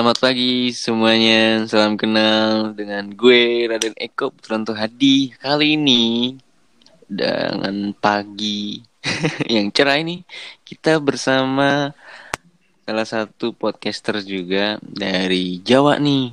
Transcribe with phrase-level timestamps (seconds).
[0.00, 6.32] Selamat pagi semuanya, salam kenal dengan gue Raden Eko Putranto Hadi Kali ini
[7.04, 8.80] dengan pagi
[9.52, 10.24] yang cerah ini
[10.64, 11.92] Kita bersama
[12.88, 16.32] salah satu podcaster juga dari Jawa nih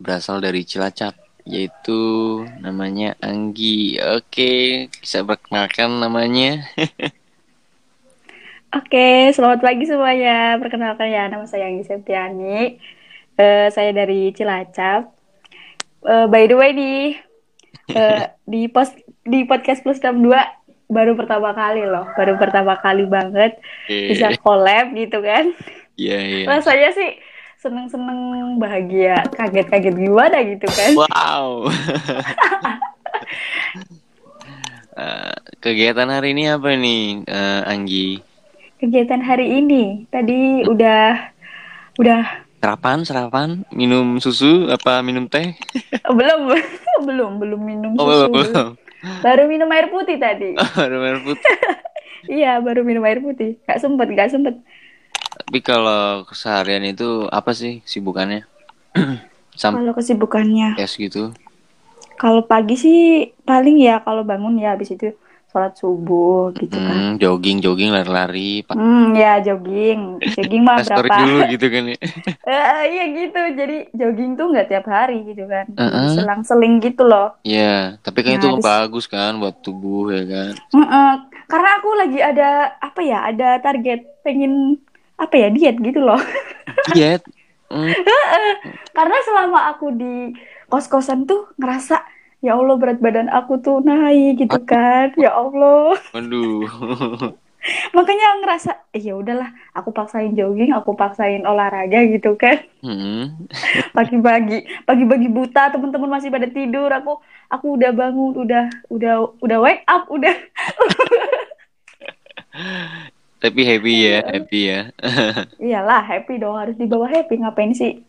[0.00, 2.00] Berasal dari Cilacap Yaitu
[2.64, 4.00] namanya Anggi.
[4.00, 6.64] Oke, bisa perkenalkan namanya
[8.70, 10.54] Oke, selamat pagi semuanya.
[10.62, 12.78] Perkenalkan ya, nama saya Anggi Septiani.
[13.34, 15.10] Uh, saya dari Cilacap.
[16.06, 17.18] Uh, by the way nih,
[17.98, 18.94] uh, di post
[19.26, 20.30] di podcast plus 62
[20.86, 23.58] baru pertama kali loh, baru pertama kali banget
[23.90, 25.50] bisa collab gitu kan.
[25.98, 26.38] Iya, yeah, iya.
[26.46, 26.54] Yeah.
[26.54, 27.10] Rasanya sih
[27.58, 30.94] seneng-seneng bahagia, kaget-kaget gimana gitu kan.
[30.94, 31.66] Wow.
[34.94, 35.34] uh,
[35.66, 38.29] kegiatan hari ini apa nih, uh, Anggi?
[38.80, 40.08] Kegiatan hari ini.
[40.08, 41.30] Tadi udah
[42.00, 42.20] udah
[42.60, 45.52] sarapan sarapan minum susu apa minum teh?
[46.18, 46.48] Belum
[47.06, 48.28] belum belum minum oh, susu.
[48.28, 48.68] belum, belum.
[49.24, 50.56] baru minum air putih tadi.
[50.60, 51.44] Oh, baru air putih.
[52.28, 53.56] Iya baru minum air putih.
[53.64, 54.60] Gak sempet gak sempet.
[55.40, 58.44] Tapi kalau keseharian itu apa sih sibukannya
[59.60, 60.76] kalau kesibukannya?
[60.76, 61.32] Yes gitu.
[62.20, 65.16] Kalau pagi sih paling ya kalau bangun ya habis itu
[65.50, 66.94] sholat subuh gitu kan.
[66.94, 68.62] Hmm, jogging, jogging, lari-lari.
[68.70, 70.22] Hmm, ya jogging.
[70.22, 71.26] Jogging mah berapa?
[71.26, 71.98] dulu gitu kan ya.
[72.46, 73.40] uh, iya gitu.
[73.58, 75.66] Jadi jogging tuh nggak tiap hari gitu kan.
[75.74, 76.08] Uh -uh.
[76.14, 77.34] Selang-seling gitu loh.
[77.42, 78.62] Iya, yeah, tapi kan nah, itu dis...
[78.62, 80.52] bagus kan buat tubuh ya kan.
[80.70, 81.12] Uh -uh.
[81.50, 83.18] Karena aku lagi ada apa ya?
[83.26, 84.78] Ada target pengen
[85.18, 86.22] apa ya diet gitu loh.
[86.94, 87.26] Diet.
[87.70, 87.90] Mm.
[88.94, 90.34] Karena selama aku di
[90.70, 92.02] kos-kosan tuh ngerasa
[92.40, 95.12] ya Allah berat badan aku tuh naik gitu kan.
[95.16, 95.96] Ya Allah.
[96.16, 96.64] Aduh.
[97.96, 102.64] Makanya ngerasa eh, ya udahlah aku paksain jogging aku paksain olahraga gitu kan.
[102.80, 103.36] Hmm.
[103.96, 106.88] pagi-pagi pagi-pagi buta teman-teman masih pada tidur.
[106.88, 107.20] Aku
[107.52, 109.14] aku udah bangun udah udah
[109.44, 110.32] udah wake up udah.
[113.40, 114.80] Tapi happy ya happy ya.
[115.60, 117.40] Iyalah happy dong harus dibawa happy.
[117.40, 118.00] Ngapain sih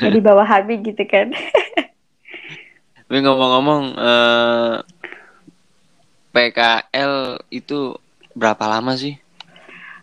[0.00, 1.32] jadi bawa happy gitu kan
[3.14, 4.74] Tapi ngomong-ngomong eh,
[6.34, 7.94] PKL itu
[8.34, 9.14] berapa lama sih?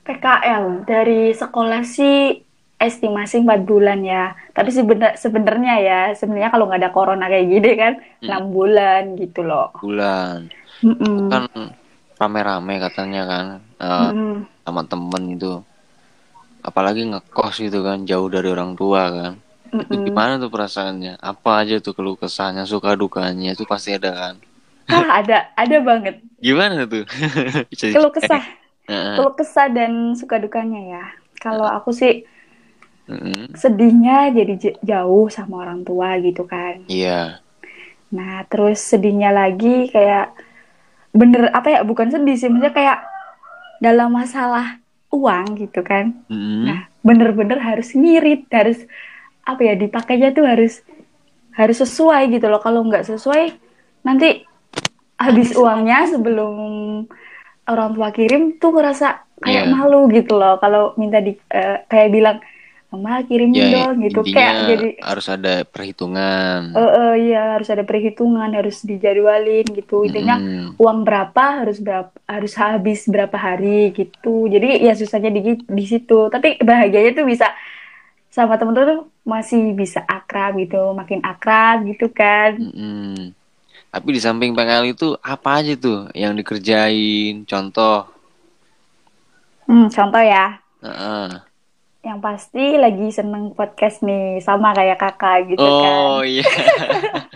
[0.08, 2.40] PKL dari sekolah sih
[2.80, 4.32] estimasi 4 bulan ya.
[4.56, 8.48] Tapi sebenar sebenarnya ya, sebenarnya kalau nggak ada corona kayak gini kan, hmm.
[8.48, 9.76] 6 bulan gitu loh.
[9.84, 10.48] Bulan.
[10.80, 11.20] Mm -mm.
[11.28, 11.44] Kan
[12.16, 13.46] rame-rame katanya kan
[13.84, 14.36] uh, mm -mm.
[14.64, 15.60] sama temen itu.
[16.64, 19.51] Apalagi ngekos gitu kan, jauh dari orang tua kan.
[19.72, 20.04] Mm -mm.
[20.12, 21.16] gimana tuh perasaannya?
[21.24, 24.36] Apa aja tuh keluh kesahnya, suka dukanya itu pasti ada kan?
[24.92, 26.20] Ah, ada, ada banget.
[26.44, 27.08] Gimana tuh?
[27.96, 28.44] keluh kesah.
[28.92, 31.06] Keluh kesah dan suka dukanya ya.
[31.40, 32.28] Kalau aku sih
[33.56, 36.84] sedihnya jadi jauh sama orang tua gitu kan.
[36.92, 37.40] Iya.
[37.40, 37.42] Yeah.
[38.12, 40.36] Nah, terus sedihnya lagi kayak
[41.16, 41.80] bener apa ya?
[41.88, 43.00] Bukan sedih sih, maksudnya kayak
[43.80, 46.20] dalam masalah uang gitu kan.
[46.28, 46.64] Mm-hmm.
[46.68, 48.84] Nah, bener-bener harus ngirit, harus
[49.46, 50.82] apa ya dipakainya tuh harus
[51.56, 52.62] harus sesuai gitu loh.
[52.64, 53.54] Kalau nggak sesuai
[54.08, 54.46] nanti
[55.22, 56.54] habis uangnya sebelum
[57.70, 59.74] orang tua kirim tuh ngerasa kayak yeah.
[59.74, 60.58] malu gitu loh.
[60.58, 62.38] Kalau minta di uh, kayak bilang
[62.92, 64.20] mama kirim yeah, dong gitu.
[64.28, 66.76] Kayak jadi harus ada perhitungan.
[66.76, 70.04] Uh, uh, iya harus ada perhitungan harus dijadwalin gitu.
[70.04, 70.76] Intinya mm.
[70.76, 74.52] uang berapa harus berapa harus habis berapa hari gitu.
[74.52, 76.28] Jadi ya susahnya di di situ.
[76.28, 77.48] Tapi bahagianya tuh bisa
[78.32, 82.56] sama temen-temen tuh masih bisa akrab gitu, makin akrab gitu kan.
[82.56, 83.36] Mm-hmm.
[83.92, 87.44] Tapi di samping PKL itu apa aja tuh yang dikerjain?
[87.44, 88.08] Contoh?
[89.68, 90.64] Hmm, contoh ya.
[90.80, 91.44] Uh-uh.
[92.02, 95.92] Yang pasti lagi seneng podcast nih, sama kayak kakak gitu oh, kan.
[95.92, 96.48] Oh iya.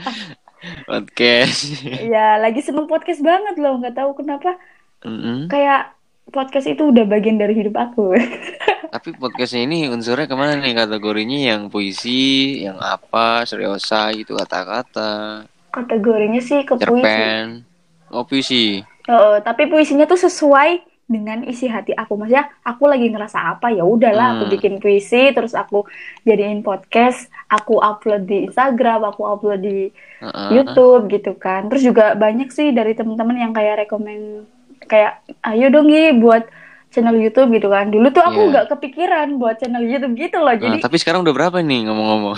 [0.90, 1.76] podcast.
[1.84, 4.56] Iya, lagi seneng podcast banget loh, nggak tahu kenapa.
[5.04, 5.52] Mm-hmm.
[5.52, 5.95] Kayak
[6.30, 8.18] podcast itu udah bagian dari hidup aku.
[8.96, 15.44] Tapi podcastnya ini unsurnya ke mana nih kategorinya yang puisi, yang apa, seriosa gitu kata-kata.
[15.74, 17.04] Kategorinya sih ke Cerpen.
[17.04, 18.14] puisi.
[18.14, 18.66] Oh puisi.
[19.06, 22.18] Uh, tapi puisinya tuh sesuai dengan isi hati aku.
[22.18, 24.36] Maksudnya aku lagi ngerasa apa ya udahlah hmm.
[24.40, 25.86] aku bikin puisi, terus aku
[26.26, 29.92] jadiin podcast, aku upload di Instagram, aku upload di
[30.24, 30.50] uh -uh.
[30.50, 31.70] YouTube gitu kan.
[31.70, 34.55] Terus juga banyak sih dari teman-teman yang kayak rekomend
[34.86, 35.22] kayak
[35.52, 36.46] ayo dong Gi buat
[36.96, 37.92] channel YouTube gitu kan.
[37.92, 38.50] Dulu tuh aku iya.
[38.56, 38.74] nggak yeah.
[38.78, 40.56] kepikiran buat channel YouTube gitu loh.
[40.56, 42.36] Jadi nah, tapi sekarang udah berapa nih ngomong-ngomong?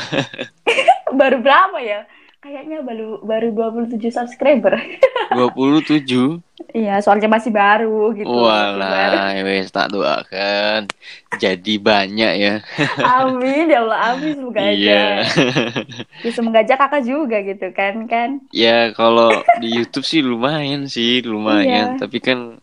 [1.20, 2.10] baru berapa ya?
[2.38, 4.78] Kayaknya baru baru 27 subscriber.
[5.28, 6.40] 27?
[6.72, 8.30] iya, soalnya masih baru gitu.
[8.30, 10.88] Walah, wes tak doakan.
[11.36, 12.54] Jadi banyak ya.
[13.20, 14.74] amin, ya Allah, amin semoga aja.
[14.74, 15.06] Iya.
[16.26, 18.42] Ya, semoga aja kakak juga gitu kan kan.
[18.50, 19.30] Ya kalau
[19.62, 21.96] di YouTube sih lumayan sih, lumayan.
[21.96, 22.02] Iya.
[22.02, 22.58] Tapi kan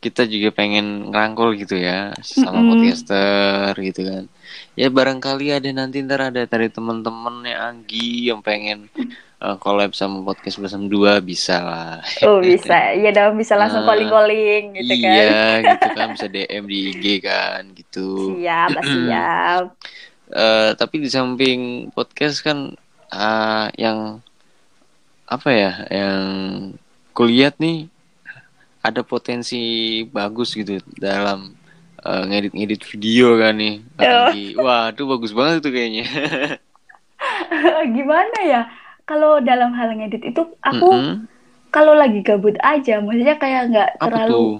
[0.00, 2.68] kita juga pengen ngerangkul gitu ya sama Mm-mm.
[2.76, 4.24] podcaster gitu kan.
[4.76, 8.92] Ya barangkali ada nanti ntar ada dari teman-temannya Anggi yang pengen
[9.40, 12.04] uh, collab sama podcast bersama dua bisa lah.
[12.22, 15.12] Oh bisa, iya dong bisa langsung Nah, calling-calling gitu kan.
[15.16, 18.36] iya gitu kan bisa DM di IG kan gitu.
[18.36, 19.64] Siap, siap.
[20.26, 22.74] Eh, tapi di samping podcast kan
[23.10, 24.20] ah, yang
[25.26, 26.22] apa ya yang
[27.10, 27.90] kulihat nih
[28.86, 29.56] ada potensi
[30.08, 31.52] bagus gitu dalam
[32.00, 34.30] eh, ngedit-ngedit video kan nih Kak Oh.
[34.62, 36.04] Wah, itu bagus banget tuh kayaknya.
[37.96, 38.60] Gimana ya?
[39.04, 41.16] Kalau dalam hal ngedit itu aku Mm-mm.
[41.70, 44.58] kalau lagi gabut aja, maksudnya kayak nggak terlalu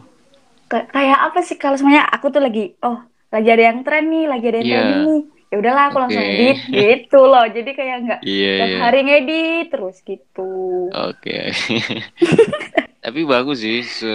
[0.66, 2.98] kayak apa sih kalau semuanya aku tuh lagi oh
[3.30, 4.74] lagi ada yang tren nih lagi ada yang Iya.
[4.76, 6.34] trending nih ya udahlah aku langsung Oke.
[6.34, 8.78] edit gitu loh jadi kayak nggak Iya, tiap iya.
[8.82, 10.50] hari ngedit terus gitu
[10.90, 11.38] Oke.
[13.06, 14.10] Tapi bagus sih se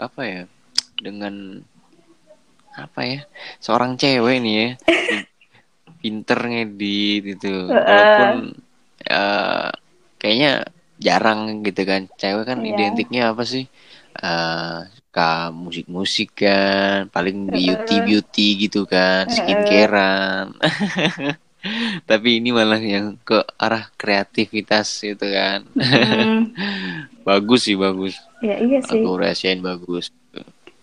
[0.00, 0.42] apa ya?
[0.96, 1.60] Dengan
[2.72, 3.20] apa ya?
[3.60, 4.68] Seorang cewek nih ya.
[6.00, 7.68] Pinter ngedit gitu.
[7.68, 7.84] Heeh.
[7.84, 8.56] Walaupun
[9.04, 9.68] eh,
[10.16, 10.64] kayaknya
[10.96, 12.08] jarang gitu kan.
[12.16, 12.72] Cewek kan Iya.
[12.72, 13.68] identiknya apa sih?
[14.16, 17.52] Eh, suka musik-musik kan, paling Heeh.
[17.52, 20.56] beauty-beauty gitu kan, skincarean.
[22.10, 25.64] Tapi ini malah yang ke arah kreativitas gitu kan.
[25.74, 26.56] Hmm,
[27.28, 28.16] Bagus sih, bagus.
[28.40, 30.08] ya iya sih Aku rasain bagus.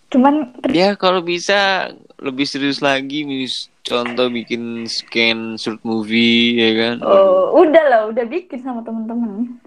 [0.08, 6.96] cuman Ya kalau bisa lebih serius lagi, mis contoh bikin scan short movie ya kan.
[7.02, 9.60] oh udah lah udah bikin sama temen-temen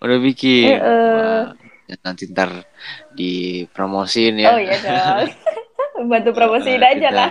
[0.00, 0.74] Udah bikin.
[0.74, 1.12] Eh, eh.
[1.14, 1.54] Wah,
[1.86, 2.66] ya nanti ntar
[3.14, 4.50] dipromosin ya.
[4.50, 5.30] oh iya dong
[6.10, 7.30] bantu promosiin Eh, aja kita- lah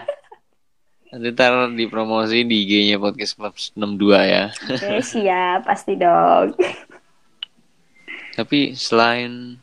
[1.14, 4.44] ntar dipromosi di IG-nya Podcast Club 62 ya.
[4.50, 6.58] oke siap pasti dong
[8.34, 9.62] Tapi selain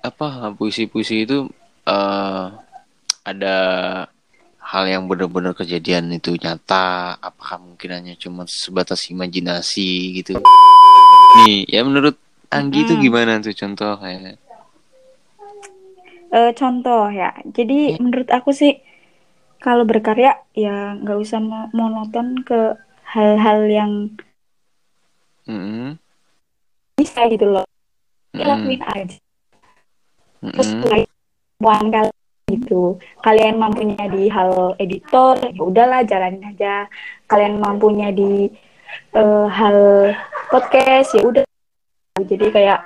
[0.00, 1.44] apa puisi-puisi itu
[1.84, 2.44] eh
[3.26, 3.56] ada
[4.66, 10.40] hal yang benar-benar kejadian itu nyata, apakah mungkin hanya cuma sebatas imajinasi gitu?
[11.44, 12.16] Nih, ya menurut
[12.48, 13.04] Anggi itu Mm-mm.
[13.04, 14.38] gimana tuh contoh kayak?
[16.32, 18.82] Eh, contoh ya jadi menurut aku sih
[19.66, 22.60] kalau berkarya ya nggak usah mo- monoton ke
[23.12, 23.92] hal-hal yang
[25.46, 25.98] Mm-mm,
[26.98, 27.66] bisa gitu loh.
[28.38, 29.18] Ya mm-mm, lakuin aja.
[30.54, 30.80] Terus mm-mm.
[30.82, 32.18] mulai kemampuan kalian
[32.54, 32.82] gitu.
[33.26, 36.86] Kalian mampunya di hal editor ya udahlah jalanin aja.
[37.26, 38.46] Kalian mampunya di
[39.18, 39.78] eh, hal
[40.50, 41.44] podcast ya udah.
[42.22, 42.80] Jadi kayak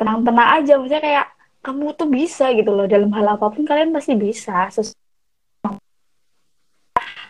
[0.00, 0.72] tenang-tenang aja.
[0.80, 1.26] Maksudnya kayak
[1.64, 2.86] kamu tuh bisa gitu loh.
[2.88, 4.68] Dalam hal apa pun kalian pasti bisa.
[4.72, 4.96] Ses-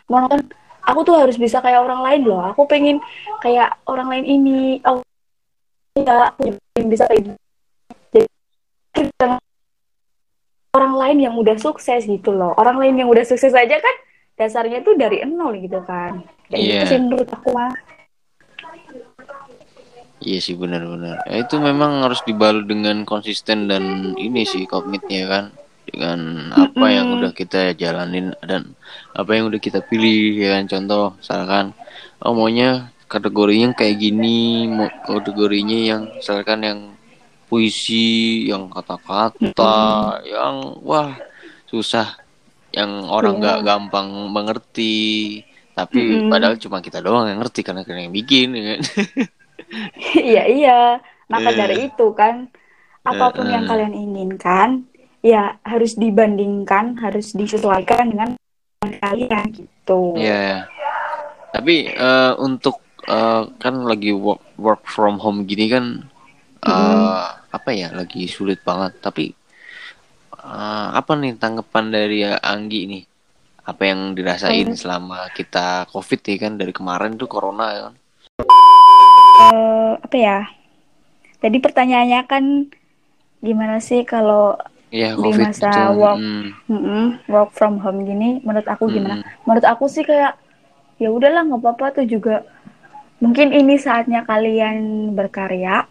[0.06, 0.40] monoton
[0.84, 3.00] aku tuh harus bisa kayak orang lain loh aku pengen
[3.40, 5.00] kayak orang lain ini oh
[5.96, 7.38] ya aku pengen bisa kayak gitu.
[8.12, 8.28] jadi
[8.92, 9.28] kita
[10.74, 13.96] orang lain yang udah sukses gitu loh orang lain yang udah sukses aja kan
[14.34, 16.68] dasarnya tuh dari nol gitu kan kayak Iya.
[16.68, 17.72] gitu sih menurut aku mah
[20.24, 21.20] Iya sih benar-benar.
[21.28, 25.44] Ya, itu memang harus dibalut dengan konsisten dan ini sih komitnya kan
[25.94, 26.20] dengan
[26.52, 27.16] apa yang Mm-mm.
[27.16, 28.74] udah kita jalanin dan
[29.14, 31.64] apa yang udah kita pilih ya kan contoh misalkan
[32.18, 36.80] oh maunya kategorinya kayak gini mau kategorinya yang misalkan yang
[37.46, 39.78] puisi yang kata-kata
[40.26, 41.14] yang wah
[41.64, 42.18] susah
[42.74, 45.40] yang orang nggak gampang mengerti
[45.72, 46.30] tapi Mm-mm.
[46.30, 48.80] padahal cuma kita doang yang ngerti karena kita yang bikin ya kan
[50.26, 50.78] iya iya
[51.26, 51.58] maka Iya.
[51.66, 52.50] dari itu kan
[53.04, 53.68] apa pun yang Eh, eh.
[53.68, 54.68] kalian inginkan
[55.24, 58.28] ya harus dibandingkan harus disesuaikan dengan
[59.00, 60.68] kalian gitu Iya.
[60.68, 60.68] ya.
[61.48, 66.04] Tapi eh, untuk eh, kan lagi work work from home gini kan
[66.60, 69.00] eh, apa ya lagi sulit banget.
[69.00, 69.32] Tapi
[70.34, 73.04] eh, apa nih tanggapan dari Anggi nih?
[73.64, 74.76] Apa yang dirasain Hmm.
[74.76, 77.94] selama kita COVID nih kan dari kemarin tuh corona ya kan?
[79.34, 80.38] Eh, apa ya
[81.40, 82.44] tadi pertanyaannya kan
[83.40, 84.56] gimana sih kalau
[84.94, 85.82] Iya Di COVID masa itu.
[85.98, 86.18] work.
[86.22, 90.38] Hmm, mm-mm, work from home gini menurut aku gimana mm, menurut aku sih kayak
[91.02, 92.46] ya udahlah nggak apa-apa tuh juga
[93.18, 95.84] mungkin ini saatnya kalian berkarya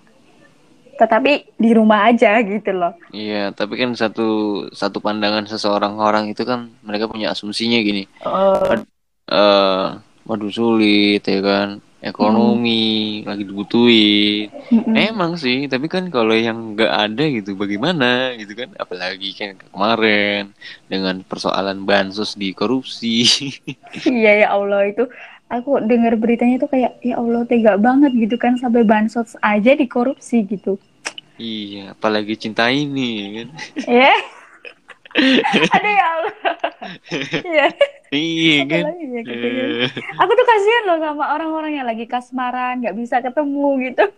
[0.95, 4.25] tetapi di rumah aja gitu loh Iya, tapi kan satu
[4.73, 8.09] satu pandangan seseorang orang itu kan mereka punya asumsinya gini.
[8.09, 8.77] Eh,
[9.29, 9.85] eh
[10.25, 12.75] waduh sulit ya kan ekonomi
[13.29, 14.93] lagi dibutuhin Mm-mm.
[14.93, 20.51] emang sih tapi kan kalau yang nggak ada gitu bagaimana gitu kan apalagi kan kemarin
[20.91, 23.23] dengan persoalan bansos di korupsi
[24.07, 25.03] Iya ya Allah itu
[25.55, 30.43] aku dengar beritanya tuh kayak ya Allah tega banget gitu kan sampai bansos aja dikorupsi
[30.49, 30.79] gitu.
[31.39, 33.47] iya apalagi cinta ini kan
[33.87, 34.11] Ya.
[35.15, 36.33] Aduh ya Allah.
[37.43, 37.65] Iya.
[38.09, 39.29] iya kan ya gitu.
[39.31, 44.03] Eh, Aku tuh kasihan loh sama orang-orang yang lagi kasmaran, nggak bisa ketemu gitu.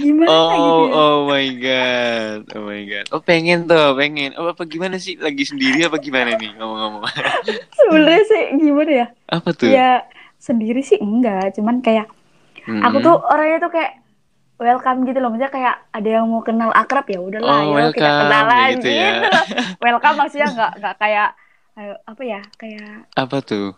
[0.00, 0.92] Gimana Oh, gitu ya?
[0.96, 3.04] oh my god, oh my god.
[3.12, 4.32] Oh pengen tuh, pengen.
[4.40, 5.20] Oh apa gimana sih?
[5.20, 7.04] Lagi sendiri apa gimana nih ngomong-ngomong?
[7.76, 9.06] Sebenarnya sih gimana ya?
[9.28, 9.68] Apa tuh?
[9.68, 10.08] Ya
[10.40, 12.08] sendiri sih enggak, cuman kayak
[12.64, 12.80] Mm-mm.
[12.80, 13.99] aku tuh orangnya tuh kayak
[14.60, 18.10] welcome gitu loh, maksudnya kayak ada yang mau kenal akrab ya udahlah, Oh, ayo kita
[18.20, 19.10] kenalan gitu ya.
[19.16, 19.44] loh.
[19.88, 21.28] Welcome maksudnya nggak nggak kayak
[21.74, 22.40] ayo, apa ya?
[22.54, 23.68] Kayak apa tuh?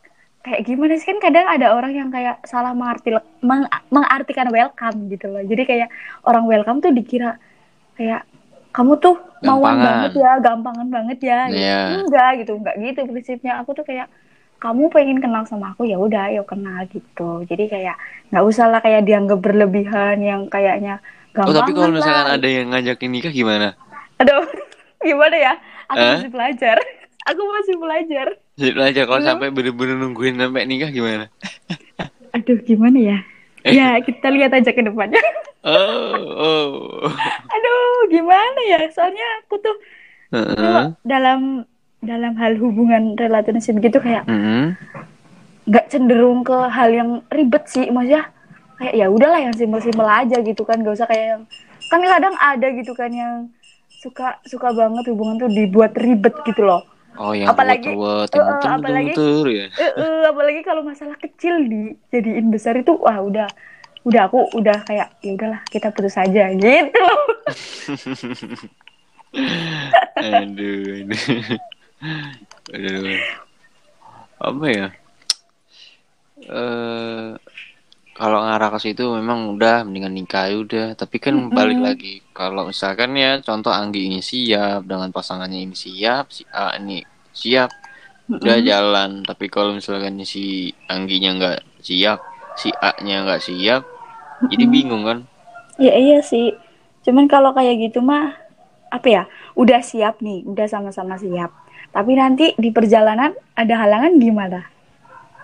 [0.43, 5.31] kayak gimana sih kan kadang ada orang yang kayak salah mengarti meng- mengartikan welcome gitu
[5.31, 5.39] loh.
[5.39, 5.89] Jadi kayak
[6.27, 7.39] orang welcome tuh dikira
[7.95, 8.27] kayak
[8.75, 9.87] kamu tuh mauan Gampangan.
[9.87, 11.39] banget ya, gampangan banget ya.
[11.47, 11.63] gitu.
[11.63, 11.81] Iya.
[11.95, 13.63] Enggak gitu, enggak gitu prinsipnya.
[13.63, 14.11] Aku tuh kayak
[14.63, 17.43] kamu pengen kenal sama aku ya udah ayo kenal gitu.
[17.51, 17.97] Jadi kayak
[18.31, 21.03] nggak usah lah kayak dianggap berlebihan yang kayaknya
[21.43, 22.37] Oh gampangan tapi kalau misalkan lah.
[22.39, 23.75] ada yang ngajakin nikah gimana?
[24.23, 24.47] Aduh,
[25.09, 25.53] gimana ya?
[25.91, 26.11] Aku Hah?
[26.15, 26.77] masih belajar.
[27.31, 28.27] Aku masih belajar.
[28.59, 31.27] Jadi aja kalau sampai bener-bener nungguin sampai nikah gimana?
[32.37, 33.19] Aduh, gimana ya?
[33.67, 33.75] Eh.
[33.79, 35.23] Ya, kita lihat aja ke depannya.
[35.63, 36.69] Oh, oh.
[37.55, 38.81] Aduh, gimana ya?
[38.91, 39.77] Soalnya aku tuh
[40.35, 40.55] Heeh.
[40.59, 41.41] kalau dalam
[42.03, 44.75] dalam hal hubungan relationship gitu kayak Mm-mm.
[45.65, 48.27] nggak cenderung ke hal yang ribet sih, maksudnya
[48.75, 51.43] kayak ya udahlah yang simpel-simpel aja gitu kan, gak usah kayak yang
[51.87, 53.35] kan kadang ada gitu kan yang
[53.95, 56.83] suka suka banget hubungan tuh dibuat ribet gitu loh.
[57.15, 59.67] Oh yang Apalagi- ruwet-ruwet, Eh, yang eh, muter apalagi- muter ya.
[59.71, 63.47] Eh, eh, apalagi kalau masalah kecil dijadiin besar itu wah udah
[64.03, 66.67] udah aku udah kayak ya udahlah kita putus aja gitu
[66.99, 67.21] loh.
[70.19, 71.21] aduh, aduh.
[72.75, 73.19] Aduh.
[74.41, 74.87] Apa ya?
[76.63, 77.29] Eh
[78.19, 80.87] kalau ngarah ke situ memang udah mendingan nikah ya udah.
[81.01, 81.53] Tapi kan Mm-mm.
[81.59, 86.67] balik lagi kalau misalkan ya contoh Anggi ini siap dengan pasangannya ini siap, si A
[86.81, 86.99] ini
[87.43, 87.71] siap,
[88.43, 88.71] udah Mm-mm.
[88.71, 89.11] jalan.
[89.29, 90.45] Tapi kalau misalkan si
[90.95, 92.21] Angginya nggak siap,
[92.61, 93.83] si A-nya nggak siap,
[94.51, 94.75] jadi Mm-mm.
[94.75, 95.19] bingung kan?
[95.81, 96.55] Ya iya sih.
[97.05, 98.37] Cuman kalau kayak gitu mah
[98.93, 99.23] apa ya?
[99.59, 101.51] Udah siap nih, udah sama-sama siap.
[101.93, 104.61] Tapi nanti di perjalanan ada halangan gimana?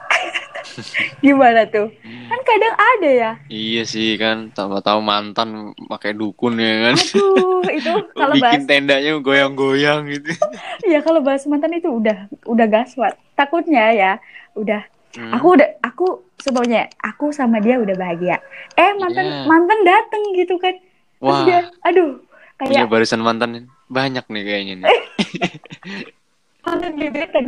[1.25, 1.93] gimana tuh?
[2.29, 3.31] Kan kadang ada ya.
[3.49, 6.95] Iya sih kan, tahu-tahu mantan pakai dukun ya kan.
[6.97, 10.33] Aduh, itu kalau bahas bikin tendanya goyang-goyang gitu.
[10.93, 13.17] ya kalau bahas mantan itu udah udah gaswat.
[13.37, 14.13] Takutnya ya,
[14.57, 15.33] udah Hmm.
[15.33, 18.45] aku udah aku sebelumnya aku sama dia udah bahagia.
[18.77, 19.49] Eh mantan Iya.
[19.49, 20.77] mantan dateng gitu kan.
[21.19, 22.21] Terus Wah, dia, aduh,
[22.61, 24.89] punya kayak barisan mantan banyak nih kayaknya nih.
[26.65, 27.45] Mantan gebetan.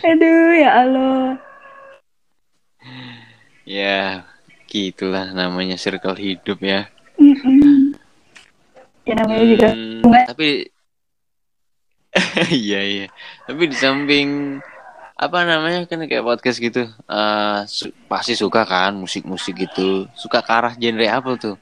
[0.00, 1.36] Aduh, ya Allah.
[3.68, 4.24] Ya,
[4.64, 6.88] gitulah namanya circle hidup ya.
[9.04, 10.68] Ya namanya juga Hmm, tapi
[12.64, 13.06] iya iya.
[13.44, 14.58] Tapi di samping
[15.18, 20.06] apa namanya kan kayak podcast gitu, eh, su- pasti suka kan musik-musik gitu.
[20.16, 21.56] Suka ke arah genre apa tuh?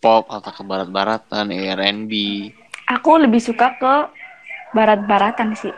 [0.00, 2.12] Pop atau ke barat-baratan, R&B.
[2.90, 3.94] Aku lebih suka ke
[4.74, 5.74] barat-baratan sih.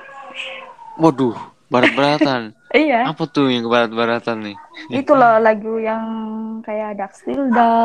[0.96, 1.36] Waduh,
[1.68, 2.56] barat-baratan.
[2.72, 4.56] Iya, Apa tuh yang ke barat-baratan nih?
[4.88, 6.04] itu loh lagu yang
[6.64, 7.84] kayak Dark Stilda,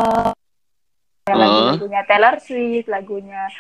[1.28, 1.36] Heeh.
[1.36, 3.52] lagu-lagunya Taylor Swift, lagunya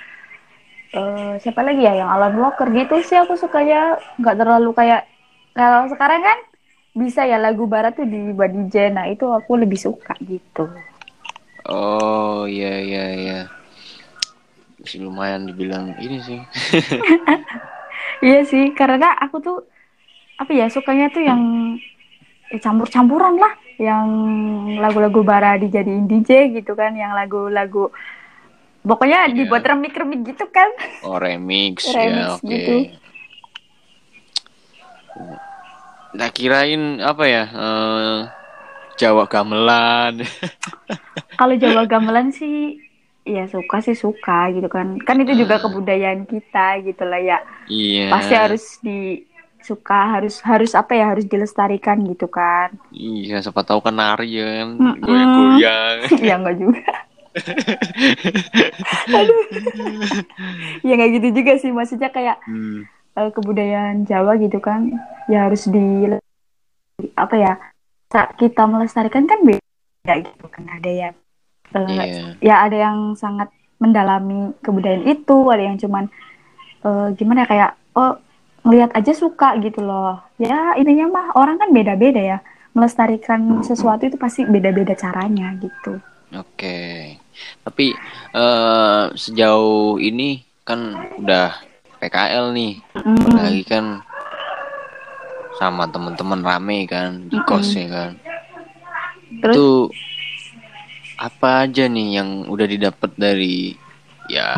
[0.95, 5.03] eh, siapa lagi ya yang Alan Walker gitu sih aku sukanya nggak terlalu kayak
[5.51, 6.37] kalau sekarang kan
[6.95, 10.65] bisa ya lagu barat tuh dibuat DJ, nah itu aku lebih suka gitu.
[11.67, 13.39] Oh iya iya iya.
[14.87, 16.39] Masih lumayan dibilang ini sih.
[18.23, 19.57] Iya sih, karena aku tuh
[20.39, 21.41] apa ya sukanya tuh yang
[22.49, 24.07] ya, campur-campuran lah, yang
[24.79, 27.91] lagu-lagu bara dijadiin DJ gitu kan, yang lagu-lagu
[28.81, 29.43] pokoknya Iya.
[29.43, 30.71] dibuat remik-remik gitu kan.
[31.03, 32.47] Oh remix, ya Remix oke.
[32.47, 32.75] gitu.
[36.15, 37.43] Nah kirain apa ya?
[37.43, 38.17] eh,
[38.97, 40.23] Jawa gamelan.
[41.39, 42.86] Kalau Jawa gamelan sih
[43.27, 44.95] ya suka sih suka gitu kan.
[45.03, 47.37] Kan itu juga kebudayaan kita gitu lah ya.
[47.67, 48.07] iya.
[48.07, 49.27] Pasti harus di
[49.59, 52.71] suka harus harus apa ya harus dilestarikan gitu kan.
[52.89, 55.03] Iya, siapa tahu kan nari ya kan, Mm-mm.
[55.03, 55.97] goyang-goyang.
[56.27, 56.91] ya enggak juga.
[59.13, 59.41] Aduh.
[60.81, 62.87] ya nggak gitu juga sih maksudnya kayak Hmm.
[63.13, 64.89] uh, kebudayaan Jawa gitu kan
[65.27, 66.07] ya harus di
[67.13, 67.53] apa ya
[68.09, 71.15] saat kita melestarikan kan beda gitu kan ada yang
[71.75, 72.31] uh, yeah.
[72.39, 76.05] ya ada yang sangat mendalami kebudayaan itu ada yang cuman
[76.85, 78.13] uh, gimana ya kayak oh
[78.67, 82.37] ngelihat aja suka gitu loh ya intinya mah orang kan beda-beda ya
[82.75, 85.97] melestarikan sesuatu itu pasti beda-beda caranya gitu
[86.35, 86.77] oke
[87.63, 87.95] tapi
[88.35, 91.55] uh, sejauh ini kan udah
[91.97, 93.33] PKL nih mm.
[93.33, 93.85] lagi kan
[95.57, 97.49] sama teman-teman rame kan di mm -hmm.
[97.49, 98.11] kos ya kan
[99.41, 99.53] Terus?
[99.55, 99.67] itu
[101.17, 103.73] apa aja nih yang udah didapat dari
[104.29, 104.53] ya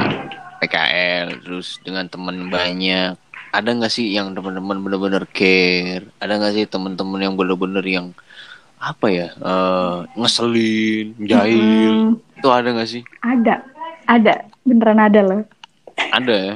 [0.60, 3.16] PKL terus dengan teman banyak?
[3.50, 6.06] Ada nggak sih yang teman-teman bener-bener care?
[6.20, 8.08] Ada nggak sih teman-teman yang bener-bener yang
[8.80, 12.16] apa ya uh, ngeselin jahil?
[12.16, 12.38] Hmm.
[12.40, 13.04] itu ada nggak sih?
[13.24, 13.56] Ada.
[14.06, 14.34] Ada.
[14.68, 15.42] Beneran ada loh.
[16.12, 16.54] Ada ya?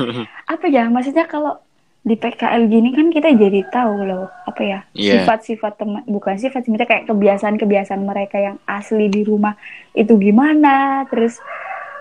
[0.52, 0.90] Apa ya?
[0.90, 1.62] Maksudnya kalau
[2.00, 5.20] di PKL gini kan kita jadi tahu loh apa ya yeah.
[5.20, 9.52] sifat-sifat teman bukan sifat sebenarnya kayak kebiasaan-kebiasaan mereka yang asli di rumah
[9.92, 11.36] itu gimana terus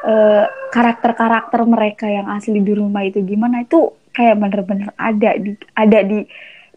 [0.08, 6.00] eh, karakter-karakter mereka yang asli di rumah itu gimana itu kayak bener-bener ada di ada
[6.00, 6.24] di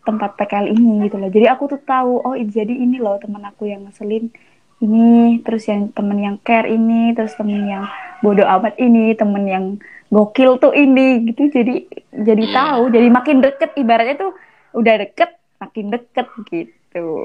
[0.02, 3.70] tempat PKL ini gitu loh jadi aku tuh tahu oh jadi ini loh teman aku
[3.70, 4.34] yang ngeselin
[4.82, 7.86] ini terus yang temen yang care ini terus temen yang
[8.18, 9.64] bodoh amat ini temen yang
[10.12, 12.52] gokil tuh ini gitu jadi jadi yeah.
[12.52, 14.36] tahu jadi makin deket ibaratnya tuh
[14.76, 17.24] udah deket makin deket gitu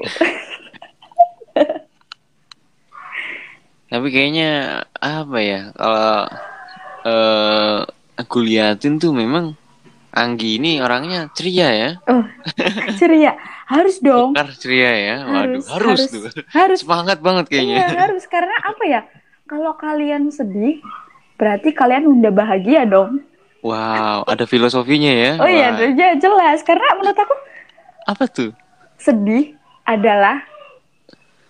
[3.92, 6.32] tapi kayaknya apa ya kalau
[7.04, 7.84] uh,
[8.16, 9.52] aku liatin tuh memang
[10.08, 11.90] Anggi ini orangnya ceria ya.
[12.08, 12.24] Oh,
[12.96, 13.36] ceria.
[13.68, 14.32] Harus dong.
[14.32, 15.16] Bekar ceria ya.
[15.28, 16.22] Waduh, harus, harus, harus tuh.
[16.48, 16.78] Harus.
[16.80, 17.76] Semangat banget kayaknya.
[17.84, 19.00] Iya, harus karena apa ya?
[19.44, 20.80] Kalau kalian sedih,
[21.38, 23.22] berarti kalian udah bahagia dong.
[23.62, 25.32] Wow, ada filosofinya ya.
[25.38, 26.62] Oh iya, ya, jelas.
[26.62, 27.34] Karena menurut aku
[28.06, 28.50] apa tuh?
[28.98, 29.54] Sedih
[29.86, 30.42] adalah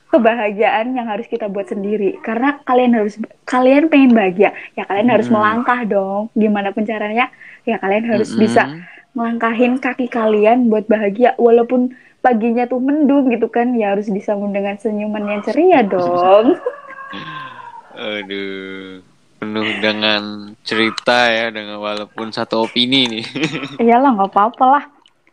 [0.08, 5.14] kebahagiaan yang harus kita buat sendiri karena kalian harus kalian pengen bahagia ya kalian hmm.
[5.20, 7.28] harus melangkah dong gimana pun caranya
[7.68, 8.40] ya kalian harus hmm.
[8.40, 8.62] bisa
[9.12, 11.92] melangkahin kaki kalian buat bahagia walaupun
[12.24, 16.56] paginya tuh mendung gitu kan ya harus disambung dengan senyuman yang ceria dong
[17.92, 19.04] aduh
[19.38, 23.24] penuh dengan cerita ya dengan walaupun satu opini nih.
[23.86, 24.84] Iyalah nggak apa-apa lah.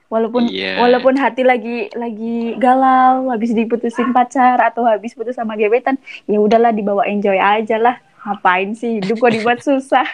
[0.05, 0.77] Walaupun yeah.
[0.77, 5.97] walaupun hati lagi lagi galau habis diputusin pacar atau habis putus sama gebetan
[6.29, 7.97] ya udahlah dibawa enjoy aja lah.
[8.21, 10.05] Ngapain sih hidup kok dibuat susah?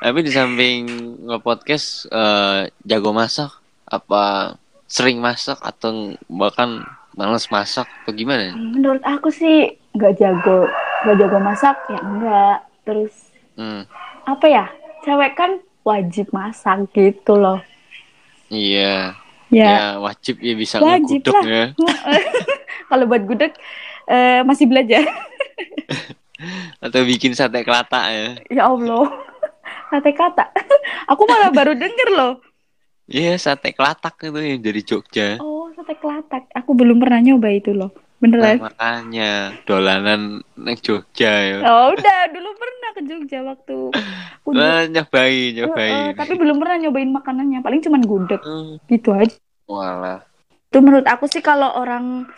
[0.00, 0.88] Tapi di samping
[1.28, 3.52] nge-podcast uh, jago masak
[3.84, 4.56] apa
[4.88, 8.56] sering masak atau bahkan males masak atau gimana?
[8.56, 10.66] Menurut aku sih nggak jago
[11.04, 13.14] nggak jago masak ya enggak terus
[13.60, 13.84] hmm.
[14.24, 14.64] apa ya
[15.04, 17.60] cewek kan wajib masak gitu loh
[18.54, 19.16] Iya.
[19.52, 21.64] Ya, ya wajib ya bisa wajib ngegudek ya.
[22.90, 23.52] Kalau buat gudeg
[24.10, 25.04] uh, masih belajar.
[26.84, 28.28] Atau bikin sate kelata ya.
[28.50, 29.06] Ya Allah.
[29.92, 30.50] Sate kata.
[31.12, 32.34] Aku malah baru denger loh.
[33.04, 35.38] Iya, yeah, sate kelatak itu yang dari Jogja.
[35.38, 36.50] Oh, sate kelatak.
[36.56, 37.92] Aku belum pernah nyoba itu loh.
[38.22, 38.56] Beneran.
[38.56, 39.32] Nah, makanya
[39.66, 41.58] dolanan neng Jogja ya.
[41.66, 43.78] Oh, udah dulu pernah ke Jogja waktu
[44.40, 45.92] aku nah, nyobain, nyobain.
[45.92, 47.60] Uh, uh, tapi belum pernah nyobain makanannya.
[47.60, 48.40] Paling cuma gudeg.
[48.40, 48.78] Uh.
[48.86, 49.36] Gitu aja.
[49.66, 50.24] Walah.
[50.70, 52.28] Itu menurut aku sih kalau orang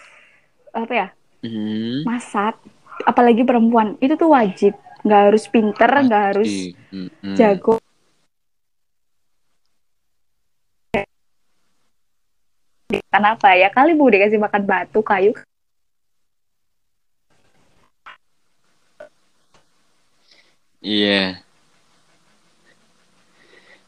[0.73, 1.09] apa ya?
[1.45, 2.03] Hmm.
[2.03, 2.59] Masak,
[3.05, 4.75] apalagi perempuan, itu tuh wajib.
[5.07, 6.51] Nggak harus pinter, nggak harus
[6.91, 7.37] hmm.
[7.39, 7.79] jago.
[12.87, 13.73] Kenapa ya?
[13.73, 15.33] Kali bu dikasih makan batu, kayu,
[20.87, 21.43] Iya.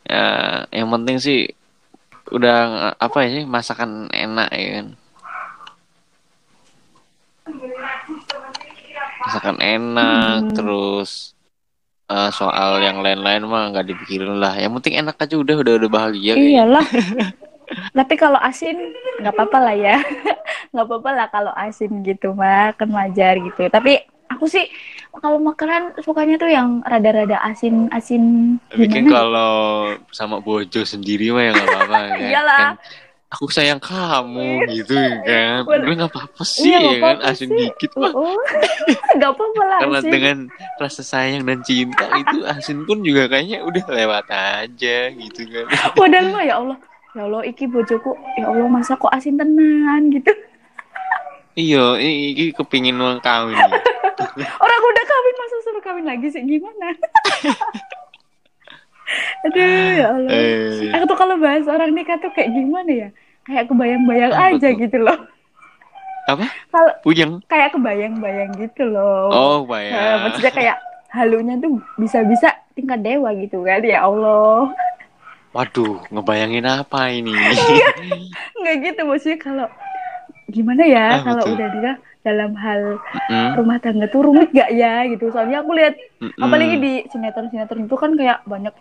[0.09, 0.27] Ya,
[0.75, 1.55] yang penting sih
[2.35, 4.87] udah apa ya sih masakan enak ya kan.
[9.23, 10.55] Masakan enak hmm.
[10.59, 11.39] terus
[12.11, 14.59] uh, soal yang lain-lain mah nggak dipikirin lah.
[14.59, 16.35] Yang penting enak aja udah udah udah bahagia.
[16.35, 16.89] Iyalah.
[17.99, 18.75] Tapi kalau asin
[19.23, 19.97] nggak apa-apa lah ya.
[20.75, 23.71] nggak apa-apa lah kalau asin gitu mah kan wajar gitu.
[23.71, 24.71] Tapi aku sih
[25.19, 31.51] kalau makanan sukanya tuh yang rada-rada asin asin bikin kalau sama bojo sendiri mah ya
[31.59, 32.19] nggak apa-apa kan?
[32.23, 32.59] iyalah.
[32.63, 32.75] Kan,
[33.29, 34.49] aku sayang kamu
[34.79, 34.95] gitu
[35.27, 35.67] kan.
[35.67, 38.15] Gue nggak apa-apa sih iya, ya kan asin dikit mah.
[38.15, 38.39] Oh,
[39.19, 40.13] nggak apa-apa lah karena asin.
[40.15, 40.37] dengan
[40.79, 45.67] rasa sayang dan cinta itu asin pun juga kayaknya udah lewat aja gitu kan.
[45.99, 46.79] Padahal mah ya Allah
[47.19, 50.31] ya Allah iki bojoku ya Allah masa kok asin tenan gitu
[51.59, 53.59] iya iki kepingin uang kawin
[54.63, 56.95] Orang udah kawin masa suruh kawin lagi sih gimana?
[59.41, 59.63] Aduh,
[59.95, 60.31] ya Allah.
[60.31, 63.09] Eh, Aku tuh kalau bahas orang nikah tuh kayak gimana ya?
[63.43, 64.77] Kayak kebayang-bayang aja tuh?
[64.77, 65.19] gitu loh.
[66.27, 66.45] apa?
[66.69, 67.41] Kalau Puyeng.
[67.47, 69.33] kayak kebayang-bayang gitu loh.
[69.33, 70.19] Oh, Eh, bayang.
[70.23, 70.77] maksudnya kayak
[71.09, 74.69] halunya tuh bisa-bisa tingkat dewa gitu kan ya Allah.
[75.51, 77.33] Waduh, ngebayangin apa ini?
[78.61, 79.67] Nggak gitu maksudnya kalau
[80.49, 81.55] gimana ya Ah, kalau betul.
[81.55, 82.81] udah nikah dalam hal
[83.29, 85.29] Mm, rumah tangga tuh rumit gak ya gitu.
[85.33, 86.83] Soalnya aku lihat mm, apalagi mm.
[86.85, 88.75] di sinetron-sinetron itu kan kayak banyak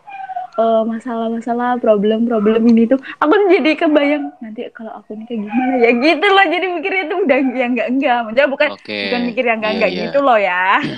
[0.58, 6.28] eh, masalah-masalah problem-problem ini tuh aku jadi kebayang nanti kalau aku nikah gimana ya gitu
[6.28, 9.00] loh jadi mikirnya tuh udah yang enggak enggak maksudnya bukan Oke.
[9.04, 10.02] bukan mikir yang enggak enggak iya.
[10.08, 10.62] gitu loh ya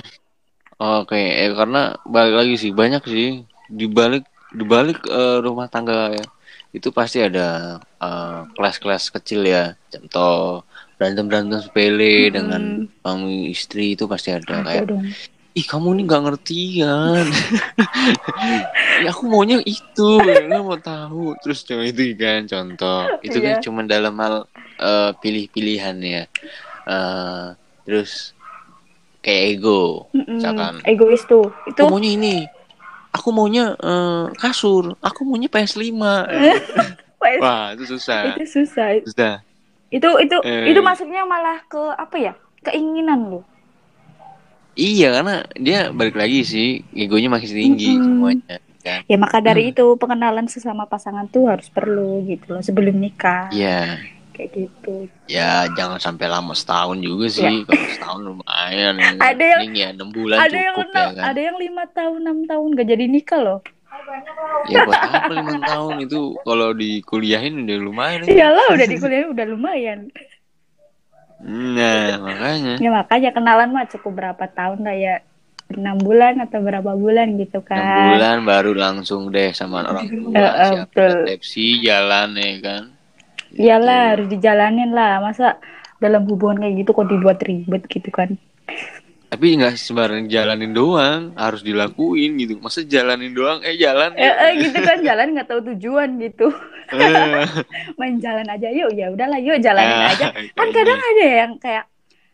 [0.80, 4.24] Oke, eh, karena balik lagi sih banyak sih di balik
[4.58, 6.26] di balik eh, rumah tangga ya.
[6.70, 9.74] Itu pasti ada eh, kelas-kelas kecil ya.
[9.90, 10.64] Contoh
[11.00, 12.34] berantem-berantem sepele Mm-mm.
[12.36, 12.62] dengan
[13.02, 14.62] suami istri itu pasti ada.
[14.62, 15.06] Kayak dong.
[15.58, 17.26] Ih kamu ini nggak ngerti kan?
[19.00, 21.32] Ya aku maunya itu lo mau tahu.
[21.40, 23.08] Terus cuma itu kan contoh.
[23.24, 23.64] Itu kan Iya.
[23.64, 24.44] cuma dalam hal
[24.78, 26.24] eh, pilih-pilihan ya.
[26.86, 27.46] Eh,
[27.88, 28.36] terus
[29.20, 30.38] kayak ego Mm-mm.
[30.38, 30.84] misalkan.
[30.84, 31.48] Egois tuh.
[31.66, 32.36] Itu maunya ini
[33.10, 34.96] aku maunya eh, kasur.
[35.00, 35.84] Aku maunya PS5
[37.20, 38.32] Wes, wah itu susah.
[38.38, 38.88] itu susah.
[39.04, 39.34] Susah.
[39.92, 40.72] Itu itu Eh.
[40.72, 43.42] itu masuknya malah ke apa ya keinginan lo
[44.76, 46.70] iya karena dia balik lagi sih.
[46.96, 48.06] Egonya makin tinggi Mm-mm.
[48.08, 49.02] semuanya kan.
[49.12, 53.52] Ya maka dari itu pengenalan sesama pasangan tuh harus perlu gitu loh sebelum nikah.
[53.52, 54.00] Iya.
[54.32, 54.96] Kayak gitu.
[55.28, 57.68] Ya jangan sampai lama setahun juga sih.
[57.68, 58.22] Kalau setahun
[58.62, 58.94] lumayan.
[59.00, 59.10] ya.
[59.22, 61.24] Ada yang- ya enam bulan ada yang cukup enam, ya kan.
[61.26, 63.60] ada yang lima tahun enam tahun gak jadi nikah loh
[64.66, 68.20] Ya buat apa lima tahun itu kalau dikuliahin udah lumayan.
[68.22, 68.32] itu.
[68.32, 70.00] iyalah udah di kuliah udah lumayan
[71.40, 72.74] Nah makanya.
[72.78, 75.16] ya makanya kenalan mah cukup berapa tahun lah ya
[75.70, 80.34] enam bulan atau berapa bulan gitu Enam kan bulan baru langsung deh sama orang tua.
[80.34, 81.12] Eh, eh, Siap betul.
[81.24, 82.84] resepsi jalan ya kan.
[83.52, 85.58] iyalah harus dijalanin lah masa
[85.98, 88.36] dalam hubungan kayak gitu kok dibuat ribet gitu kan
[89.30, 92.58] Tapi nggak sembarang jalanin doang, harus dilakuin gitu.
[92.58, 94.18] Masa jalanin doang, eh jalan.
[94.18, 96.50] eh, eh, gitu kan jalan nggak tahu tujuan gitu
[96.90, 97.46] Eh,
[98.02, 100.74] main jalan aja yuk ya udahlah yuk jalanin ah, aja kan gitu.
[100.74, 101.86] kadang ada yang kayak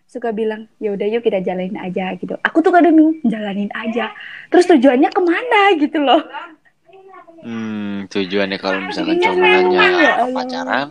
[0.07, 2.95] suka bilang ya udah yuk kita jalanin aja gitu aku tuh kadang
[3.27, 4.15] jalanin aja
[4.47, 6.23] terus tujuannya ke mana gitu loh
[7.45, 10.33] Hmm, tujuannya kalau misalkan Iya, cuma ya hanya Allah.
[10.33, 10.89] pacaran,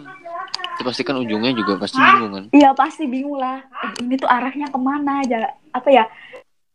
[0.74, 2.44] itu pasti kan ujungnya juga pasti bingung kan.
[2.50, 3.62] Iya pasti bingung lah.
[3.86, 5.54] Eh, ini tuh arahnya ke mana aja?
[5.70, 6.04] Apa ya?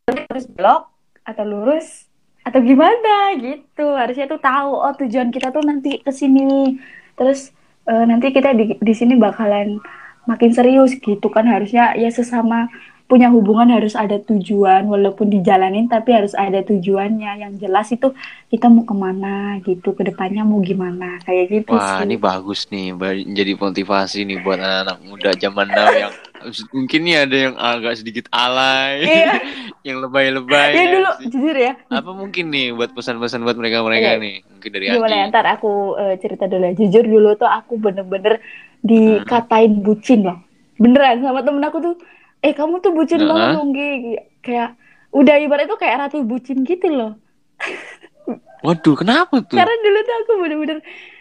[0.08, 0.88] Terus belok
[1.22, 2.08] atau lurus
[2.40, 3.86] atau gimana gitu?
[3.92, 4.72] Harusnya tuh tahu.
[4.72, 6.80] Oh tujuan kita tuh nanti ke sini.
[7.14, 7.52] Terus
[7.84, 9.76] eh, nanti kita di di sini bakalan
[10.24, 11.44] makin serius gitu kan?
[11.44, 12.72] Harusnya ya sesama
[13.10, 18.14] punya hubungan harus ada tujuan walaupun dijalanin tapi harus ada tujuannya yang jelas itu
[18.46, 22.70] kita mau ke mana gitu ke depannya mau gimana kayak gitu Wah, sih ini bagus
[22.70, 22.94] nih,
[23.34, 26.14] jadi motivasi nih buat anak-anak muda zaman now yang
[26.70, 29.32] mungkin nih ada yang agak sedikit alay, Iya.
[29.90, 30.70] yang lebay-lebay.
[30.70, 31.26] ya ya dulu sih.
[31.32, 34.22] jujur ya Apa mungkin nih buat pesan-pesan buat mereka-mereka Oke.
[34.22, 34.34] nih?
[34.46, 36.72] Mungkin dari Gimana ya, ntar aku eh, cerita dulu ya.
[36.76, 38.38] Jujur dulu tuh aku bener-bener
[38.80, 40.38] dikatain bucin loh.
[40.76, 41.94] Beneran sama temen aku tuh,
[42.40, 43.28] eh kamu tuh bucin Heeh.
[43.28, 43.90] banget dong, Gi.
[44.40, 44.70] Kayak,
[45.12, 47.12] udah ibarat tuh kayak ratu bucin gitu loh.
[48.66, 49.56] Waduh, kenapa tuh?
[49.56, 50.78] Karena dulu tuh aku bener-bener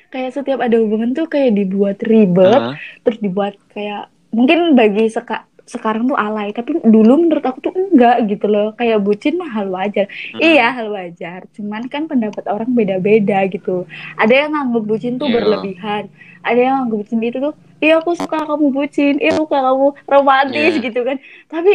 [0.09, 2.75] kayak setiap ada hubungan tuh kayak dibuat ribet, Heeh.
[3.03, 8.25] terus dibuat kayak, mungkin bagi seka sekarang tuh alay, tapi dulu menurut aku tuh enggak
[8.25, 8.73] gitu loh.
[8.73, 10.09] Kayak bucin mah hal wajar.
[10.09, 10.57] Heeh.
[10.57, 11.45] Iya, hal wajar.
[11.53, 13.85] Cuman kan pendapat orang beda-beda gitu.
[14.17, 15.35] Ada yang nganggep bucin tuh Iya.
[15.37, 16.03] berlebihan.
[16.41, 19.87] Ada yang nganggep bucin itu tuh, iya aku suka kamu bucin, iya aku suka kamu
[20.05, 20.83] romantis Iya.
[20.83, 21.17] gitu kan.
[21.47, 21.73] Tapi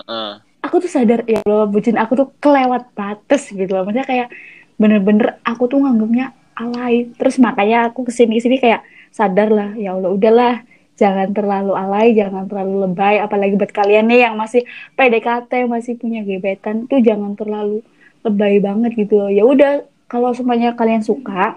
[0.00, 0.32] Heeh.
[0.60, 3.84] aku tuh sadar ya Allah bucin aku tuh kelewat batas gitu loh.
[3.84, 4.28] Maksudnya kayak
[4.76, 7.08] bener-bener aku tuh nganggepnya alay.
[7.14, 10.54] Terus makanya aku ke sini-kesini kayak sadar lah, ya Allah udahlah
[10.96, 13.20] jangan terlalu alay, jangan terlalu lebay.
[13.20, 17.84] Apalagi buat kalian nih yang masih PDKT, masih punya gebetan tuh jangan terlalu
[18.20, 19.28] lebay banget gitu loh.
[19.28, 19.72] Ya udah
[20.06, 21.54] kalau semuanya kalian suka,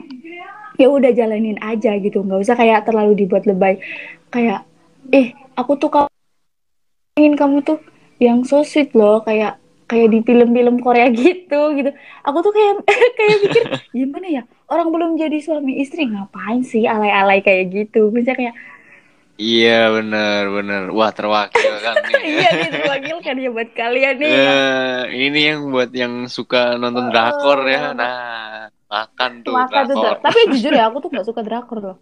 [0.80, 2.24] ya udah jalanin aja gitu.
[2.24, 3.78] Nggak usah kayak terlalu dibuat lebay.
[4.32, 4.64] Kayak,
[5.12, 6.10] eh aku tuh kalau
[7.20, 7.84] ingin kamu tuh
[8.24, 11.92] yang so sweet loh kayak kayak di film-film Korea gitu gitu
[12.24, 12.74] aku tuh kayak
[13.18, 18.54] kayak mikir gimana ya orang belum jadi suami istri ngapain sih alay-alay kayak gitu misalnya
[18.54, 18.58] kayak
[19.40, 20.84] Iya, benar, benar.
[20.92, 21.96] Wah, terwakil kan
[22.28, 27.64] iya nih terwakilkan ya buat kalian nih Eh, ini yang buat yang suka nonton drakor
[27.64, 27.96] ya.
[27.96, 30.18] Nah, makan tuh maka tuh drakor.
[30.26, 31.98] tapi jujur ya aku tuh nggak suka drakor loh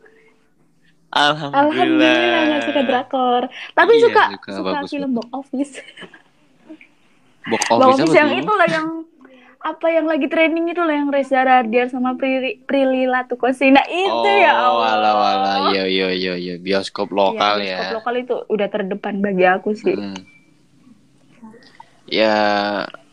[1.07, 1.63] Alhamdulillah.
[1.67, 3.41] alhamdulillah nggak suka drakor
[3.75, 4.51] tapi Iya, suka suka.
[4.55, 5.73] suka film box office
[7.47, 8.39] Box box office office apa yang tuh?
[8.43, 8.87] itu lah yang
[9.57, 14.23] apa yang lagi trending itu loh yang Reza Radian sama Prilly Prilly Latukosina itu oh,
[14.23, 14.79] ya Allah.
[14.95, 17.75] wala wala, iya iya iya iya bioskop lokal ya.
[17.81, 19.91] bioskop lokal itu udah terdepan bagi aku sih.
[19.97, 20.15] Hmm.
[22.07, 22.35] Ya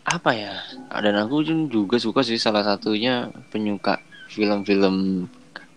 [0.04, 0.54] apa ya?
[0.94, 3.14] Dan aku juga suka sih salah satunya
[3.48, 5.26] penyuka film-film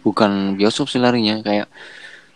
[0.02, 1.68] bukan bioskop sih larinya kayak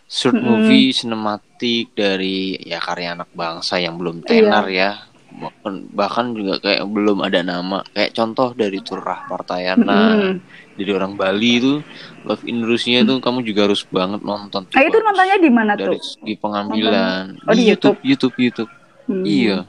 [0.06, 0.44] short Mm-mm.
[0.62, 4.28] movie sinematik dari ya karya anak bangsa yang belum Iya.
[4.28, 4.92] tenar ya.
[5.32, 7.80] Bahkan, bahkan juga kayak belum ada nama.
[7.96, 10.34] Kayak contoh dari Turah Partayana Mm-mm.
[10.76, 11.74] dari orang Bali itu
[12.22, 14.68] Love in Russia itu kamu juga harus banget nonton.
[14.76, 16.04] Ah itu nontonnya di mana dari tuh?
[16.04, 19.26] segi pengambilan Oh, di YouTube YouTube YouTube Hmm.
[19.26, 19.66] iya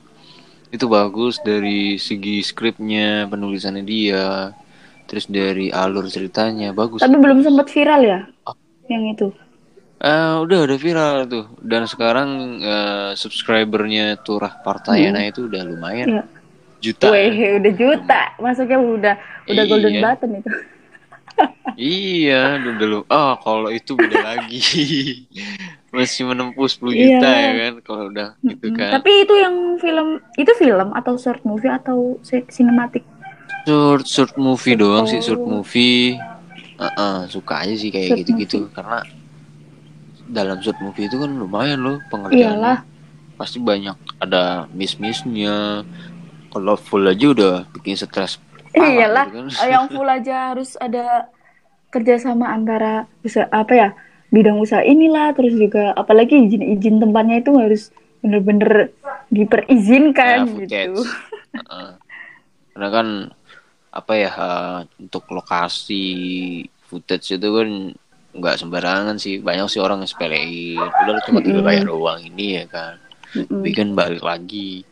[0.72, 4.50] itu bagus dari segi skripnya penulisannya dia
[5.04, 8.20] terus dari alur ceritanya bagus Tapi belum sempat viral ya?
[8.48, 8.56] Ah.
[8.88, 9.26] Yang itu.
[10.02, 16.24] Eh, udah udah viral tuh dan sekarang eh, subscribernya Turah Partayana itu udah lumayan Iya.
[16.80, 18.20] juta Wih, udah juta.
[18.40, 19.14] Masuknya udah
[19.46, 19.70] udah Iya.
[19.70, 20.50] golden button itu.
[21.74, 24.60] iya udah lu oh kalau itu beda lagi
[25.92, 27.20] masih menempuh 10 Iya.
[27.20, 31.14] juta ya kan kalau udah gitu Mm, kan Tapi itu yang film itu film atau
[31.14, 33.04] short movie atau si- sinematik?
[33.62, 35.60] short short movie doang sih short Oh.
[35.60, 36.16] movie
[36.74, 39.06] Heeh, suka aja sih kayak Short gitu-gitu karena
[40.26, 42.78] dalam short movie itu kan lumayan loh pengerjaannya Iyalah.
[43.36, 45.84] pasti banyak ada miss-missnya
[46.48, 48.40] kalau full aja udah bikin stres
[48.72, 49.68] Iyalah, gitu kan.
[49.68, 51.28] Yang full aja harus ada
[51.88, 53.88] kerjasama antara bisa apa ya
[54.32, 57.82] bidang usaha inilah terus juga apalagi izin-izin tempatnya itu harus
[58.24, 58.90] bener-bener
[59.28, 60.56] diperizinkan gitu.
[60.56, 61.00] footage.
[61.52, 61.90] Heeh.
[62.72, 63.08] karena kan
[63.92, 66.04] apa ya eh, untuk lokasi
[66.88, 67.70] footage itu kan
[68.32, 71.68] nggak sembarangan sih banyak sih orang yang sepelein udah cuma tinggal Mm-mm.
[71.68, 72.96] bayar doang ini ya kan
[73.36, 73.60] Mm-mm.
[73.60, 74.88] tapi kan balik lagi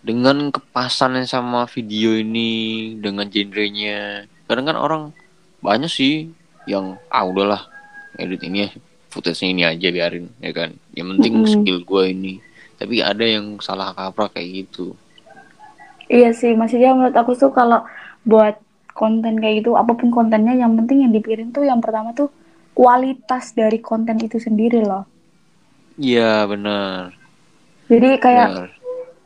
[0.00, 5.02] dengan kepasannya sama video ini dengan genrenya kadang kan orang
[5.60, 6.32] banyak sih
[6.64, 7.75] yang ah udahlah
[8.22, 8.70] edit ini ya
[9.12, 11.46] footage ini aja biarin ya kan yang penting Mm-mm.
[11.52, 12.34] skill gue ini
[12.80, 14.96] tapi ada yang salah kaprah kayak gitu
[16.16, 17.80] Iya sih, maksudnya menurut aku tuh kalau
[18.30, 18.54] buat
[19.00, 22.28] konten kayak gitu, apa pun kontennya, yang penting yang dipikirin tuh yang pertama tuh
[22.78, 25.02] kualitas dari konten itu sendiri loh.
[26.06, 27.10] iya benar
[27.90, 28.68] Jadi kayak benar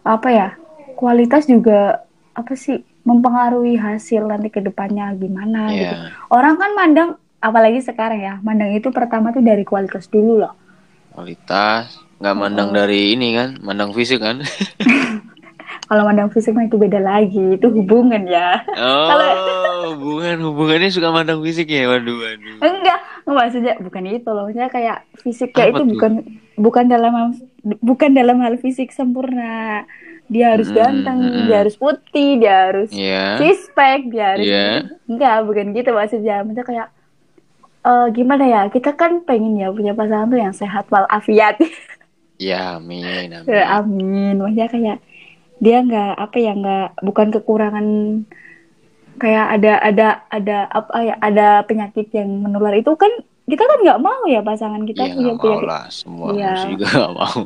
[0.06, 0.48] apa ya,
[0.98, 2.04] kualitas juga
[2.36, 2.76] apa sih
[3.08, 5.96] mempengaruhi hasil nanti ke depannya gimana gitu.
[5.96, 6.12] Iya.
[6.32, 10.54] Orang kan mandang, apalagi sekarang ya, mandang itu pertama tuh dari kualitas dulu loh.
[11.10, 14.40] kualitas nggak mandang dari ini kan mandang fisik kan
[15.86, 18.62] Kalau mandang fisik mah itu beda lagi, itu hubungan ya.
[18.78, 24.46] oh hubungan hubungannya suka mandang fisik ya waduh waduh Enggak, maksudnya bukan itu loh.
[24.46, 25.86] Maksudnya kayak fisiknya Apa itu tuh?
[25.90, 26.12] bukan
[26.54, 27.42] bukan dalam hal-
[27.82, 29.82] bukan dalam hal fisik sempurna.
[30.30, 31.44] Dia harus Mm-mm, ganteng, mm-mm.
[31.50, 33.26] dia harus putih, dia harus Iya.
[33.42, 34.66] six pack, dia harus Iya.
[35.10, 36.46] enggak, bukan gitu maksudnya.
[36.46, 36.88] Maksudnya kayak
[37.86, 38.60] eh gimana ya?
[38.68, 41.56] Kita kan pengen ya punya pasangan tuh yang sehat walafiat.
[42.40, 44.40] ya amin amin Ya, Amin.
[44.40, 44.98] Maksudnya kayak
[45.60, 47.86] dia nggak apa ya nggak bukan kekurangan
[49.20, 53.10] kayak ada ada ada apa ya ada penyakit yang menular itu kan
[53.44, 55.66] kita kan nggak mau ya pasangan kita Iya punya penyakit.
[55.66, 56.46] lah semua Iya.
[56.54, 57.40] manusia juga nggak mau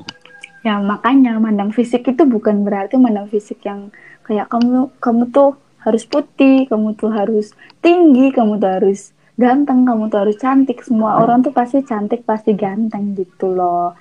[0.65, 3.93] Ya makanya mandang fisik itu bukan berarti mandang fisik yang
[4.27, 7.53] kayak kamu kamu tuh harus putih, kamu tuh harus
[7.85, 10.79] tinggi, kamu tuh harus ganteng, kamu tuh harus cantik.
[10.81, 13.95] Semua orang tuh pasti cantik, pasti ganteng gitu loh.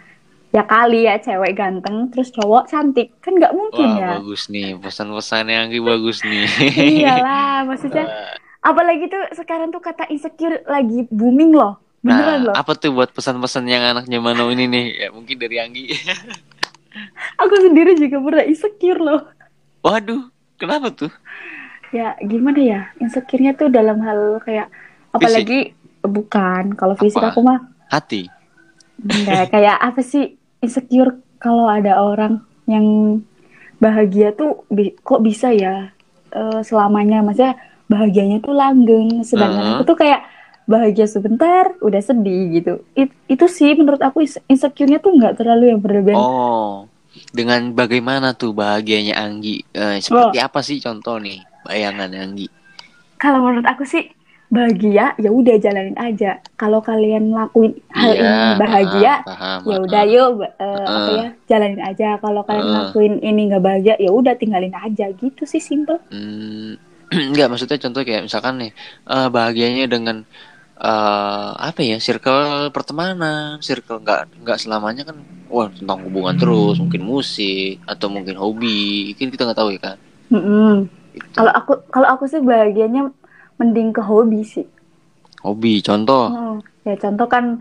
[0.54, 4.10] Ya kali ya cewek ganteng terus cowok cantik kan nggak mungkin wah ya.
[4.22, 6.46] bagus nih pesan-pesannya Anggi bagus nih
[6.78, 8.06] Iyalah, maksudnya
[8.70, 11.82] apalagi tuh sekarang tuh kata insecure lagi booming loh.
[12.06, 12.54] Beneran nah loh.
[12.54, 15.90] apa tuh buat pesan-pesan yang anak zaman now ini nih ya mungkin dari Anggi
[17.42, 19.22] Aku sendiri juga pernah insecure loh.
[19.82, 21.10] waduh kenapa tuh
[21.90, 22.80] Ya gimana ya?
[22.98, 24.70] Insecure-nya tuh dalam hal kayak
[25.14, 25.60] apalagi
[26.04, 27.30] bukan kalau fisik Apa?
[27.34, 27.60] aku mah.
[27.90, 28.22] Hati.
[29.04, 30.24] Enggak kayak apa sih
[30.64, 33.20] insecure kalau ada orang yang
[33.84, 35.92] bahagia tuh bi- kok bisa ya
[36.34, 37.20] eh, selamanya?
[37.22, 37.56] Maksudnya
[37.92, 39.74] bahagianya tuh langgeng sedangkan Heeh.
[39.78, 40.22] aku tuh kayak
[40.64, 42.74] bahagia sebentar udah sedih gitu.
[42.96, 46.88] It- itu sih menurut aku insecure-nya tuh nggak terlalu yang berlebihan oh
[47.30, 49.62] dengan bagaimana tuh bahagianya Anggi?
[49.74, 52.48] Eh, seperti apa sih contoh nih bayangan Anggi?
[53.22, 54.04] Kalau menurut aku sih
[54.54, 56.38] bahagia ya udah jalanin aja.
[56.54, 61.82] Kalau kalian lakuin hal Iya, ini bahagia paham, ya udah yuk eh, apa ya jalanin
[61.82, 62.08] aja.
[62.22, 62.78] Kalau kalian Heeh.
[62.86, 65.10] lakuin ini nggak bahagia ya udah tinggalin aja.
[65.10, 65.98] Gitu sih simple.
[66.14, 66.78] Hmm,
[67.34, 68.72] enggak maksudnya contoh kayak misalkan nih
[69.10, 70.22] eh, bahagianya dengan
[70.84, 75.18] eh apa ya circle pertemanan, circle nggak nggak selamanya kan
[75.50, 79.98] wah tentang hubungan terus, mungkin musik atau mungkin hobi, kan kita nggak tahu ya kan.
[81.14, 81.30] Gitu.
[81.38, 83.14] Kalau aku kalau aku sih bahagianya
[83.56, 84.66] mending ke hobi sih.
[85.42, 86.30] Hobi, contoh.
[86.30, 87.60] Hmm, ya contoh kan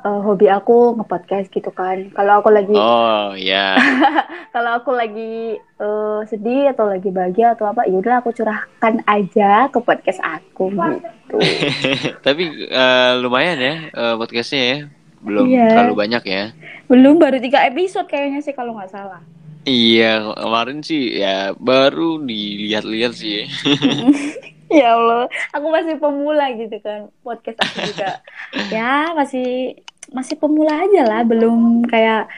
[0.00, 2.12] uh, hobi aku ngepodcast gitu kan.
[2.12, 3.74] Kalau aku lagi Oh, ya.
[4.54, 9.78] kalau aku lagi uh, sedih atau lagi bahagia atau apa, yaudah aku curahkan aja ke
[9.78, 11.36] podcast aku gitu.
[12.26, 14.78] Tapi uh, lumayan ya uh, podcastnya ya.
[15.24, 15.66] Belum Iya.
[15.72, 16.44] terlalu banyak ya.
[16.84, 19.24] Belum baru tiga episode kayaknya sih kalau nggak salah.
[19.64, 23.42] Iya, kemarin sih ya baru dilihat-lihat sih.
[23.42, 23.44] ya
[24.94, 27.10] Allah, aku masih pemula gitu kan.
[27.22, 28.20] Podcast aku juga
[28.72, 29.78] ya masih
[30.12, 32.28] masih pemula aja lah, belum kayak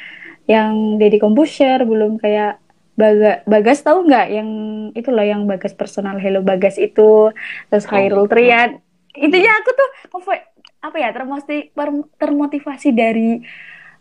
[0.46, 2.62] yang Deddy Kombuser, belum kayak
[2.96, 4.48] Baga, Bagas tahu nggak yang
[4.96, 7.28] itu loh yang Bagas personal Hello Bagas itu
[7.68, 8.28] terus Oh, Khairul oh.
[8.28, 8.80] Trian
[9.16, 10.48] intinya aku tuh apa-
[10.80, 11.76] apa ya termotivasi
[12.16, 13.40] termotivasi dari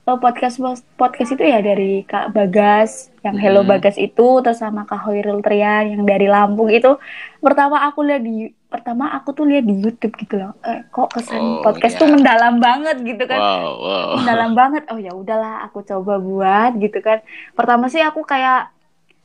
[0.05, 0.57] uh, podcast
[0.93, 3.71] podcast itu ya dari Kak Bagas yang Hello Hmm.
[3.71, 6.97] Bagas itu terus sama Kak Khairul Trian yang dari Lampung itu
[7.39, 11.39] pertama aku lihat di pertama aku tuh lihat di YouTube gitu loh eh, kok kesan
[11.39, 12.01] Oh, podcast ya.
[12.01, 14.09] tuh mendalam banget gitu kan Wow, wow.
[14.19, 18.69] mendalam banget oh ya udahlah aku coba buat gitu kan pertama sih aku kayak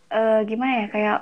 [0.09, 1.19] eh, gimana ya kayak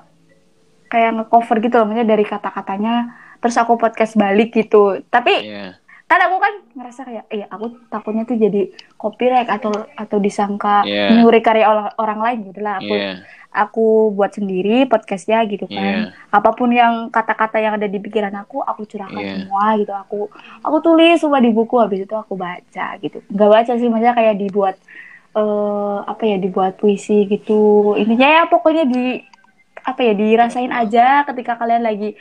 [0.88, 2.94] kayak ngecover gitu loh maksudnya dari kata-katanya
[3.38, 5.76] terus aku podcast balik gitu tapi Iya.
[6.04, 11.14] kan aku kan ngerasa kayak eh aku takutnya tuh jadi copyright atau atau disangka Iya.
[11.16, 13.12] nyuri karya orang, orang lain gitu lah aku Iya.
[13.48, 16.18] aku buat sendiri podcastnya gitu kan Iya.
[16.28, 19.34] apa pun yang kata-kata yang ada di pikiran aku aku curahkan Iya.
[19.40, 20.20] semua gitu aku
[20.60, 24.36] aku tulis semua di buku habis itu aku baca gitu nggak baca sih maksudnya kayak
[24.36, 24.74] dibuat
[25.32, 29.22] eh apa ya dibuat puisi gitu intinya ya pokoknya di
[29.80, 32.12] apa ya dirasain aja ketika kalian lagi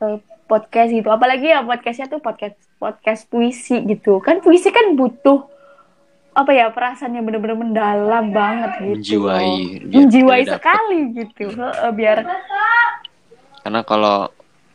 [0.00, 5.46] eh, podcast gitu apalagi ya podcastnya tuh podcast podcast puisi gitu kan puisi kan butuh
[6.34, 9.22] apa ya perasaan yang bener-bener mendalam banget gitu.
[9.22, 10.56] Menjiwai, menjiwai biar dapet.
[10.58, 11.46] sekali gitu
[11.94, 12.18] biar
[13.62, 14.28] Karena kalau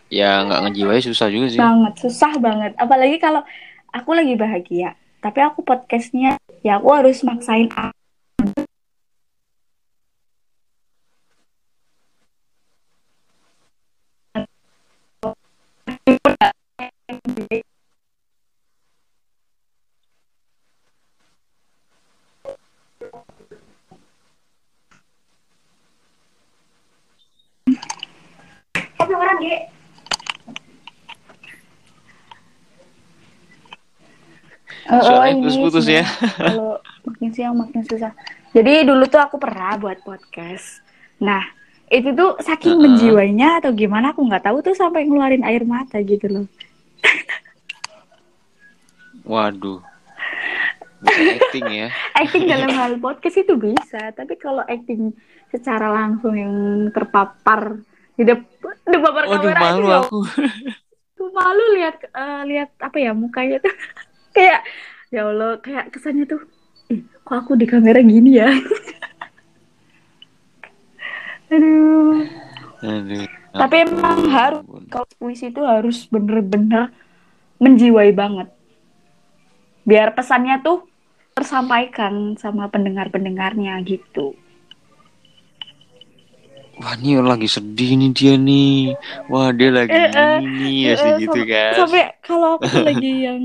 [0.09, 1.61] ya nggak ngejiwai susah juga sih.
[1.61, 3.45] banget susah banget apalagi kalau
[3.93, 7.69] aku lagi bahagia tapi aku podcastnya ya aku harus maksain
[29.09, 29.49] Tapi
[35.01, 36.05] orang ini putus-putus sih, ya.
[36.37, 38.13] Kalau makin siang makin susah.
[38.53, 40.85] Jadi dulu tuh aku pernah buat podcast.
[41.21, 41.41] Nah,
[41.89, 42.85] itu tuh saking Uh-uh.
[42.85, 46.45] menjiwainya atau gimana aku nggak tahu tuh sampai ngeluarin air mata gitu loh.
[49.29, 49.81] Waduh.
[51.01, 51.87] Bisa acting ya.
[52.21, 55.15] Acting dalam hal podcast itu bisa, tapi kalau acting
[55.49, 56.53] secara langsung yang
[56.93, 57.81] terpapar
[58.19, 58.75] di depan
[59.23, 60.19] Waduh kamera itu malu ya aku.
[61.17, 63.73] tuh malu lihat eh, lihat apa ya mukanya tuh
[64.35, 64.61] kayak
[65.09, 66.41] ya Allah kayak kesannya tuh
[66.91, 68.49] ih kok aku di kamera gini ya
[71.53, 72.25] aduh
[72.79, 73.27] Aduh.
[73.51, 74.31] Tapi emang ampun.
[74.31, 76.95] harus kalau puisi itu harus bener-bener
[77.59, 78.47] menjiwai banget
[79.83, 80.85] biar pesannya tuh
[81.35, 84.37] tersampaikan sama pendengar-pendengarnya gitu
[86.79, 88.95] Wah ini lagi sedih nih dia nih.
[89.27, 91.71] Wah dia lagi Eh, eh, ini ya Eh, sih gitu kan.
[91.77, 93.39] sampai kalau aku lagi yang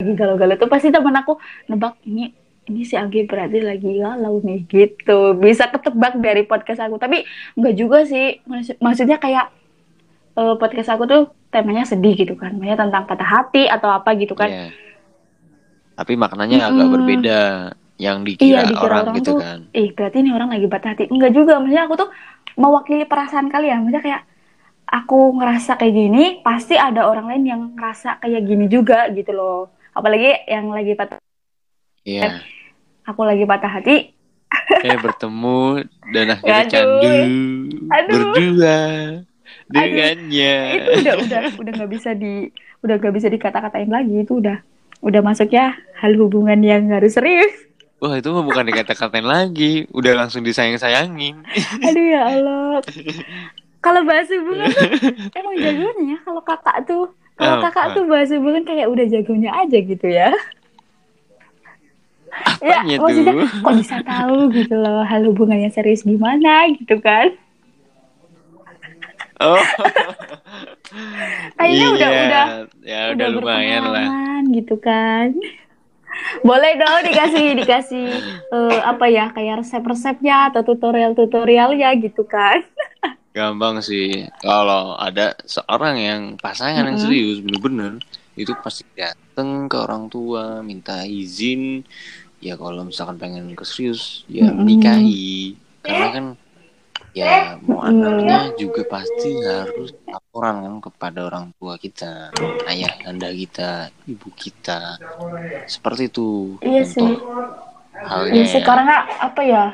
[0.00, 2.32] lagi galau-galau tuh pasti teman aku nebak ini
[2.66, 7.74] ini si Agi berarti lagi galau nih gitu bisa ketebak dari podcast aku tapi enggak
[7.76, 9.52] juga sih Maksud- maksudnya kayak
[10.34, 14.32] eh, podcast aku tuh temanya sedih gitu kan maksudnya tentang patah hati atau apa gitu
[14.32, 14.66] kan Iya.
[15.92, 16.94] Tapi maknanya agak Mm-mm.
[16.96, 17.40] berbeda
[18.00, 19.58] yang dikira, Iya, dikira orang, orang gitu tuh, kan.
[19.70, 22.08] ih berarti ini orang lagi patah hati enggak juga maksudnya aku tuh
[22.56, 24.22] mewakili perasaan kalian maksudnya kayak
[24.88, 29.60] aku ngerasa kayak gini pasti ada orang lain yang ngerasa kayak gini juga gitu loh
[29.92, 31.20] apalagi yang lagi patah
[32.02, 32.40] Iya.
[33.04, 33.96] aku lagi patah hati
[34.82, 36.72] Eh bertemu dan akhirnya Aduh.
[36.72, 37.12] candu
[37.88, 38.16] Aduh.
[38.32, 38.78] berdua
[39.68, 40.56] dengannya.
[40.74, 42.50] itu udah udah udah nggak bisa di
[42.80, 44.58] udah nggak bisa dikata-katain lagi itu udah
[45.00, 47.54] udah masuknya hal hubungan yang harus serius
[48.00, 51.44] Wah itu mah bukan dikata-katain lagi, udah langsung disayang-sayangin.
[51.80, 52.80] aduh ya Allah
[53.78, 54.88] kalau bahas hubungan tuh
[55.38, 59.50] emang jagonya ya kalau kakak tuh kalau Oh, kakak tuh bahas hubungan kayak udah jagonya
[59.54, 60.32] aja gitu ya
[62.60, 63.48] ya Apanya maksudnya tuh?
[63.58, 67.36] kok bisa tahu gitu loh hal hubungan yang serius gimana gitu kan
[69.40, 69.56] Oh.
[71.56, 72.44] Kayaknya udah Iya, udah
[72.82, 74.06] ya udah lumayan lah.
[74.52, 75.32] gitu kan
[76.46, 78.06] boleh dong dikasih dikasih
[78.52, 82.64] eh, apa ya kayak resep-resepnya atau tutorial-tutorialnya gitu kan
[83.30, 87.04] gampang sih kalau ada seorang yang pasangan yang Mm-mm.
[87.06, 88.02] serius bener-bener
[88.34, 91.86] itu pasti dateng ke orang tua minta izin
[92.42, 94.66] ya kalau misalkan pengen ke serius ya Mm-mm.
[94.66, 95.54] menikahi
[95.86, 96.24] karena kan
[97.10, 97.90] ya mau Mm-mm.
[97.90, 102.30] anaknya juga pasti harus laporan kan kepada orang tua kita
[102.70, 104.94] ayah anda kita ibu kita
[105.66, 107.10] seperti itu Iya sih.
[108.06, 108.52] halnya Ya ya.
[108.62, 108.86] sekarang
[109.18, 109.64] apa ya?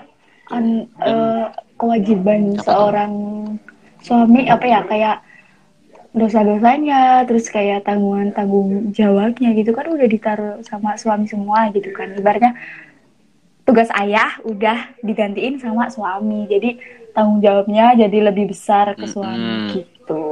[0.49, 1.45] An, eh,
[1.76, 3.12] kewajiban seorang
[4.01, 5.16] suami apa ya kayak
[6.16, 12.16] dosa-dosanya terus kayak tanggungan tanggung jawabnya gitu kan udah ditaruh sama suami semua gitu kan
[12.16, 12.57] ibaratnya
[13.68, 16.78] tugas ayah udah digantiin sama suami jadi
[17.16, 19.68] tanggung jawabnya jadi lebih besar ke suami Mm-mm.
[19.72, 20.22] gitu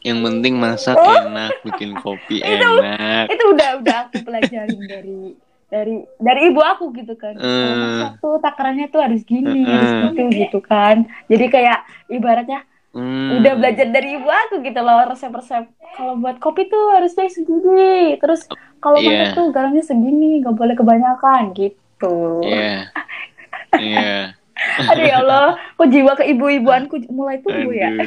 [0.00, 1.12] yang penting masak Oh.
[1.12, 5.36] enak bikin kopi enak itu udah udah aku pelajarin dari
[5.68, 10.58] dari dari ibu aku gitu kan masak tuh takarannya tuh harus gini harus gitu gitu
[10.58, 11.78] kan jadi kayak
[12.08, 12.64] ibaratnya
[12.94, 13.42] Hmm.
[13.42, 15.66] udah belajar dari ibu aku gitu loh resep-resep
[15.98, 18.46] kalau buat kopi tuh harusnya segini terus
[18.78, 19.34] kalau Iya.
[19.34, 22.86] masak tuh garamnya segini nggak boleh kebanyakan gitu Iya.
[23.82, 24.38] Iya.
[24.90, 25.58] aduh ya Allah.
[25.76, 27.90] Kok jiwa keibu-ibuanku mulai tumbuh ya.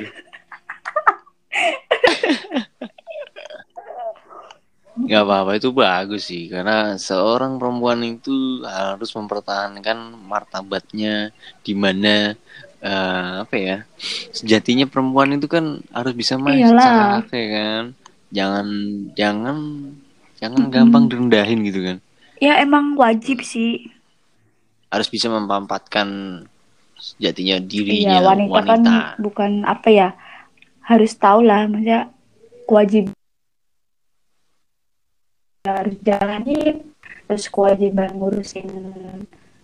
[4.97, 6.49] Gak apa-apa itu bagus sih.
[6.49, 11.29] Karena seorang perempuan itu harus mempertahankan martabatnya
[11.61, 12.33] di mana
[12.81, 13.77] eh, apa ya
[14.33, 17.83] sejatinya perempuan itu kan harus bisa masak ya kan?
[18.33, 18.67] Jangan
[19.13, 19.57] jangan
[20.41, 20.73] jangan Mm-mm.
[20.73, 21.97] gampang direndahin gitu kan?
[22.37, 23.96] Ya emang wajib sih
[24.87, 26.07] harus bisa mempampatkan
[26.97, 28.81] sejatinya Iya, dirinya wanita, kan
[29.21, 30.09] bukan apa ya,
[30.81, 32.09] harus tahu lah, maksudnya
[32.65, 33.15] kewajiban
[35.67, 36.75] harus jalanin,
[37.27, 38.67] terus kewajiban ngurusin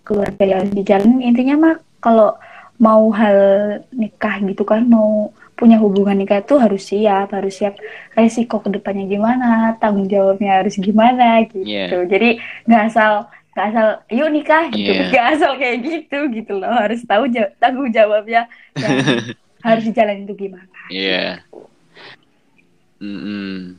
[0.04, 1.20] keluarga yang harus dijalanin.
[1.24, 2.36] Intinya mah kalau
[2.76, 3.38] mau hal
[3.90, 7.78] nikah gitu kan, mau punya hubungan nikah itu harus siap, harus siap
[8.12, 11.64] resiko ke depannya gimana, tanggung jawabnya harus gimana gitu.
[11.64, 12.04] Iya.
[12.04, 15.06] Jadi nggak asal nggak asal yuk nikah gitu, Iya.
[15.10, 18.50] nggak asal kayak gitu gitu loh, harus tahu ja- tanggung jawabnya
[19.66, 20.68] harus dijalanin itu gimana.
[20.90, 21.46] Iya.
[22.98, 23.76] Mm-mm.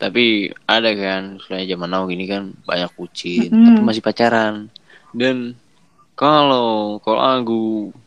[0.00, 3.76] Tapi ada kan, selain zaman now gini kan banyak bucin, Mm-mm.
[3.76, 4.54] tapi masih pacaran.
[5.14, 5.54] Dan
[6.18, 7.60] kalau kalau aku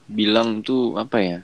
[0.10, 1.40] bilang tuh apa ya?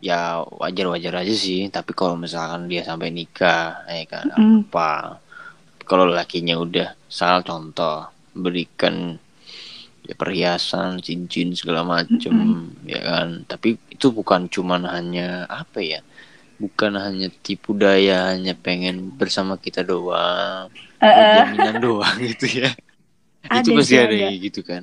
[0.00, 4.64] Ya wajar-wajar aja sih, tapi kalau misalkan dia sampai nikah, ya kan Mm-mm.
[4.72, 5.20] apa?
[5.84, 9.18] Kalau lakinya udah salah contoh, berikan
[10.06, 12.34] ya perhiasan, cincin segala macem,
[12.88, 13.28] ya kan.
[13.46, 16.00] Tapi itu bukan cuman hanya apa ya?
[16.60, 20.68] Bukan hanya tipu daya, hanya pengen bersama kita doang,
[21.00, 21.32] eh.
[21.34, 22.70] jaminan doang gitu ya.
[23.48, 24.16] Ada itu pasti ada ada.
[24.16, 24.82] kayak gitu kan.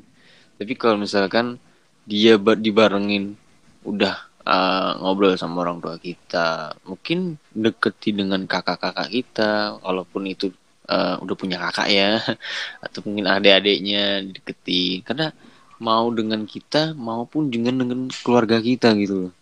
[0.57, 1.61] Tapi kalau misalkan
[2.07, 3.37] dia ba- dibarengin
[3.85, 4.15] udah
[4.47, 10.49] uh, ngobrol sama orang tua kita, mungkin deketi dengan kakak-kakak kita, walaupun itu
[10.89, 12.11] uh, udah punya kakak ya,
[12.85, 15.35] atau mungkin adik-adiknya deketi, karena
[15.77, 19.33] mau dengan kita maupun dengan dengan keluarga kita gitu loh.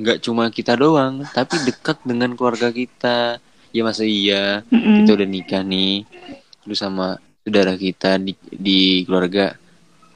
[0.00, 3.42] Nggak cuma kita doang, tapi dekat dengan keluarga kita.
[3.70, 5.06] Ya masa iya, Mm-mm.
[5.06, 6.02] kita udah nikah nih
[6.64, 9.56] terus sama saudara kita di, di keluarga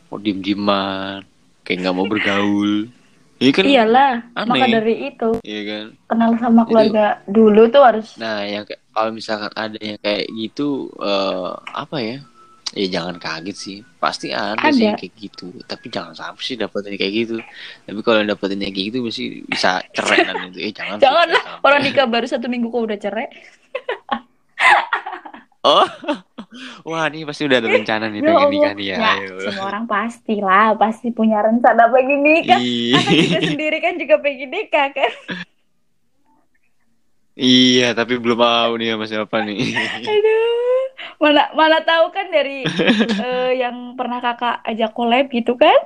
[0.06, 1.24] mau diem dieman
[1.64, 2.93] kayak nggak mau bergaul
[3.34, 3.64] Iya kan?
[3.66, 4.46] Iyalah, aneh.
[4.46, 5.30] maka dari itu.
[5.42, 5.84] Iya kan?
[6.06, 10.88] Kenal sama Itu- keluarga dulu tuh harus nah yang kalau misalkan ada yang kayak gitu
[10.96, 12.18] eh, apa ya?
[12.74, 13.78] Ya jangan kaget sih.
[14.02, 14.86] Pasti ada, sih Ada.
[14.90, 15.46] yang kayak gitu.
[15.62, 17.36] Tapi jangan sampai sih dapetin kayak gitu.
[17.86, 21.26] Tapi kalau yang dapetin kayak gitu mesti bisa cerai nanti itu eh jangan sih, jangan
[21.30, 21.66] lah sampai.
[21.70, 23.26] orang nikah baru satu minggu kok udah cerai.
[25.62, 25.86] Oh
[26.86, 29.12] wah ini pasti udah ada rencana nih Ya pengen nikah nih ya, Ya,
[29.44, 32.60] semua orang pasti lah pasti punya rencana pengen nikah.
[32.98, 35.12] Anak juga sendiri kan juga pengen nikah kan?
[37.34, 39.58] Iya, tapi belum tahu nih sama siapa nih.
[40.06, 40.82] aduh
[41.18, 42.62] mana mana tahu kan dari
[43.26, 45.78] eh, yang pernah kakak ajak collab gitu kan?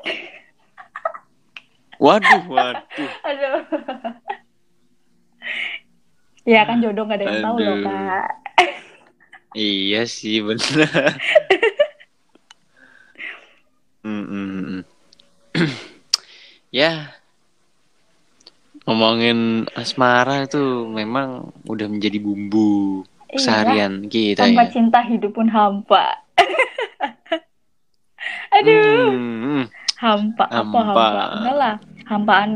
[1.99, 3.11] Waduh, waduh.
[3.27, 3.59] aduh.
[6.49, 8.48] Ya kan jodoh gak ada yang tahu loh kak
[9.53, 11.17] Iya sih, benar.
[14.01, 14.83] Hmm, hmm, hmm.
[16.71, 17.11] ya,
[18.85, 23.37] ngomongin asmara itu memang udah menjadi bumbu Iya.
[23.37, 24.73] keseharian kita tanpa ya.
[24.73, 26.17] cinta hidup pun hampa
[28.57, 29.69] aduh Hmm,
[30.01, 30.81] hampa apa Hampa.
[30.81, 31.05] hampa
[31.37, 31.75] enggak lah
[32.09, 32.51] hampaan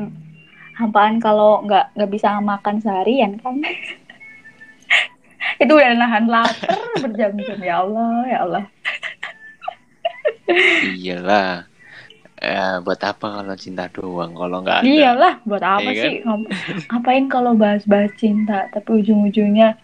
[0.72, 3.60] hampaan kalau nggak nggak bisa makan seharian kan
[5.62, 8.64] itu udah nahan lapar berjam-jam ya Allah ya Allah
[10.82, 11.66] iyalah.
[12.42, 15.94] ya buat apa kalau cinta doang kalau nggak ada Iyalah, buat apa kan?
[15.94, 16.14] sih?
[16.26, 16.50] Ngom-
[16.90, 19.78] Ngapain kalau bahas-bahas cinta, tapi ujung-ujungnya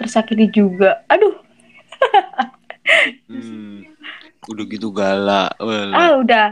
[0.00, 1.04] tersakiti juga.
[1.12, 1.36] Aduh,
[3.28, 3.84] Hmm,
[4.48, 5.52] udah gitu galak
[5.92, 6.46] ah udah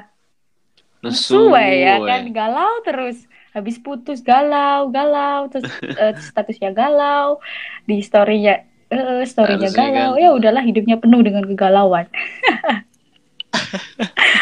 [1.06, 3.16] sesuai ya kan galau terus.
[3.56, 5.64] Habis putus galau, galau terus
[6.00, 7.28] eh, statusnya galau,
[7.88, 8.54] di storynya
[8.92, 9.96] eh, storynya Harusnya galau.
[9.96, 10.08] kan.
[10.22, 12.06] Ya udahlah hidupnya penuh dengan kegalauan.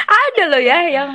[0.08, 1.10] Ada loh ya yang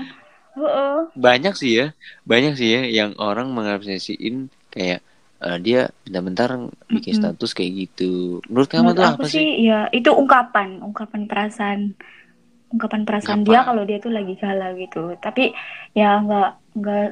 [0.55, 0.95] Heeh.
[1.25, 1.85] banyak sih ya
[2.31, 4.35] banyak sih ya yang orang mengapresiasiin
[4.73, 4.99] kayak
[5.45, 6.49] eh, dia bentar-bentar
[6.93, 7.19] bikin Mm-mm.
[7.19, 8.11] status kayak gitu
[8.49, 11.79] menurut kamu Menurut tuh apa sih sih ya itu ungkapan, ungkapan perasaan,
[12.73, 14.99] ungkapan perasaan dia kalau dia tuh lagi galau gitu.
[15.25, 15.43] Tapi
[15.99, 16.47] ya nggak
[16.79, 17.05] nggak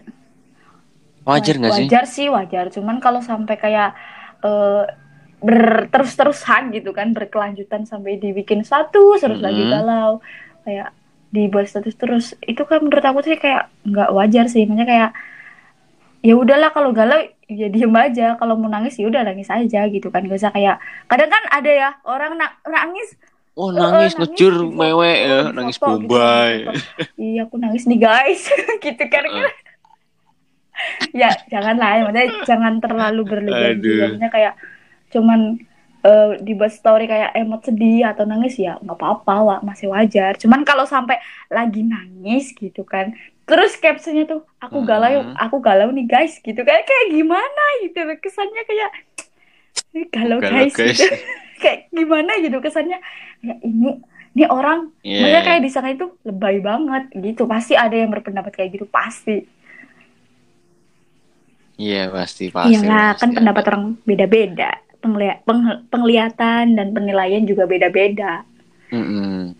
[1.27, 2.65] wajar nggak sih wajar sih wajar.
[2.75, 3.89] Cuman kalau sampai kayak
[4.45, 4.83] eh,
[5.47, 5.59] ber
[5.93, 9.71] terus-terusan gitu kan berkelanjutan sampai dibikin status terus lagi Mm-mm.
[9.73, 10.11] galau
[10.65, 10.87] kayak
[11.35, 14.63] dibuat status terus itu kan menurut aku sih kayak nggak wajar sih.
[14.69, 15.09] Makanya kayak
[16.27, 20.07] ya udahlah kalau galau ya diem aja kalau mau nangis ya udah nangis aja gitu
[20.11, 20.75] kan gak usah kayak
[21.07, 23.15] kadang kan ada ya orang na- nangis
[23.59, 26.71] oh Eh, nangis eh, ngecur di foto, mewek ya nangis gitu, bombay foto.
[27.21, 28.41] iya aku nangis nih guys
[28.85, 29.47] gitu kan Heeh.
[31.11, 34.53] Ya janganlah ya maksudnya jangan terlalu berlebihan maksudnya kayak
[35.07, 35.39] cuman
[35.99, 40.61] eh, dibuat story kayak emot sedih atau nangis ya nggak apa-apa wa- masih wajar cuman
[40.61, 41.17] kalau sampai
[41.47, 43.11] lagi nangis gitu kan
[43.43, 45.35] terus captionnya tuh aku galau Hmm.
[45.35, 48.89] aku galau nih guys gitu kan kayak gimana gitu kesannya kayak
[49.93, 50.95] "Ih, galau, Galau, guys, guys.
[50.95, 51.07] gitu
[51.63, 52.99] kayak gimana gitu kesannya
[53.39, 54.03] ya ini
[54.33, 55.17] ini orang Iya.
[55.17, 57.49] Maksudnya kayak di sana itu lebay banget gitu.
[57.49, 59.41] Pasti ada yang berpendapat kayak gitu, pasti.
[61.77, 62.73] Iya pasti pasti.
[62.73, 63.37] Iyalah, pasti kan ada.
[63.37, 64.71] pendapat orang beda-beda.
[64.97, 68.41] Penglia- peng- penglihatan dan penilaian juga beda-beda.
[68.89, 69.53] Mm-mm.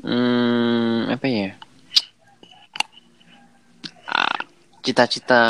[0.00, 1.52] Hmm, apa ya?
[4.08, 4.40] Ah,
[4.80, 5.40] Cita-cita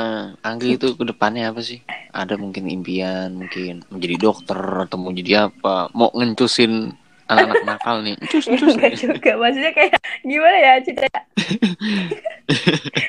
[0.43, 1.79] Anggi itu ke depannya apa sih?
[2.11, 5.87] Ada mungkin impian, mungkin menjadi dokter atau mau jadi apa?
[5.95, 6.91] Mau ngencusin
[7.31, 8.17] anak-anak nakal nih.
[8.19, 8.75] Encus, encus.
[8.75, 11.07] Enggak juga, maksudnya kayak gimana ya cita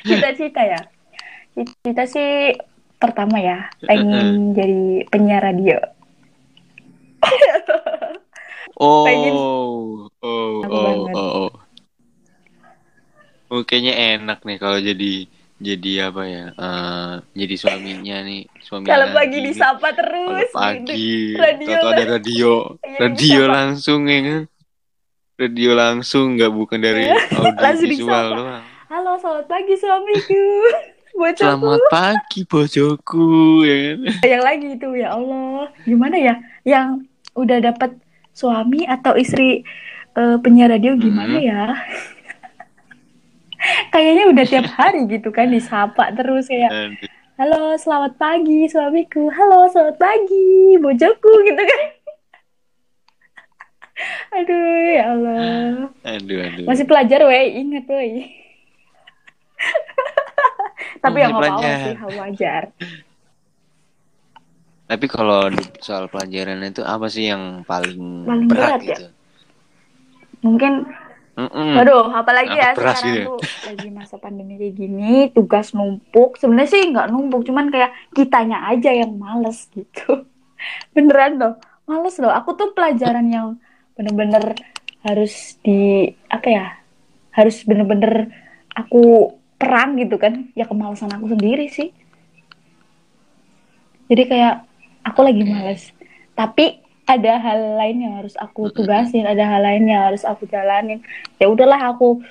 [0.07, 0.80] cita-cita ya.
[1.84, 2.55] Cita sih
[3.01, 5.78] pertama ya, pengen jadi penyiar radio.
[8.82, 9.34] Oh, Pengen.
[9.38, 11.51] oh, oh, oh, oh, oh.
[13.51, 15.30] Oh, enak nih kalau jadi
[15.62, 16.45] jadi apa ya?
[16.51, 19.45] eh, jadi suaminya nih, suami Kalau pagi nih.
[19.47, 22.51] disapa Kalau terus, pagi, Radio atau ada radio,
[22.82, 23.53] Iya, radio disapa.
[23.53, 24.41] langsung ya kan?
[25.38, 28.64] Radio langsung, nggak bukan dari Iya, audio visual doang.
[28.88, 30.43] Halo, selamat pagi suamiku.
[31.12, 31.38] Bocahku.
[31.38, 33.30] Selamat pagi bojoku,
[33.62, 33.97] ya kan?
[34.24, 36.34] yang lagi itu ya Allah gimana ya
[36.64, 37.03] yang
[37.34, 37.93] udah dapat
[38.32, 39.62] suami atau istri
[40.12, 41.43] eh, penyiar radio gimana Mhm.
[41.43, 41.64] ya
[43.93, 46.97] kayaknya udah tiap hari gitu kan disapa terus kayak
[47.38, 49.30] halo selamat pagi suamiku.
[49.34, 51.82] Halo selamat pagi bojoku gitu kan.
[54.41, 55.89] Aduh ya Allah.
[56.05, 56.66] Aduh, aduh.
[56.66, 57.62] masih pelajar weh.
[57.62, 58.30] Ingat weh.
[61.03, 62.64] Tapi yang nggak apa-apa sih hal wajar.
[64.89, 65.47] Tapi kalau
[65.80, 68.89] soal pelajaran itu apa sih yang paling, Paling berat, berat ya?
[68.91, 69.07] gitu?
[70.41, 70.89] mungkin
[71.32, 71.80] Mm-mm.
[71.80, 73.26] Aduh, apalagi Apa ya beras sekarang gitu ya?
[73.32, 73.40] tuh
[73.72, 76.36] lagi masa pandemi kayak gini, tugas numpuk.
[76.36, 80.28] Sebenarnya sih nggak numpuk, cuman kayak kitanya aja yang males gitu.
[80.96, 81.54] Beneran loh,
[81.88, 82.36] males loh.
[82.36, 83.48] Aku tuh pelajaran yang
[83.96, 84.60] bener-bener
[85.08, 86.66] harus di apa ya?
[87.32, 88.28] Harus bener-bener
[88.76, 90.52] aku perang gitu kan?
[90.52, 91.96] Ya kemalasan aku sendiri sih.
[94.12, 94.68] Jadi kayak
[95.08, 95.96] aku lagi males,
[96.36, 96.81] tapi
[97.18, 101.03] ada hal lain yang harus aku tugasin, ada hal lain yang harus aku jalanin.
[101.38, 102.24] Ya udahlah aku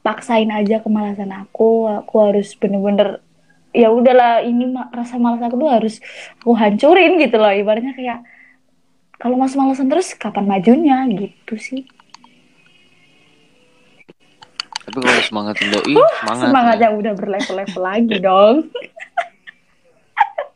[0.00, 1.90] paksain aja kemalasan aku.
[2.04, 3.20] Aku harus bener-bener
[3.72, 5.94] ya udahlah ini ma- rasa malas aku tuh harus
[6.40, 7.52] aku hancurin gitu loh.
[7.52, 8.20] Ibaratnya kayak
[9.20, 11.86] kalau malas-malasan terus kapan majunya gitu sih.
[14.82, 16.42] Tapi kalau semangatin doi, semangat.
[16.50, 16.96] Semangatnya ya.
[16.98, 18.56] udah berlevel-level lagi dong.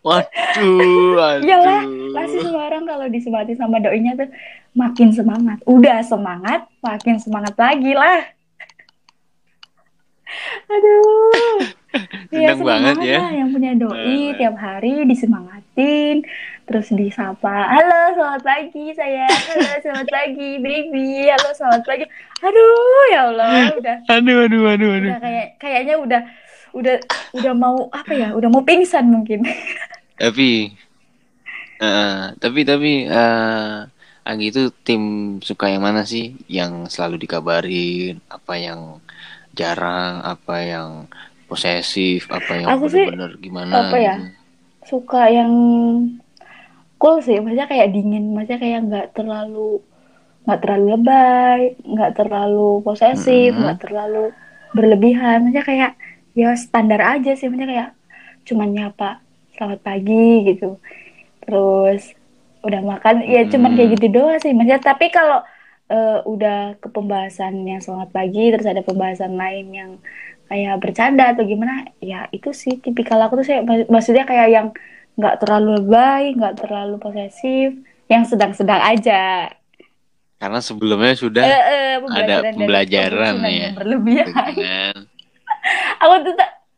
[0.07, 1.43] Waduh, aduh.
[1.43, 1.83] Iyalah,
[2.15, 4.31] pasti semua orang kalau disemangati sama doinya tuh
[4.79, 5.59] makin semangat.
[5.67, 8.23] Udah semangat, makin semangat lagi lah.
[10.71, 11.59] Aduh.
[12.29, 13.19] Iya, semangat ya.
[13.25, 14.37] lah yang punya doi Nah.
[14.37, 16.23] tiap hari disemangatin,
[16.69, 17.67] terus disapa.
[17.67, 19.25] Halo, selamat pagi saya.
[19.27, 21.35] Halo, selamat pagi baby.
[21.35, 22.05] Halo, selamat pagi.
[22.45, 25.09] Aduh, ya Allah, udah Aduh, aduh, aduh, aduh.
[25.09, 26.21] udah kayak kayaknya udah
[26.77, 26.97] udah
[27.33, 28.29] udah mau apa ya?
[28.37, 29.43] Udah mau pingsan mungkin.
[30.17, 30.73] Tapi,
[31.83, 33.77] eh, tapi, tapi, eh,
[34.27, 35.03] Agi itu tim
[35.39, 36.35] suka yang mana sih?
[36.51, 38.99] Yang selalu dikabarin, apa yang
[39.55, 40.91] jarang, apa yang
[41.47, 44.35] posesif, apa yang Aku sih, bener-bener gimana apa ya gitu.
[44.91, 45.53] suka yang
[47.01, 49.81] cool sih maksudnya kayak dingin maksudnya kayak nggak terlalu
[50.47, 54.33] nggak terlalu lebay nggak terlalu posesif nggak terlalu
[54.77, 55.91] berlebihan maksudnya kayak
[56.39, 57.91] ya standar aja sih maksudnya kayak
[58.47, 59.21] cuman nyapa
[59.57, 60.79] selamat pagi gitu.
[61.43, 62.13] Terus
[62.63, 63.25] udah makan.
[63.27, 65.43] Ya cuman kayak gitu doang sih maksudnya tapi kalau
[65.91, 69.91] eh, udah ke pembahasan yang selamat pagi terus ada pembahasan lain yang
[70.47, 74.69] kayak bercanda atau gimana ya itu sih tipikal aku tuh saya mak- maksudnya kayak yang
[75.19, 77.75] nggak terlalu lebay nggak terlalu posesif
[78.07, 79.51] yang sedang-sedang aja.
[80.37, 83.71] Karena sebelumnya sudah eh, eh, ada pembelajaran ya.
[83.73, 84.27] berlebihan.
[86.05, 86.35] Aku tuh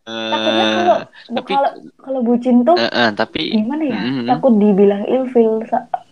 [0.08, 4.00] tak- takutnya kalau eh tapi kalau kalau bucin tuh eh, eh, tapi gimana ya?
[4.00, 5.52] Mm, takut dibilang ilfil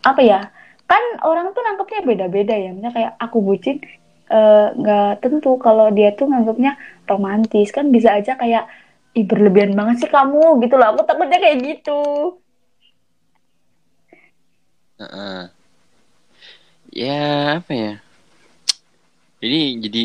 [0.05, 0.41] apa ya?
[0.87, 2.71] Kan orang tuh nangkepnya beda-beda ya.
[2.77, 3.77] Misalnya kayak aku bucin
[4.77, 5.57] nggak tentu.
[5.59, 6.77] Kalau dia tuh nganggapnya
[7.09, 7.73] romantis.
[7.73, 8.69] Kan bisa aja kayak
[9.17, 10.93] ih berlebihan banget sih kamu gitu loh.
[10.95, 12.01] Aku takutnya kayak gitu.
[14.97, 15.43] Eh, eh.
[16.93, 17.21] ya
[17.61, 17.93] apa ya?
[19.43, 20.03] Jadi jadi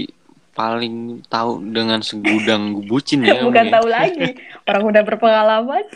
[0.51, 0.95] paling
[1.25, 3.73] tahu dengan segudang bucin ya bukan ya.
[3.73, 5.83] tahu lagi orang udah berpengalaman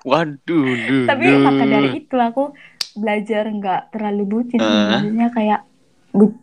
[0.00, 0.38] Waduh,
[0.78, 1.68] duh, tapi maka duh.
[1.68, 2.54] dari itu aku
[2.94, 5.60] belajar nggak terlalu bucin maksudnya kayak
[6.10, 6.38] bu-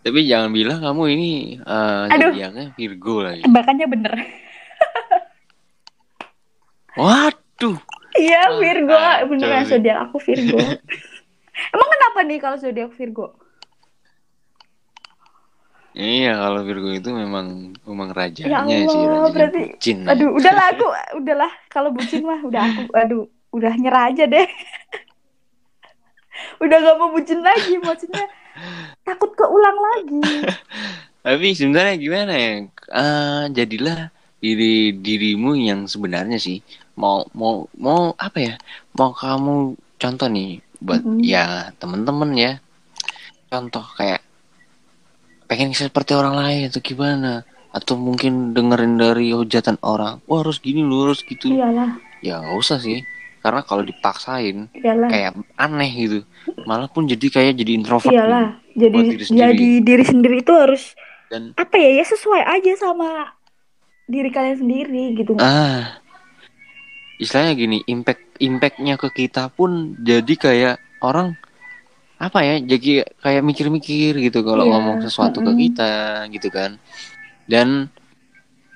[0.00, 2.30] Tapi jangan bilang kamu ini eh Aduh.
[2.30, 3.42] zodiaknya Virgo lagi.
[3.42, 4.12] tebakannya bener
[6.94, 7.76] Waduh.
[8.14, 10.58] iya Ah, Virgo kacau beneran zodiak aku Virgo
[11.66, 13.34] emang kenapa nih kalau zodiak Virgo
[15.94, 18.10] Iya, kalau Virgo itu memang memang
[18.42, 19.98] Ya rajanya sih, Allah, rajanya berarti bucin.
[20.10, 20.10] ya.
[20.10, 20.86] aduh udahlah aku
[21.22, 23.24] udahlah kalau bucin mah udah aku aduh
[23.54, 24.42] udah nyerah aja deh
[26.62, 28.24] udah gak mau bucin lagi maksudnya
[29.02, 30.22] takut keulang lagi
[31.24, 32.52] Tapi sebenarnya gimana ya?
[32.92, 34.12] Eh, jadilah
[34.44, 36.60] diri dirimu yang sebenarnya sih.
[37.00, 38.54] Mau mau mau apa ya?
[38.92, 41.24] Mau kamu contoh nih buat Mm-mm.
[41.24, 42.52] ya temen-temen ya.
[43.48, 44.20] Contoh kayak
[45.46, 47.42] pengen seperti orang lain atau gimana?
[47.74, 50.22] Atau mungkin dengerin dari hujatan orang.
[50.30, 51.50] Wah harus gini lu harus gitu.
[51.50, 53.02] iyalah Ya nggak usah sih.
[53.44, 56.18] Karena kalau dipaksain iyalah kayak aneh gitu.
[56.64, 59.42] Malah pun jadi kayak jadi introvert iyalah jadi buat diri sendiri.
[59.42, 60.82] jadi diri sendiri itu harus
[61.30, 63.32] Dan apa ya ya sesuai aja sama
[64.04, 65.96] diri kalian sendiri gitu ah
[67.16, 71.38] istilahnya gini impact impactnya ke kita pun jadi kayak orang
[72.24, 75.62] apa ya jadi kayak mikir-mikir gitu kalau Iya, ngomong sesuatu ke mm-mm.
[75.68, 75.92] kita
[76.32, 76.80] gitu kan
[77.44, 77.92] dan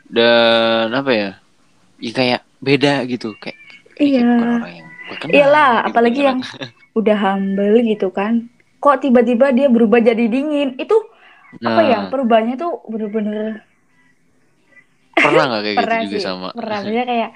[0.08, 1.30] dan apa ya
[1.98, 3.56] ya kayak beda gitu kayak
[3.98, 4.22] Iya.
[4.22, 6.26] bukan orang yang gue kenal Iyalah, gitu apalagi kan.
[6.28, 6.38] yang
[6.94, 8.32] udah humble gitu kan.
[8.78, 10.78] Kok tiba-tiba dia berubah jadi dingin?
[10.78, 10.94] Itu
[11.66, 11.98] apa ya?
[12.06, 12.10] Nah.
[12.12, 13.66] Perubahannya tuh bener-bener
[15.18, 16.22] pernah nggak kayak gitu pernah juga sih.
[16.22, 16.78] sama Pernah.
[16.86, 17.30] Kayak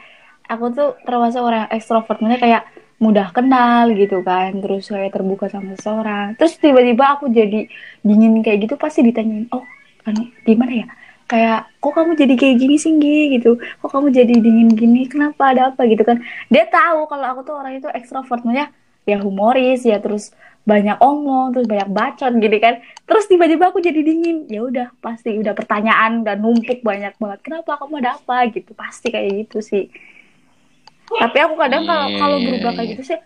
[0.47, 2.19] aku tuh termasuk orang yang ekstrovert.
[2.39, 2.63] Kayak
[3.05, 4.51] mudah kenal gitu kan.
[4.63, 6.39] Terus kayak terbuka sama seseorang.
[6.39, 7.67] Terus tiba-tiba aku jadi
[8.07, 9.65] dingin kayak gitu pasti ditanyain, "Oh,
[10.07, 10.15] kan
[10.47, 10.87] gimana ya?"
[11.31, 13.51] Kayak, kok kamu jadi kayak gini sih, Nggi?" gitu.
[13.81, 15.01] Kok kamu jadi dingin gini?
[15.11, 15.43] Kenapa?
[15.53, 16.21] Ada apa gitu kan.
[16.53, 18.43] Dia tahu kalau aku tuh orang itu ekstrovert.
[18.45, 18.69] Maksudnya
[19.03, 20.31] ya humoris ya terus
[20.63, 25.35] banyak omong terus banyak bacot gitu kan terus tiba-tiba aku jadi dingin ya udah pasti
[25.43, 29.91] udah pertanyaan dan numpuk banyak banget kenapa kamu ada apa gitu pasti kayak gitu sih
[31.21, 32.93] tapi aku kadang kalau Iya, kalau iya, berubah kayak iya.
[32.97, 33.19] gitu sih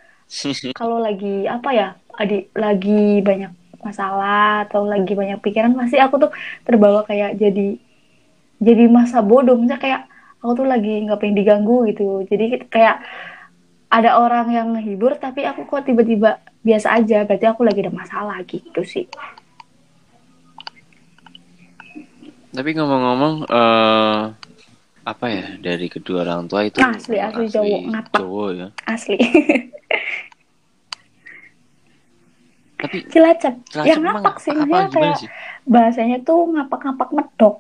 [0.81, 3.53] kalau lagi apa ya adik lagi banyak
[3.87, 6.31] masalah atau lagi banyak pikiran pasti aku tuh
[6.67, 7.79] terbawa kayak jadi
[8.59, 9.55] jadi masa bodoh.
[9.55, 10.01] Misalnya kayak
[10.43, 12.25] aku tuh lagi nggak pengen diganggu gitu.
[12.27, 13.05] Jadi kayak
[13.87, 17.23] ada orang yang ngehibur tapi aku kok tiba-tiba biasa aja.
[17.23, 19.07] Berarti aku lagi ada masalah gitu sih.
[22.57, 24.23] Tapi ngomong-ngomong eh
[25.07, 28.19] apa ya dari kedua orang tua itu Asli, asli cowok, ngapak.
[28.19, 29.17] cowok ya asli
[32.77, 35.29] tapi cilacap Cilacap yang ngapak sih apa gimana kayak sih?
[35.65, 37.57] bahasanya tuh ngapak-ngapak medok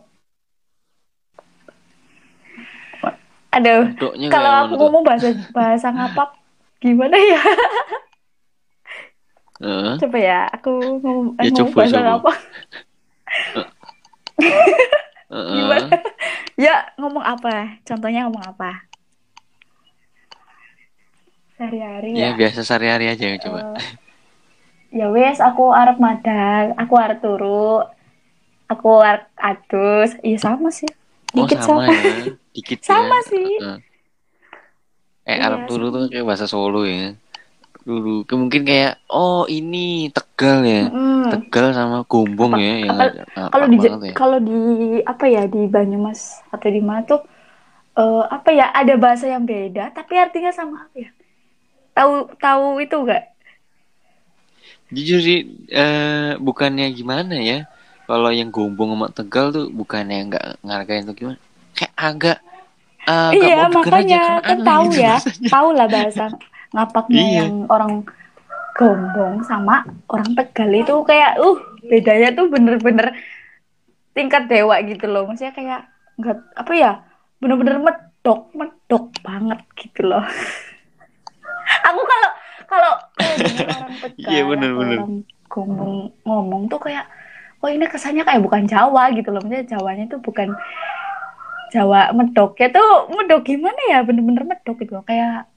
[3.48, 6.30] aduh Medoknya kalau aku ngomong bahasa bahasa ngapak
[6.76, 7.40] gimana ya
[9.56, 9.92] Heeh.
[9.96, 10.68] coba ya aku
[11.00, 12.04] ngomong, Ya, coba, bahasa coba.
[12.10, 12.36] ngapak
[15.30, 15.90] Gimana
[16.64, 18.86] ya ngomong apa contohnya ngomong apa
[21.56, 23.60] sehari-hari Ya ya biasa sehari-hari aja coba.
[23.80, 27.82] Eh, ya wes aku arep madang aku arep turu
[28.70, 30.88] aku arep adus iya sama sih
[31.34, 32.14] oh dikit sama, sama, ya,
[32.54, 33.28] dikit Sama ya.
[33.28, 33.50] sih.
[33.60, 33.78] Heeh.
[35.26, 37.18] Eh Iya, Arab dulu tuh kayak bahasa Solo ya.
[37.86, 38.26] Dulu.
[38.26, 40.82] Mungkin kayak oh ini Tegal ya.
[40.90, 41.30] Mm.
[41.30, 42.98] Tegal sama Gombong Apa- ya yang
[43.50, 44.14] kalau di ya.
[44.14, 44.58] kalau di
[45.02, 47.22] apa ya di Banyumas atau di mana tuh
[47.98, 51.10] eh, apa ya ada bahasa yang beda tapi artinya sama apa ya
[51.96, 53.24] tahu tahu itu enggak
[54.86, 55.38] Jujur sih
[55.74, 57.66] eh bukannya gimana ya?
[58.06, 61.38] Kalau yang Gombong sama Tegal tuh bukannya nggak ngargain tuh gimana?
[61.74, 62.38] Kayak agak
[63.06, 65.16] nggak iya aja makanya karena kan aneh tahu gitu ya
[65.50, 66.24] tahu lah bahasa
[66.76, 67.36] ngapaknya Iya.
[67.42, 68.04] yang orang
[68.76, 73.16] Gombong sama orang Tegal itu kayak uh bedanya tuh bener-bener
[74.12, 75.24] tingkat dewa gitu loh.
[75.24, 75.80] Maksudnya kayak
[76.16, 76.92] nggak apa ya
[77.36, 80.20] bener-bener medok medok banget gitu loh.
[81.88, 82.30] Aku kalau
[82.66, 84.98] kalau orang Tegal Iya, bener, bener.
[85.00, 85.14] orang
[85.48, 87.08] Gombong ngomong tuh kayak
[87.64, 89.40] oh ini kesannya kayak bukan Jawa gitu loh.
[89.40, 90.52] Maksudnya Jawanya tuh bukan
[91.66, 94.04] Jawa medoknya tuh medok gimana ya?
[94.04, 95.04] Bener-bener medok gitu loh.
[95.08, 95.48] Kayak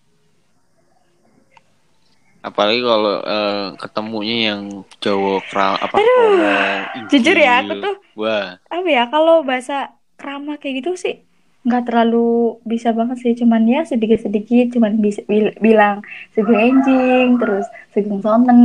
[2.39, 4.61] Apalagi kalau eh, ketemunya yang
[5.03, 6.39] Jawa kra apa ngomong
[7.11, 11.23] jujur ya, aku tuh- wah apa ya kalau bahasa krama kayak gitu sih
[11.59, 13.35] nggak terlalu bisa banget sih.
[13.35, 15.99] Cuman ya sedikit-sedikit cuman bisa bil- bilang
[16.31, 18.59] sugeng enjing terus sugeng sonten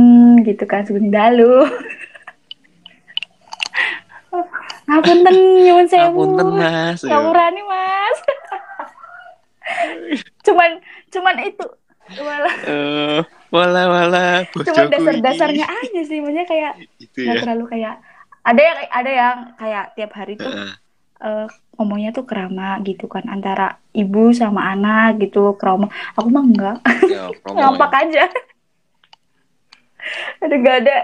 [0.47, 1.67] gitu kan sugeng dalu.
[4.85, 6.05] Ngapunten nyuwun sewu.
[6.23, 7.01] Ngapunten, Mas.
[7.03, 8.17] ngapurani mas.
[10.45, 10.71] Cuman
[11.09, 11.65] cuman itu.
[12.21, 13.19] Malah Eh,
[13.55, 17.41] wala wala bojoku dasar-dasarnya aja sih maksudnya kayak itu nggak ya.
[17.43, 17.93] terlalu kayak
[18.45, 20.71] ada yang ada yang kayak tiap hari tuh Heeh.
[21.25, 26.77] eh, ngomongnya tuh kerama gitu kan antara ibu sama anak gitu kerama aku mah enggak
[27.09, 27.99] Ya, ngampak ya.
[28.05, 28.23] aja
[30.43, 30.97] ada gak ada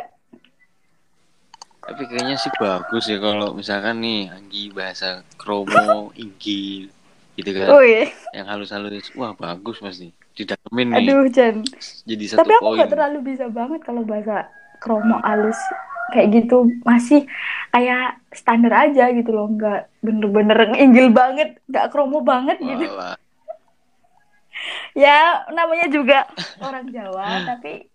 [1.82, 6.88] Tapi kayaknya sih bagus ya kalau misalkan nih Anggi bahasa kromo, Inggil
[7.36, 7.68] gitu kan.
[7.82, 9.08] Wih, Yang halus-halus.
[9.18, 10.14] Wah, bagus Mas nih.
[10.42, 10.98] Didalemin nih.
[11.06, 11.56] aduh Jan.
[12.10, 12.78] Jadi satu tapi aku poin.
[12.82, 14.50] nggak terlalu bisa banget kalau bahasa
[14.82, 15.60] kromo alus
[16.10, 16.66] kayak gitu.
[16.82, 17.30] Masih
[17.70, 19.48] kayak standar aja gitu loh.
[19.54, 21.62] Nggak bener-bener inggil banget.
[21.70, 22.90] Nggak kromo banget gitu.
[22.90, 23.16] Walah.
[25.06, 26.28] ya namanya juga
[26.62, 27.88] orang Jawa tapi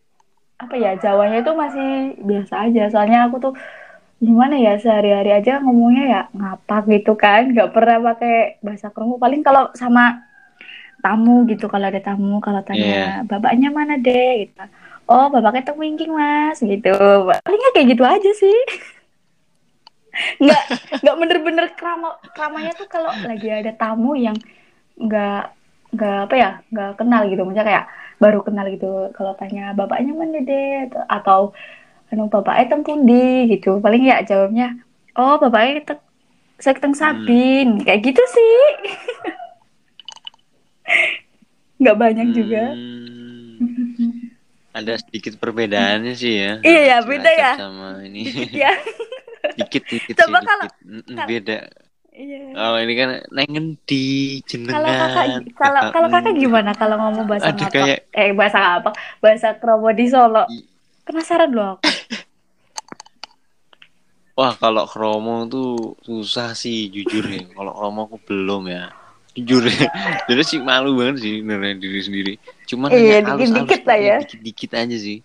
[0.57, 1.91] apa ya Jawanya itu masih
[2.23, 2.89] biasa aja.
[2.89, 3.55] Soalnya aku tuh
[4.17, 7.53] gimana ya sehari-hari aja ngomongnya ya ngapak gitu kan.
[7.53, 9.21] Nggak pernah pakai bahasa kromo.
[9.21, 10.26] Paling kalau sama
[11.07, 14.59] tamu gitu kalau ada tamu kalau tanya bapaknya mana deh gitu.
[15.07, 16.59] Oh bapaknya tuh wingking mas.
[16.59, 16.91] Gitu.
[17.47, 18.59] Palingnya kayak gitu aja sih.
[20.43, 20.63] Nggak
[21.05, 24.35] nggak bener-bener krama kramanya tuh kalau lagi ada tamu yang
[24.97, 25.53] nggak
[25.93, 27.41] nggak apa ya nggak kenal gitu.
[27.47, 27.85] Maksudnya kayak
[28.19, 31.53] baru kenal gitu kalau tanya bapaknya mana deh atau
[32.11, 33.79] anu bapaknya teng pundi gitu.
[33.79, 34.75] Paling ya jawabnya
[35.15, 36.01] oh bapaknya tek
[36.59, 37.85] sekiteng sabin.
[37.87, 38.59] Kayak gitu sih
[41.77, 42.63] nggak banyak juga
[43.57, 44.29] Hmm.
[44.71, 46.53] Ada sedikit perbedaannya sih ya.
[46.61, 47.53] Iya, ya, Cilacap beda ya.
[47.57, 48.23] Sama ini.
[48.53, 48.73] ya
[49.59, 51.25] dikit dikit Coba sih kalau- dikit.
[51.25, 51.59] Beda.
[52.13, 54.05] iya Kalau ini kan nengen di
[54.45, 54.77] jenengan.
[54.77, 55.27] kalau kakak
[55.57, 59.89] kalau kalau kakak gimana kalau ngomong bahasa Aduh, apa kayak- eh bahasa apa bahasa kromo
[59.91, 60.69] di Solo I-
[61.03, 61.89] penasaran loh aku
[64.37, 67.49] Wah, kalau kromo tuh susah sih jujur ya.
[67.49, 68.93] Kalau kromo aku belum ya.
[69.37, 69.89] Jujur ya.
[70.25, 72.33] Jadi sih malu banget sih beneran diri sendiri.
[72.65, 74.17] Cuman Iya, hanya halus-halus dikit-dikit lah ya.
[74.25, 75.19] Dikit-dikit aja sih.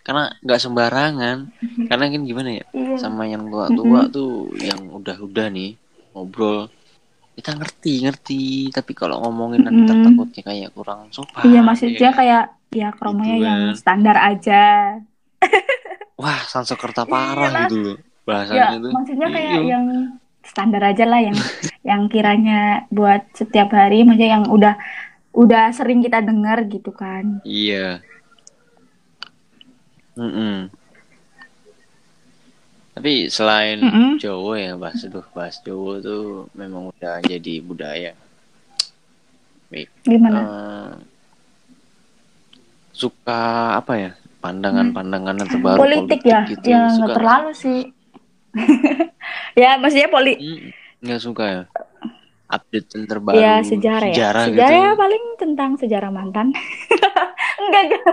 [0.00, 1.36] Karena nggak sembarangan.
[1.88, 2.64] Karena kan gimana ya?
[2.70, 5.74] iya Sama yang tua-tua tuh yang udah-udah nih
[6.10, 6.68] ngobrol
[7.30, 10.04] kita ngerti ngerti tapi kalau ngomongin nanti Mm-mm.
[10.04, 12.12] takutnya kayak kurang sopan iya maksudnya ya.
[12.12, 13.76] kayak ya kromonya Gitu yang kan.
[13.78, 14.62] standar aja
[16.16, 17.62] wah Sansekerta parah Iyalah.
[17.64, 19.70] gitu loh ya bahasanya tuh maksudnya kayak Iya.
[19.72, 19.84] yang
[20.42, 21.36] standar aja lah yang
[21.88, 24.74] yang kiranya buat setiap hari maksudnya yang udah
[25.30, 28.02] udah sering kita dengar gitu kan Iya.
[30.18, 30.68] Mm-mm.
[32.90, 34.18] Tapi selain Mm-mm.
[34.20, 38.12] Jawa ya bahas tuh bahas Jawa tuh memang udah jadi budaya.
[40.02, 40.92] gimana Eh,
[42.90, 44.10] suka apa ya
[44.42, 46.66] pandangan-pandangan terbaru politik ya gitu.
[46.66, 47.78] ya nggak terlalu sih
[49.60, 50.70] ya maksudnya poli Mm,
[51.06, 51.62] nggak suka ya?
[52.50, 54.14] Update yang terbaru ya sejarah ya.
[54.14, 54.90] sejarah, sejarah gitu.
[54.90, 54.92] ya.
[54.98, 56.46] paling tentang sejarah mantan.
[57.62, 58.04] Enggak enggak.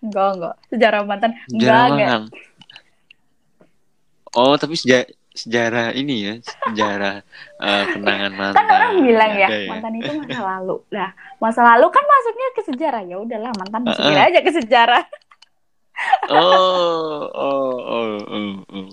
[0.00, 0.54] Enggak enggak.
[0.72, 1.30] Sejarah mantan.
[1.36, 2.22] Enggak sejarah enggak mantan.
[4.36, 7.20] Oh tapi sejarah sejarah ini ya sejarah
[7.60, 8.56] eh, kenangan mantan.
[8.64, 10.76] kan orang bilang ya Ada mantan itu masa lalu.
[10.88, 13.02] Nah masa lalu kan masuknya ke sejarah.
[13.04, 14.28] Ya udahlah mantan masukin Heeh.
[14.32, 15.04] aja ke sejarah.
[16.28, 18.88] Oh, oh, oh, oh, oh.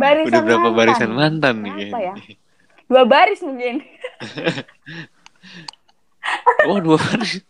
[0.00, 0.78] Barisan Udah berapa mantan.
[0.80, 1.70] barisan mantan nih?
[1.70, 2.16] Berapa kayaknya?
[2.16, 2.36] ya?
[2.90, 3.74] dua baris mungkin
[6.68, 7.42] Oh dua baris.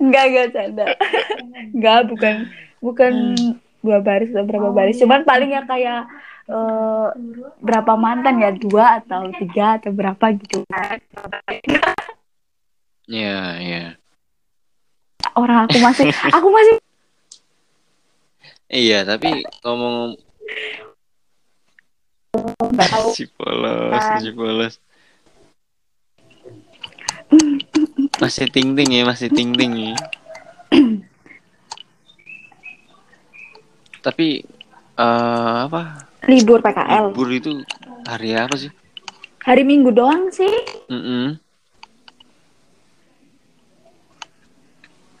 [0.00, 0.84] Enggak, enggak canda.
[1.72, 2.34] Enggak, bukan
[2.80, 3.12] bukan
[3.80, 4.96] dua baris atau berapa baris.
[4.96, 6.08] Cuman paling ya kayak
[6.48, 7.08] eh,
[7.60, 10.98] berapa mantan ya dua atau tiga atau berapa gitu kan.
[13.08, 13.82] Iya, iya.
[15.32, 16.74] Orang aku masih aku masih
[18.68, 20.12] Iya, tapi ngomong
[22.56, 23.08] nggak tahu.
[23.12, 24.74] si polos, si polos.
[28.18, 29.94] Masih ting ting ya, masih ting ting ya.
[34.00, 34.42] Tapi
[34.98, 36.08] eh apa?
[36.26, 37.12] libur PKL.
[37.12, 37.50] Libur itu
[38.08, 38.72] hari apa sih?
[39.44, 40.50] Hari Minggu doang sih.
[40.90, 41.40] Mm-mm.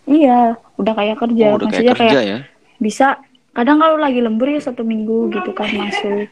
[0.08, 1.44] Iya, udah kayak kerja.
[1.52, 2.38] Oh, udah Maksudnya kayak kerja kayak ya.
[2.80, 3.06] bisa
[3.52, 6.28] kadang kalau lagi lembur ya satu minggu gitu kan masuk.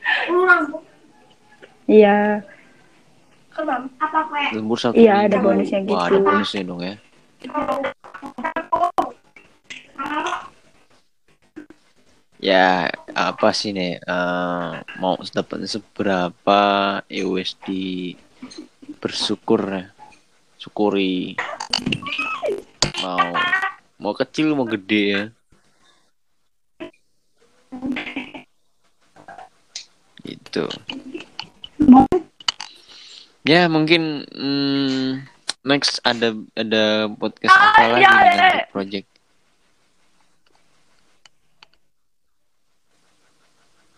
[1.87, 2.43] Iya,
[4.53, 6.27] Lembur satu Iya, ada bonusnya Wah, ada gitu.
[6.29, 6.95] bonusnya dong ya.
[12.37, 13.97] Ya, apa sih nih?
[13.97, 14.71] eh,
[15.01, 16.61] mau dapat seberapa
[17.09, 18.13] ya wes di
[19.01, 19.85] bersyukur ya.
[20.61, 21.41] Syukuri.
[23.01, 23.33] Mau
[23.97, 25.23] mau kecil mau gede ya.
[30.21, 30.67] Gitu.
[33.47, 35.23] Ya mungkin hmm,
[35.63, 38.67] next ada ada podcast apa Ah, lagi ya, nih ya, nanti ya.
[38.75, 39.09] project.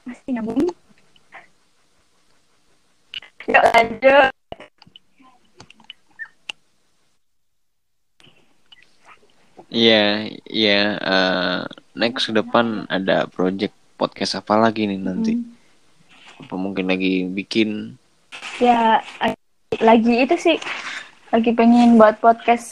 [0.09, 0.72] masih nyambung.
[3.49, 4.29] Yuk lanjut.
[9.68, 10.81] Iya, iya.
[10.97, 11.61] eh,
[11.93, 15.33] next ke depan ada project podcast apa lagi nih nanti?
[15.37, 15.58] Hmm.
[16.39, 17.99] Apa mungkin lagi bikin?
[18.62, 19.03] Ya,
[19.82, 20.57] lagi itu sih
[21.30, 22.66] lagi pengen buat podcast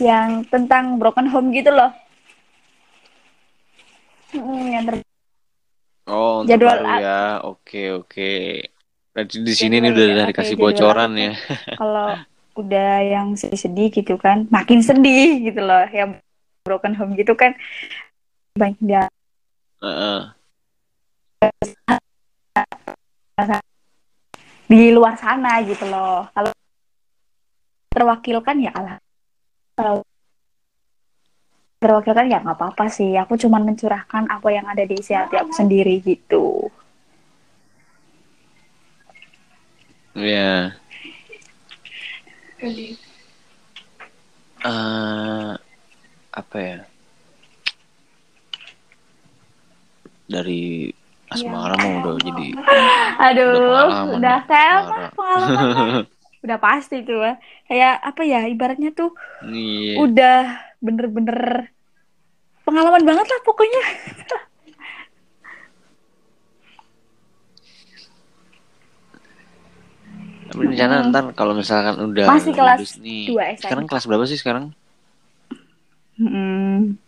[0.00, 1.92] yang tentang broken home gitu loh.
[4.32, 5.04] Hmm, yang ter-
[6.10, 7.22] Oh, Jadwal baru ya.
[7.46, 8.30] Oke, oke.
[9.14, 11.32] Berarti di sini nih udah ya, dari kasih bocoran ya.
[11.78, 12.18] kalau
[12.60, 15.86] udah yang sedih-sedih gitu kan, makin sedih gitu loh.
[15.92, 16.18] Yang
[16.66, 17.54] broken home gitu kan
[18.58, 19.04] banyak dia
[19.80, 20.20] Heeh.
[24.70, 26.30] Di luar sana gitu loh.
[26.30, 26.50] Kalau
[27.90, 28.98] terwakilkan ya Allah.
[29.74, 30.06] Kalau
[31.80, 33.18] terwakilkan ya nggak apa-apa sih.
[33.18, 36.70] Aku cuma mencurahkan apa yang ada di isi hati aku sendiri gitu.
[40.14, 40.76] Ya.
[44.60, 45.52] Eh,
[46.30, 46.84] apa ya?
[50.30, 50.92] Dari
[51.30, 52.46] asmara mah udah jadi
[53.30, 55.08] Aduh, udah ya, kayak asmara.
[55.14, 56.04] pengalaman
[56.40, 57.34] udah pasti tuh ya.
[57.68, 58.40] Kayak apa ya?
[58.48, 59.12] Ibaratnya tuh
[59.44, 61.70] Nih, udah bener-bener
[62.64, 63.82] pengalaman banget lah pokoknya.
[70.50, 73.30] tapi rencana ntar kalau misalkan udah Masih kelas nih.
[73.30, 73.62] dua SMK.
[73.62, 74.74] Sekarang kelas berapa sih sekarang?
[76.18, 76.98] Hmm.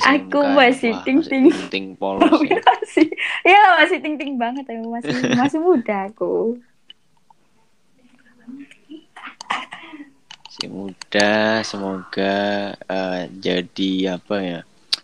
[0.00, 1.44] Aku masih Wah, ting-ting.
[1.50, 2.58] masih ting polos ya.
[2.60, 3.06] masih
[3.42, 6.58] ya masih ting ting banget ya masih masih muda aku
[10.50, 12.36] Si muda, semoga
[12.76, 14.60] eh, jadi apa ya?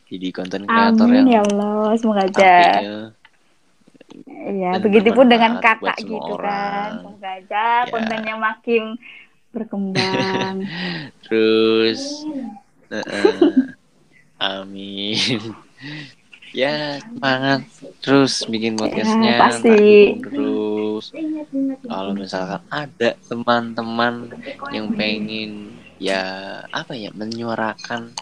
[0.07, 2.99] Jadi konten kreator amin yang ya Allah semoga aja ya.
[4.47, 6.43] ya dan begitupun dengan kakak gitu orang.
[6.43, 7.89] kan semoga aja Ya.
[7.89, 8.83] kontennya makin
[9.51, 10.63] berkembang
[11.25, 12.23] Terus
[12.91, 13.03] eh,
[14.41, 15.41] amin.
[16.63, 17.61] ya, semangat
[18.01, 19.37] terus bikin podcastnya.
[19.37, 19.69] Ya, pasti.
[19.69, 21.05] ntar dukung terus.
[21.87, 24.15] Kalau misalkan ada teman-teman
[24.73, 26.23] yang pengen ya
[26.69, 28.13] apa ya menyuarakan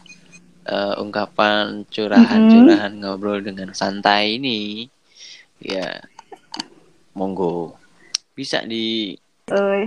[0.66, 4.86] eh, ungkapan curahan-curahan ngobrol dengan santai ini,
[5.62, 6.02] ya
[7.14, 7.78] monggo
[8.34, 9.14] bisa di
[9.48, 9.86] Uy.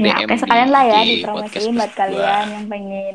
[0.00, 3.14] ya DM oke sekalian lah ya di podcast buat kalian yang pengen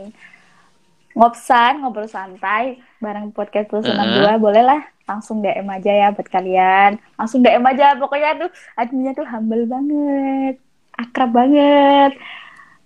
[1.13, 4.37] ngopsan ngobrol santai bareng podcast plus Heeh.
[4.37, 6.95] 62 boleh lah langsung DM aja ya buat kalian.
[7.19, 8.49] Langsung DM aja pokoknya tuh
[8.79, 10.55] adminnya tuh humble banget
[10.97, 12.17] akrab banget.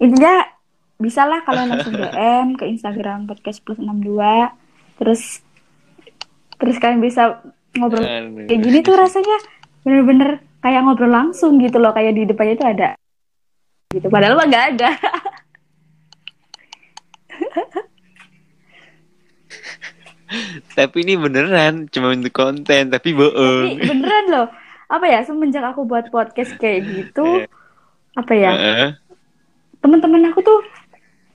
[0.01, 0.43] Intinya
[0.97, 4.17] bisa lah kalian langsung DM ke Instagram podcast plus 62
[4.97, 5.45] terus
[6.57, 7.45] terus kalian bisa
[7.77, 8.01] ngobrol
[8.49, 9.37] kayak gini tuh rasanya
[9.85, 12.89] bener-bener kayak ngobrol langsung gitu loh kayak di depannya tuh ada.
[13.93, 14.89] Gitu padahal mah nggak ada
[20.73, 23.77] Tapi ini beneran cuma untuk konten tapi tapi bohong.
[23.81, 24.47] beneran loh
[24.87, 27.43] apa ya semenjak aku buat podcast kayak gitu
[28.15, 28.89] apa ya Heeh.
[29.83, 30.59] teman-teman aku tuh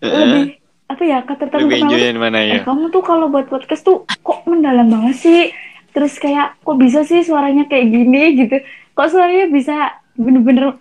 [0.00, 0.16] Heeh.
[0.24, 0.44] lebih
[0.88, 2.60] apa ya kata teman-teman mana ya?
[2.60, 5.42] eh kamu tuh kalau buat podcast tuh kok mendalam banget sih
[5.92, 8.56] terus kayak kok bisa sih suaranya kayak gini gitu
[8.96, 10.76] kok suaranya bisa bener-bener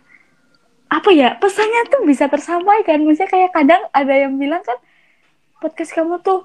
[0.92, 4.76] apa ya pesannya tuh bisa tersampaikan maksudnya kayak kadang ada yang bilang kan
[5.64, 6.44] podcast kamu tuh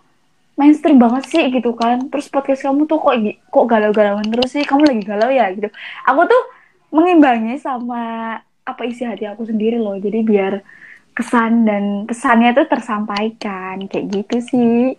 [0.56, 2.08] mainstream banget sih gitu kan.
[2.08, 3.14] Terus podcast kamu tuh kok
[3.52, 4.64] kok galau-galauan terus sih?
[4.64, 5.68] Kamu lagi galau ya gitu.
[6.08, 6.42] Aku tuh
[6.90, 8.34] mengimbangi sama
[8.66, 9.94] apa isi hati aku sendiri loh.
[10.00, 10.64] Jadi biar
[11.12, 13.84] kesan dan pesannya tuh tersampaikan.
[13.86, 14.96] Kayak gitu sih.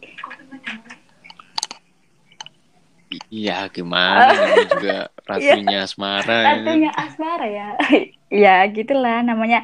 [3.31, 4.29] Iya, gimana?
[4.29, 6.27] Namanya juga ratunya asmara.
[6.27, 6.55] ya kan?
[6.61, 7.69] artinya asmara ya.
[8.27, 9.63] Ya gitulah namanya.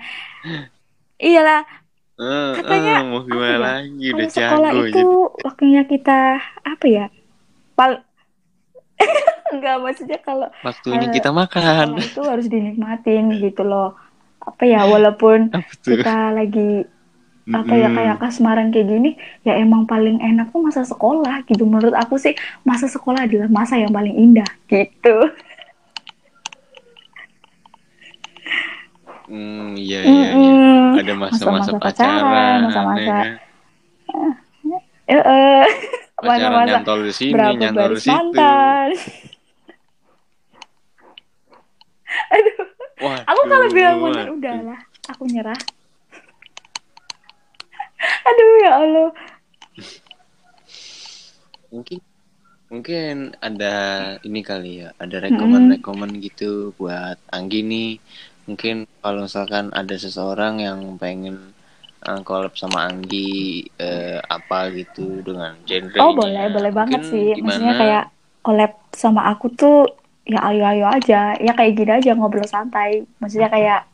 [1.20, 1.68] Iyalah
[2.18, 4.06] Katanya, eh, mau gimana ya, lagi?
[4.06, 5.08] kalau Udah sekolah jago itu
[5.42, 6.20] waktunya kita
[6.62, 7.06] apa ya?
[7.74, 7.92] Pal
[9.54, 11.98] enggak maksudnya kalau Waktunya eh, kita makan.
[11.98, 13.98] itu harus dinikmatin gitu loh.
[14.44, 16.86] Apa ya walaupun Apa kita lagi
[17.44, 21.66] apa ya kayak kasmaran kayak gini ya emang paling enak tuh masa sekolah gitu.
[21.68, 25.28] Menurut aku sih masa sekolah adalah masa yang paling indah gitu
[29.24, 30.38] Hmm, iya, iya, iya.
[30.54, 31.00] Mm-mm.
[31.00, 33.40] Ada masa-masa pacaran, pacaran, masa-masa- ya kan?
[35.04, 35.68] Eh, eh.
[36.16, 38.12] pacaran nyantol di sini, berapa nyantol di situ.
[38.14, 38.90] mantan
[42.34, 42.58] aduh
[43.02, 44.38] Waduh, aku kalau bilang waduh.
[44.38, 45.58] udahlah aku nyerah
[48.30, 49.10] aduh ya allah
[51.74, 51.98] Mungkin
[52.70, 53.74] mungkin ada
[54.22, 57.98] ini kali ya, ada rekomen-rekomen gitu buat Anggi nih.
[58.44, 61.56] Mungkin kalau misalkan ada seseorang yang pengen
[62.04, 67.76] eh, collab sama Anggi eh, apa gitu dengan genre oh boleh boleh banget sih maksudnya
[67.80, 68.06] kayak
[68.44, 69.88] collab sama aku tuh
[70.28, 73.88] ya ayo ayo aja ya kayak gini aja ngobrol santai maksudnya kayak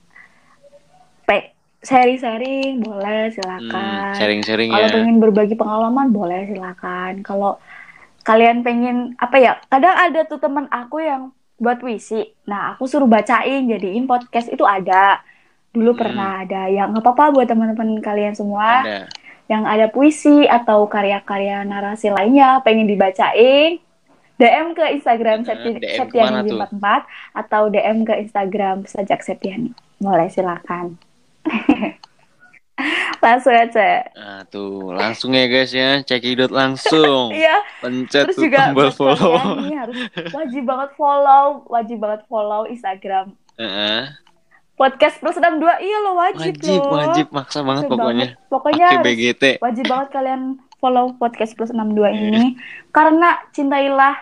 [1.25, 1.53] pe
[1.85, 4.93] sharing-sharing boleh silakan sharing-sharing Kalau ya.
[4.93, 7.25] pengen berbagi pengalaman boleh silakan.
[7.25, 7.57] Kalau
[8.21, 9.57] kalian pengen apa ya?
[9.71, 12.23] Kadang ada tuh teman aku yang buat puisi.
[12.47, 15.19] Nah, aku suruh bacain jadiin podcast itu ada.
[15.69, 15.99] Dulu Hmm.
[15.99, 16.65] pernah ada.
[16.65, 19.05] Yang nggak apa-apa buat teman-teman kalian semua Ada.
[19.45, 23.77] yang ada puisi atau karya-karya narasi lainnya pengen dibacain.
[24.39, 27.03] DM ke Instagram Septi, DM Septiani ke mana tuh?
[27.03, 27.03] 44
[27.35, 29.75] atau DM ke Instagram Sajak Septiani.
[29.99, 30.95] Boleh silakan.
[33.23, 33.89] Langsung aja.
[34.11, 37.31] Nah, tuh langsung ya guys ya, cekidot langsung.
[37.35, 39.59] Iya, Pencet terus tuh juga tombol follow.
[39.59, 39.97] nih harus
[40.29, 44.01] wajib banget follow, wajib banget follow Instagram Heeh.
[44.73, 46.95] podcast plus 62 iya lo wajib, wajib, loh.
[46.97, 48.27] wajib maksa banget Wajib pokoknya.
[48.31, 48.47] banget.
[48.47, 49.43] Pokoknya BGT.
[49.59, 50.41] wajib banget kalian
[50.77, 52.07] follow podcast plus 62 Iya.
[52.09, 52.45] ini
[52.89, 54.15] karena cintailah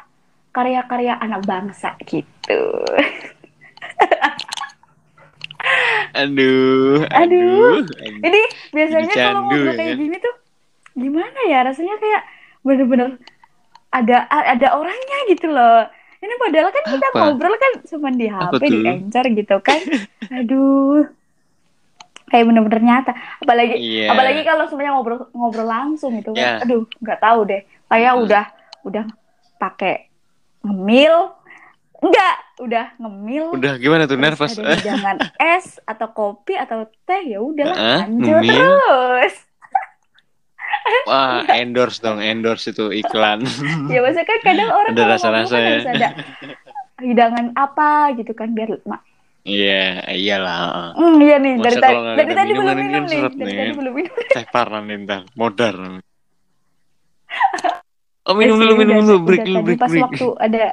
[0.49, 2.62] karya-karya anak bangsa gitu.
[6.18, 7.86] Aduh, Aduh.
[7.86, 8.20] aduh.
[8.20, 8.41] Ini
[8.72, 10.36] biasanya kalau ngobrol ya kayak gini tuh
[10.93, 12.22] gimana ya rasanya kayak
[12.61, 13.22] bener-bener
[13.89, 15.86] ada ada orangnya gitu loh.
[16.18, 17.18] Ini padahal kan kita Apa?
[17.24, 18.80] ngobrol kan cuma di HP, di?
[18.84, 19.80] Anchor gitu kan.
[20.41, 21.05] Aduh.
[22.28, 23.11] Kayak bener-bener nyata.
[23.39, 24.11] Apalagi Iya.
[24.11, 26.59] apalagi kalau semuanya ngobrol ngobrol langsung gitu kan.
[26.59, 26.65] Ya.
[26.65, 27.61] Aduh, nggak tahu deh.
[27.88, 28.24] Kayak Hmm.
[28.26, 28.45] udah
[28.84, 29.03] udah
[29.55, 30.09] pakai
[30.59, 31.36] ngemil.
[31.98, 33.45] Enggak, udah ngemil.
[33.58, 34.54] Udah gimana tuh nervous?
[34.54, 35.18] hidangan
[35.58, 38.70] es atau kopi atau teh ya udahlah Heeh, lanjut ngemil.
[38.86, 39.36] terus
[41.10, 43.41] Wah, endorse dong, endorse itu iklan.
[43.93, 45.91] ya maksudnya kan kadang orang Ada rasa-rasa kan ya.
[45.95, 46.08] ada
[46.98, 49.02] hidangan apa gitu kan biar ma-
[49.48, 50.91] Iya, iyalah.
[51.00, 53.56] hmm, iya nih dari Masa tadi kalau nggak dari tadi belum minuman minum nih dari
[53.56, 55.76] tadi belum minum Teh parah nih ntar, modar.
[58.28, 60.04] Oh minum Eh, dulu, minum dulu, break dulu, tadi break, pas break.
[60.04, 60.64] waktu ada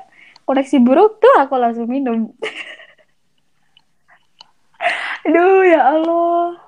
[0.48, 2.28] koneksi buruk tuh aku langsung minum.
[5.26, 6.60] Aduh ya Allah.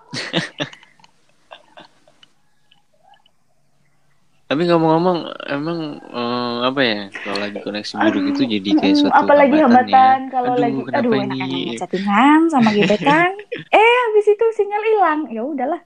[4.47, 5.19] Tapi ngomong-ngomong,
[5.51, 7.01] emang eh, apa ya?
[7.19, 10.31] Kalau lagi koneksi buruk itu jadi kayak Mm, suatu apalagi hambatan hambatan ya.
[10.31, 13.31] kalau aduh, lagi aduh enak-enak chattingan sama gebetan.
[13.75, 15.21] Eh habis itu sinyal hilang.
[15.35, 15.83] Ya udahlah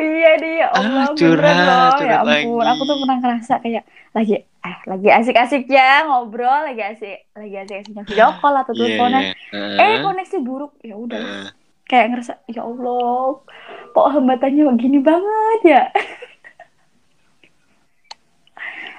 [0.00, 1.98] iya deh ya Ah, Allah curhat, loh.
[2.00, 2.70] Ya ampun lagi.
[2.70, 8.28] aku tuh pernah ngerasa kayak lagi eh lagi asik-asiknya ngobrol lagi asik lagi asik-asiknya video
[8.36, 9.34] call atau Iya, teleponan iya.
[9.52, 10.72] eh Heeh, koneksi buruk.
[10.80, 11.18] Ya udah.
[11.18, 11.48] Heeh.
[11.84, 13.40] kayak ngerasa ya Allah
[13.88, 15.82] kok hambatannya begini banget ya?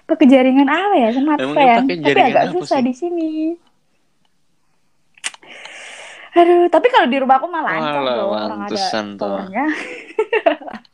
[0.10, 1.10] Ke jaringan apa ya?
[1.12, 1.54] Smartphone.
[1.54, 2.86] pakai tapi agak susah sih?
[2.88, 3.30] di sini.
[6.32, 9.66] Aduh tapi kalau di rumah aku mah lancar loh orang ada towernya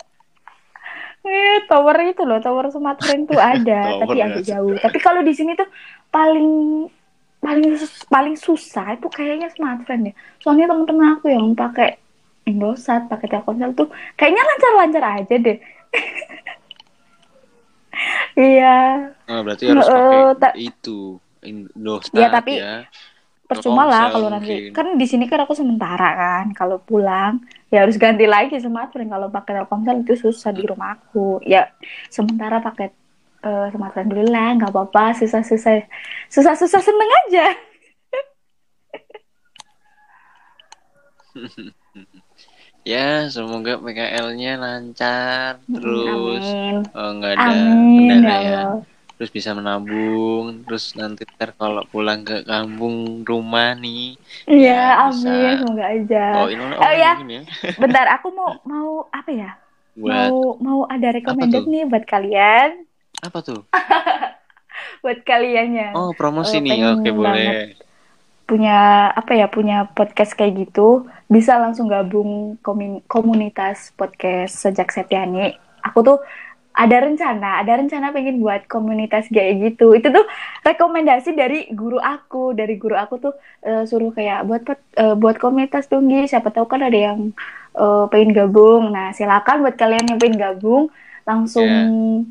[1.26, 4.26] Eh, tower itu loh, tower smartphone tuh ada, tapi ya.
[4.30, 4.78] agak jauh.
[4.78, 5.66] Tapi kalau di sini tuh
[6.14, 6.50] paling
[7.42, 7.78] paling
[8.10, 10.14] paling susah itu kayaknya smartphone ya.
[10.42, 11.98] Soalnya teman-teman aku yang pakai
[12.46, 15.58] Indosat pakai Telkomsel tuh kayaknya lancar-lancar aja deh.
[18.36, 18.76] Iya.
[19.32, 20.20] Oh, berarti harus pakai
[20.60, 21.00] itu
[21.42, 22.84] Indosat Ya, tapi ya.
[23.46, 24.74] percuma lah kalau nanti mungkin.
[24.74, 27.46] kan di sini kan aku sementara kan kalau pulang
[27.76, 29.12] ya harus ganti lagi smartphone.
[29.12, 31.44] Kalau pakai Telkomsel itu susah di rumah aku.
[31.44, 31.76] Ya
[32.08, 32.88] sementara pakai
[33.44, 34.56] eh, smartphone dulu lah.
[34.56, 35.20] Nggak apa-apa.
[35.20, 35.84] Susah-susah
[36.32, 37.46] susah-susah seneng aja.
[42.86, 46.46] Ya, semoga PKL-nya lancar terus.
[46.46, 46.86] amin.
[46.94, 48.62] Oh, nggak ada amin kendala ya ya.
[49.16, 55.32] Terus bisa menabung, terus nanti ntar kalau pulang ke kampung rumah nih, iya Ya, bisa.
[55.32, 57.12] amin semoga aja oh ini Oh, ya.
[57.16, 57.42] mungkin ya,
[57.80, 59.50] bentar aku mau mau apa ya
[59.96, 61.72] buat mau mau ada recommended tuh?
[61.72, 62.70] nih buat kalian
[63.24, 63.60] apa tuh?
[65.04, 67.48] buat kalian yang Oh promosi Eh, nih, oke boleh.
[68.46, 72.62] punya apa ya punya podcast kayak gitu bisa langsung gabung
[73.10, 75.50] komunitas podcast sejak Setiani
[75.82, 76.18] aku tuh
[76.76, 79.96] ada rencana ada rencana pengen buat komunitas kayak gitu.
[79.96, 80.28] Itu tuh
[80.68, 82.52] rekomendasi dari guru aku.
[82.52, 84.62] Dari guru aku tuh eh, suruh kayak buat
[85.00, 87.32] eh, buat komunitas tunggi siapa tahu kan ada yang
[87.74, 88.92] eh, pengen gabung.
[88.92, 90.92] Nah silakan buat kalian yang pengen gabung
[91.26, 91.66] langsung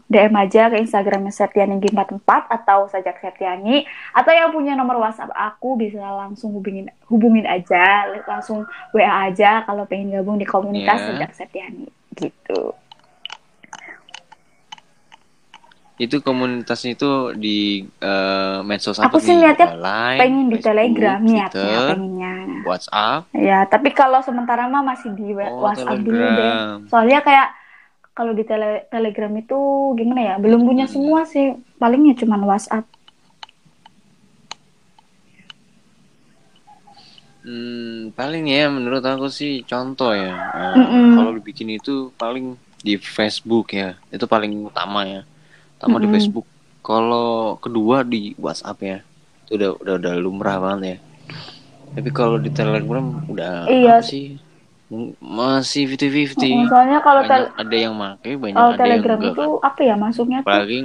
[0.06, 3.82] DM aja ke Instagramnya Septiani G44 atau Sajak Septiani.
[4.14, 8.06] Atau yang punya nomor WhatsApp aku bisa langsung hubungin hubungin aja.
[8.22, 8.62] Langsung
[8.94, 11.06] WA aja kalau pengen gabung di komunitas Ya.
[11.10, 11.90] Sajak Septiani.
[12.14, 12.83] Gitu.
[15.94, 17.58] Itu komunitasnya itu di
[18.02, 22.34] eh, medsos apa Aku sih niatnya Line, pengen di Facebook, Telegram niatnya pengennya.
[22.66, 26.52] WhatsApp, Ya, tapi kalau sementara mah masih di oh WhatsApp dulu deh.
[26.90, 27.48] Soalnya kayak
[28.10, 29.58] kalau di tele- Telegram itu
[29.94, 30.34] gimana ya?
[30.42, 30.94] Belum punya Hmm.
[30.98, 31.54] semua sih.
[31.78, 32.86] Palingnya cuman WhatsApp.
[37.44, 40.32] Hmm, paling ya menurut aku sih contoh ya.
[40.74, 41.12] Mm-mm.
[41.12, 44.00] Kalau dibikin itu paling di Facebook ya.
[44.08, 45.22] Itu paling utama ya.
[45.84, 46.14] Utama di Mm-mm.
[46.16, 46.46] Facebook.
[46.80, 47.28] Kalau
[47.60, 48.98] kedua di WhatsApp ya.
[49.44, 50.96] Itu udah udah udah lumrah banget ya.
[51.94, 54.00] Tapi kalau di Telegram udah Iya.
[54.00, 54.40] apa sih?
[55.18, 56.54] Masih 50-50.
[56.54, 59.32] Mm, Soalnya kalau Banyak ada yang make, banyak kalau ada yang Telegram enggak.
[59.32, 59.66] itu kan.
[59.66, 60.80] apa ya masuknya tuh Apalagi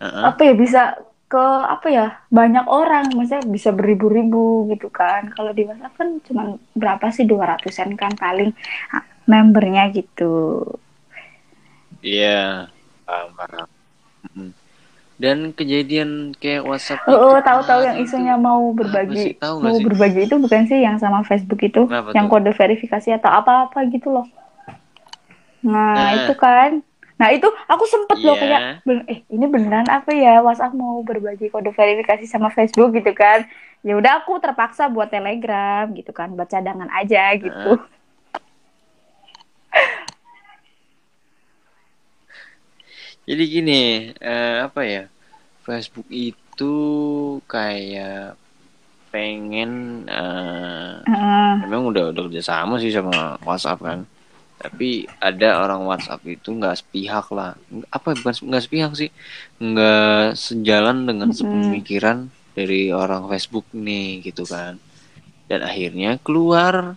[0.00, 0.24] uh-uh.
[0.24, 0.82] apa ya bisa
[1.28, 6.42] ke apa ya banyak orang maksudnya bisa beribu-ribu gitu kan kalau di WhatsApp kan cuma
[6.76, 8.52] berapa sih 200-an kan paling
[9.24, 10.60] membernya gitu
[12.02, 12.66] Iya,
[13.06, 13.68] paham, paham.
[15.22, 19.38] Dan kejadian kayak WhatsApp oh, oh, itu tahu-tahu yang isunya tuh, mau berbagi?
[19.38, 19.84] Tahu mau sih?
[19.86, 22.32] berbagi itu bukan sih yang sama Facebook itu Kenapa yang tuh?
[22.34, 24.26] kode verifikasi atau apa-apa gitu loh
[25.62, 26.08] nah, Nah.
[26.18, 26.82] itu kan
[27.14, 28.42] nah itu aku sempet loh Iya.
[28.42, 33.14] kayak "Ben- eh ini beneran apa ya WhatsApp mau berbagi kode verifikasi sama Facebook gitu
[33.14, 33.46] kan
[33.80, 37.78] ya udah aku terpaksa buat Telegram gitu kan buat cadangan aja gitu
[43.28, 43.80] Jadi gini,
[44.18, 45.04] eh, apa ya?
[45.62, 46.74] Facebook itu
[47.46, 48.34] kayak
[49.12, 51.50] pengen eh, Heeh.
[51.68, 54.00] memang udah udah kerja sama sih sama WhatsApp kan.
[54.62, 57.54] Tapi ada orang WhatsApp itu nggak sepihak lah.
[57.90, 59.10] Apa bukan nggak sepihak sih?
[59.58, 64.78] Nggak sejalan dengan sepemikiran dari orang Facebook nih gitu kan.
[65.50, 66.94] Dan akhirnya keluar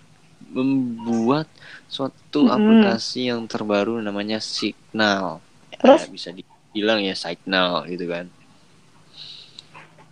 [0.54, 1.50] membuat
[1.90, 2.56] suatu Mm-mm.
[2.56, 5.42] aplikasi yang terbaru namanya Signal.
[5.80, 6.02] Terus?
[6.06, 8.26] Ya, bisa dibilang ya Signal gitu kan.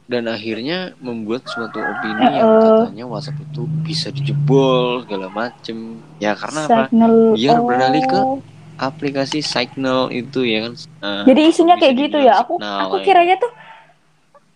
[0.04, 2.92] Dan akhirnya membuat suatu opini yang Uh-uh.
[2.92, 6.04] katanya WhatsApp itu bisa dijebol segala macem.
[6.20, 6.92] Ya karena apa?
[6.92, 7.14] Signal.
[7.40, 8.40] Biar beralih ke Oh.
[8.74, 10.74] Aplikasi Signal itu ya kan.
[10.76, 12.42] Eh, Jadi isunya kayak gitu ya.
[12.44, 13.04] Aku Signal, aku ya.
[13.06, 13.52] kiranya tuh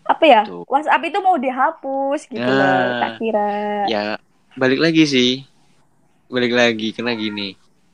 [0.03, 0.41] apa ya?
[0.43, 0.63] Tuh.
[0.67, 2.59] WhatsApp itu mau dihapus gitu loh.
[2.59, 2.99] Nah.
[2.99, 3.49] Tak kira.
[3.87, 4.03] ya
[4.57, 5.31] balik lagi sih
[6.27, 7.53] balik lagi karena gini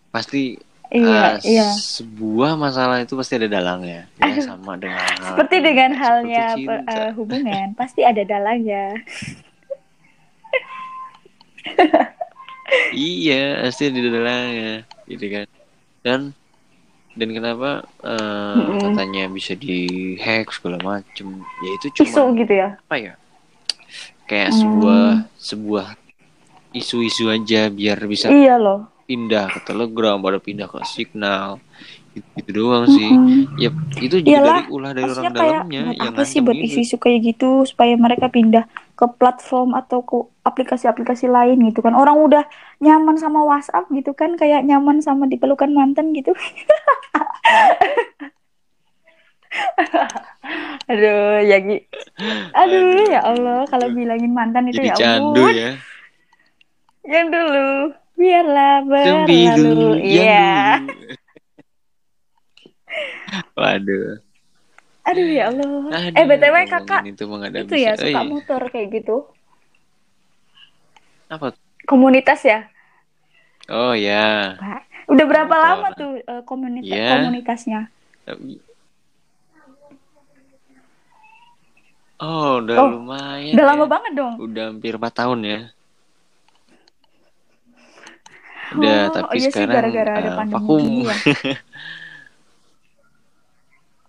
[0.09, 0.55] pasti
[0.93, 1.67] Iya, eh, iya.
[1.73, 6.83] sebuah masalah itu pasti ada dalangnya ya sama dengan hal Seperti dengan seperti halnya per-
[6.85, 7.01] cinta.
[7.01, 8.83] eh, hubungan, pasti ada dalangnya.
[12.93, 14.73] iya pasti ada dalangnya
[15.09, 15.45] gitu kan
[16.05, 16.21] dan
[17.13, 17.69] dan kenapa
[18.01, 18.81] eh, Mm-mm.
[18.93, 21.27] katanya bisa dihack segala macem
[21.61, 22.69] ya itu Isu cuma gitu ya.
[22.77, 23.13] apa ya
[24.25, 24.59] kayak Hmm.
[24.61, 25.03] sebuah
[25.37, 25.87] sebuah
[26.73, 28.92] isu-isu aja biar bisa Iya loh.
[29.13, 31.61] Pindah ke Telegram, pada pindah ke Signal.
[32.13, 33.09] Gitu, gitu doang sih.
[33.09, 33.57] Mm-mm.
[33.57, 37.01] Ya itu juga Iyalah, dari ulah dari orang kayak dalamnya yang apa sih buat isu-isu
[37.01, 41.97] kayak gitu supaya mereka pindah ke platform atau ke aplikasi-aplikasi lain gitu kan.
[41.97, 42.45] Orang udah
[42.77, 46.33] nyaman sama WhatsApp gitu kan, kayak nyaman sama dipelukan mantan gitu.
[50.89, 51.77] Aduh, ya Gi.
[52.53, 55.53] Aduh, Aduh, ya Allah, kalau bilangin mantan itu Jadi ya candu ampun.
[55.53, 55.71] ya.
[57.05, 57.69] Yang dulu.
[58.13, 59.25] Biarlah berlalu.
[59.29, 59.57] Iya.
[59.57, 59.93] dulu.
[63.57, 64.21] Waduh.
[65.03, 65.67] Aduh ya Allah.
[65.91, 67.23] Aduh, eh BTW ngomongin kakak itu
[67.67, 68.29] itu ya suka Oh, iya.
[68.29, 69.15] motor kayak gitu.
[71.27, 71.51] Apa?
[71.83, 72.69] Komunitas ya.
[73.67, 74.55] Oh ya.
[75.09, 75.65] Udah berapa Motor.
[75.67, 77.09] lama tuh eh, komunitas Iya.
[77.19, 77.81] komunitasnya?
[82.23, 83.51] Oh, udah Oh, lumayan.
[83.51, 83.69] Udah ya.
[83.75, 84.33] lama banget dong.
[84.39, 85.59] Udah hampir 4 tahun ya.
[88.73, 90.83] Udah, Oh, tapi iya sih, sekarang gara-gara ada eh, vakum.
[91.05, 91.15] ya.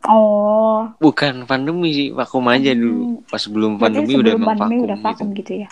[0.04, 3.24] Oh, Bukan pandemi sih, vakum aja dulu.
[3.24, 5.40] Pas sebelum pandemi udah sebelum emang pandemi vakum, udah vakum gitu.
[5.40, 5.68] gitu ya.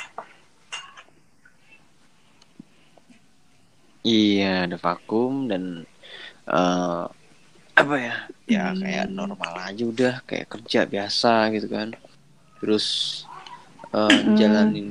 [4.02, 5.62] Iya, ada vakum dan
[6.48, 7.04] eh
[7.72, 8.14] apa ya?
[8.48, 8.80] Ya Hmm.
[8.82, 11.88] kayak normal aja udah, kayak kerja biasa gitu kan.
[12.60, 12.86] Terus
[13.92, 14.32] eh Hmm.
[14.36, 14.88] jalanin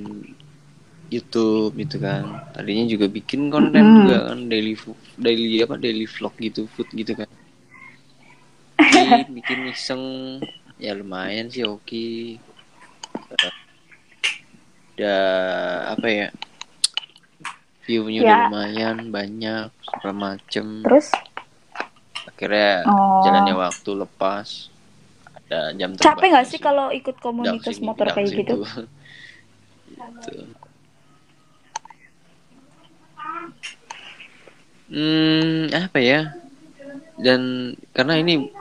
[1.11, 2.23] YouTube gitu kan.
[2.55, 3.97] Tadinya juga bikin konten Hmm.
[4.07, 4.73] juga kan daily
[5.19, 7.27] daily apa daily vlog gitu, food gitu kan.
[8.79, 9.03] Bikin,
[9.37, 10.03] bikin iseng
[10.79, 12.39] ya lumayan sih oke.
[13.27, 13.53] Eh,
[14.91, 15.23] Udah
[15.97, 16.27] apa ya?
[17.83, 18.41] View-nya udah Ya.
[18.45, 20.85] lumayan banyak segala macem.
[20.87, 21.11] Terus
[22.21, 23.25] Akhirnya Oh.
[23.25, 24.69] jalannya waktu lepas.
[25.49, 28.39] Ada jam capek nggak sih kalau ikut komunitas motor kayak situ.
[28.45, 28.55] gitu?
[29.91, 30.37] Gitu.
[34.87, 36.35] Hmm, apa ya?
[37.15, 37.41] Dan
[37.91, 38.51] karena ini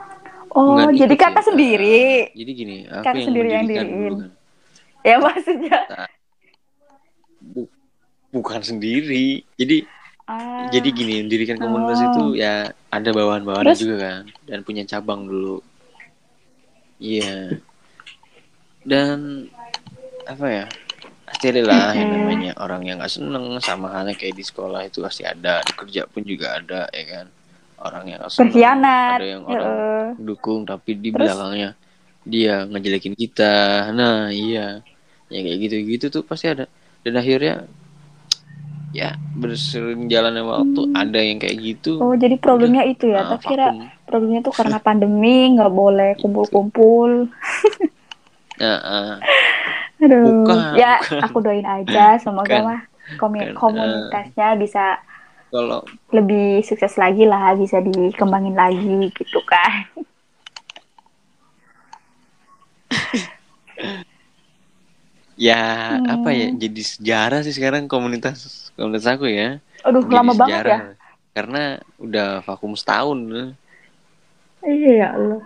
[0.51, 1.55] Oh, jadi kakak sih.
[1.55, 1.99] sendiri.
[2.27, 3.87] Ah, jadi gini, aku Kakak yang sendiri yang diriin.
[4.11, 4.29] kan.
[5.01, 5.77] Ya maksudnya.
[7.39, 7.71] Bu-
[8.29, 9.47] bukan sendiri.
[9.55, 9.87] Jadi
[10.23, 10.67] Ah.
[10.69, 12.07] jadi gini, mendirikan komunitas Oh.
[12.07, 12.53] itu ya
[12.87, 13.79] ada bawahan-bawahannya Terus?
[13.81, 15.63] juga kan dan punya cabang dulu.
[16.97, 17.57] Iya.
[18.83, 19.47] Dan
[20.27, 20.65] apa ya?
[21.31, 24.99] Pasti ada lah yang namanya orang yang nggak seneng sama halnya kayak di sekolah itu
[24.99, 27.25] pasti ada, di kerja pun juga ada ya kan.
[27.81, 29.17] Orang yang nggak seneng, Berkhianat.
[29.17, 30.05] ada yang orang Heeh.
[30.21, 31.17] dukung tapi di Terus?
[31.17, 31.69] belakangnya
[32.21, 33.55] dia ngejelekin kita.
[33.95, 34.85] Nah, iya.
[35.31, 36.67] Ya kayak gitu-gitu tuh pasti ada.
[37.01, 37.65] Dan akhirnya
[38.91, 41.97] ya bersering jalannya waktu ada yang kayak gitu.
[42.03, 43.23] Oh, jadi problemnya itu ya.
[43.23, 43.67] Ah, Tak kira
[44.03, 47.31] problemnya tuh karena pandemi, nggak boleh kumpul-kumpul.
[48.61, 49.13] Nah, ah.
[50.01, 50.41] Aduh.
[50.41, 51.21] Bukan, ya, bukan.
[51.29, 52.61] aku doain aja semoga Bukan.
[52.65, 54.97] mah Bukan, komunitasnya bisa
[55.51, 55.83] kalau
[56.15, 59.85] lebih sukses lagi lah, bisa dikembangin lagi gitu kan.
[65.41, 65.57] ya
[65.97, 66.05] Hmm.
[66.05, 69.57] apa ya jadi sejarah sih sekarang komunitas komunitas aku ya.
[69.81, 70.61] Aduh, Jadi lama banget ya.
[70.61, 70.81] sejarah.
[71.31, 71.61] Karena
[71.97, 73.17] udah vakum setahun.
[74.61, 75.41] Iya ya Allah.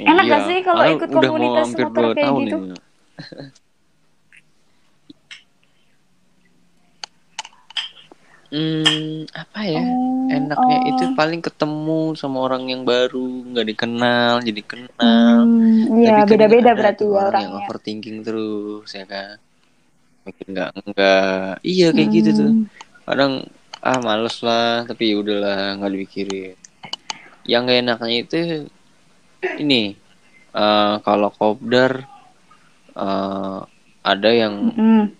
[0.00, 2.56] Enak Iya, gak sih kalau ikut udah mau komunitas motor kayak tahun gitu?
[2.60, 2.76] ini.
[8.50, 9.80] Hmm, apa ya?
[9.80, 10.90] Oh, Enaknya oh.
[10.90, 13.18] itu paling ketemu sama orang yang baru,
[13.50, 15.38] nggak dikenal, jadi kenal.
[15.42, 17.58] Hmm, iya, Tapi beda-beda berarti ya orang yang orangnya.
[17.58, 19.34] overthinking terus, ya kan?
[20.26, 22.50] Mikir nggak enggak, iya kayak gitu tuh.
[22.50, 22.64] Hmm.
[23.06, 23.32] Kadang
[23.88, 26.54] ah males lah, tapi ya udahlah nggak dipikirin.
[27.50, 28.36] Yang gak enaknya itu
[29.62, 29.80] ini
[30.62, 31.92] eh, kalau kopdar
[32.96, 33.58] eh,
[34.12, 35.12] ada yang Mm-mm.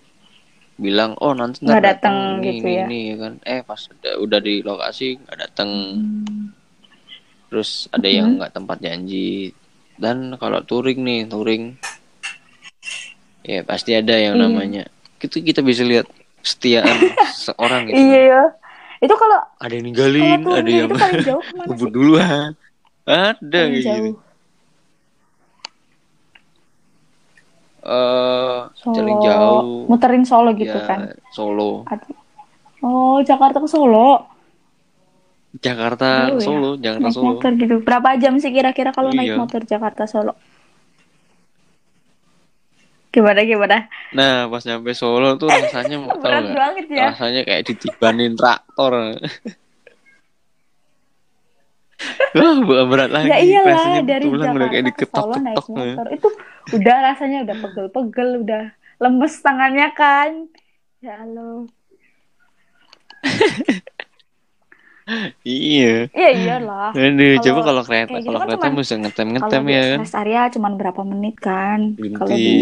[0.75, 2.85] Bilang oh nanti Nggak datang gitu ini, ya.
[2.85, 6.47] ini, ya kan eh pas udah, udah di lokasi nggak datang Hmm.
[7.51, 9.51] terus ada yang nggak tempat janji
[9.95, 11.75] dan kalau touring nih touring
[13.41, 14.41] ya pasti ada yang Iya.
[14.41, 14.83] namanya
[15.19, 16.07] itu kita bisa lihat
[16.39, 16.97] kesetiaan
[17.45, 18.43] seorang gitu Iya ya.
[19.01, 20.89] Itu kalau ada yang ninggalin ada yang
[21.19, 21.89] jauh kebut sih?
[21.89, 22.49] duluan
[23.03, 24.13] ada jauh.
[27.81, 29.13] Solo.
[29.19, 30.99] jauh Muterin Solo gitu ya kan.
[31.29, 31.85] Solo
[32.81, 34.25] Oh, Jakarta ke Solo.
[35.53, 36.39] Jakarta ya?
[36.39, 37.75] Solo Jakarta Naik Solo motor gitu.
[37.81, 39.37] Berapa jam sih kira-kira kalau naik Iya.
[39.37, 40.33] motor Jakarta Solo?
[43.11, 43.91] Gimana gimana?
[44.15, 47.11] nah pas nyampe Solo tuh rasanya mau tahu Berat banget ya.
[47.11, 48.93] rasanya kayak ditibanin traktor
[52.31, 53.27] Wah, bukan berat lagi.
[53.27, 56.27] Ya iyalah Rasanya dari pulang udah kayak Jakarta ke Solo naik motor itu
[56.71, 58.63] udah rasanya udah pegel-pegel, udah
[58.97, 60.29] lemes tangannya kan.
[60.99, 61.65] Ya Allah.
[65.43, 66.07] Iya.
[66.13, 66.89] Iya iyalah.
[66.93, 69.99] Aduh, Kalau coba kalau kereta, gitu kalau kan kereta cuman- mesti ngetem-ngetem ya kan.
[69.99, 71.79] rest area cuma berapa menit kan.
[71.97, 72.53] Kalau di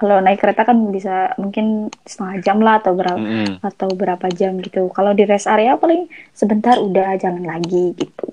[0.00, 1.66] kalau naik kereta kan bisa mungkin
[2.08, 3.60] setengah jam lah atau berapa Mm-mm.
[3.60, 4.88] atau berapa jam gitu.
[4.96, 8.26] Kalau di rest area paling sebentar udah jalan lagi gitu.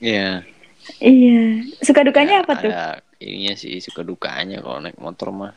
[0.00, 0.44] Iya.
[1.00, 1.64] Iya.
[1.80, 2.72] Suka dukanya Ya, apa tuh?
[3.24, 5.52] Ininya sih suka dukanya kalau naik motor mah.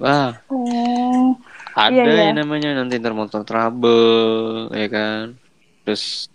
[0.00, 1.36] Wah, Oh,
[1.76, 2.22] ada Iya, iya.
[2.32, 5.36] yang namanya nanti ntar motor trouble, ya kan.
[5.84, 6.31] Terus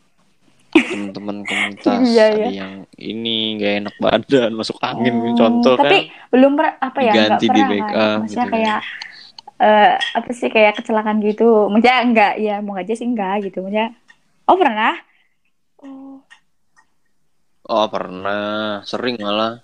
[0.85, 2.49] teman-teman komunitas Iya, ada iya.
[2.61, 5.35] yang ini nggak enak badan, masuk angin oh.
[5.35, 6.29] contoh Tapi kan.
[6.33, 7.13] belum per, apa ya?
[7.13, 8.17] Diganti di pernah backup kan?
[8.21, 8.79] Maksudnya gitu kayak
[9.57, 11.69] eh apa sih kayak kecelakaan gitu.
[11.71, 13.65] Maksudnya enggak ya, mau aja sih enggak gitu.
[13.65, 13.89] Maksudnya
[14.47, 14.95] Oh, pernah?
[15.83, 16.23] Oh.
[17.67, 19.59] Oh pernah, sering malah.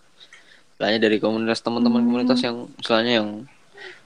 [0.75, 2.07] Misalnya dari komunitas teman-teman Hmm.
[2.11, 3.29] komunitas yang misalnya yang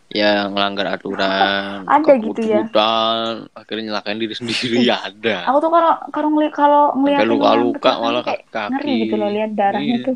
[0.08, 2.64] yang melanggar aturan, Ada gitu ya?
[2.64, 5.44] kebut-kebutan, akhirnya nyelakain diri sendiri ya ada.
[5.46, 9.52] Aku tuh kalau kalau ngeli kalau Sampai luka-luka malah kayak kaki ngeri gitu loh lihat
[9.54, 10.06] darahnya Iya.
[10.08, 10.16] tuh.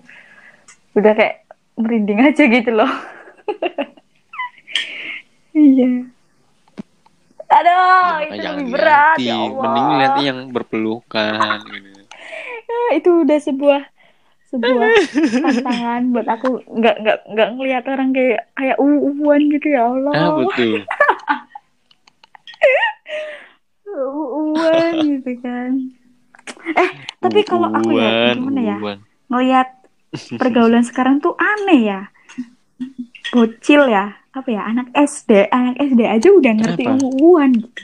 [0.95, 1.35] Udah kayak
[1.76, 2.88] merinding aja gitu loh.
[5.53, 5.89] iya.
[7.51, 9.61] Aduh, Ya, itu lebih berat ya Allah.
[9.61, 11.59] Mending lihatnya yang berpelukan.
[11.68, 11.99] Gitu.
[12.63, 13.90] Ya, itu udah sebuah
[14.52, 14.91] sebuah
[15.41, 20.14] tantangan buat aku nggak nggak nggak ngelihat orang kayak kayak uuan gitu ya Allah.
[20.14, 20.80] Ah betul.
[23.91, 25.72] uuan gitu kan.
[26.76, 26.90] Eh,
[27.23, 28.78] tapi kalau aku ya gimana ya?
[29.32, 29.68] ngelihat
[30.36, 32.02] pergaulan sekarang tuh aneh ya
[33.32, 37.84] bocil ya apa ya anak SD anak SD aja udah ngerti uuan gitu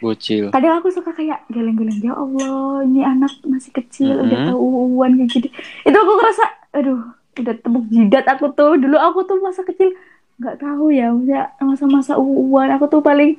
[0.00, 0.48] Bocil.
[0.48, 2.48] kadang aku suka kayak geleng-geleng ya Allah
[2.82, 4.48] ini anak masih kecil udah Mhm.
[4.48, 5.48] tahu uuan kayak gitu
[5.82, 7.00] itu aku ngerasa aduh
[7.36, 9.92] udah tepuk jidat aku tuh dulu aku tuh masa kecil
[10.36, 11.12] nggak tahu ya
[11.60, 13.36] masa-masa uuan aku tuh paling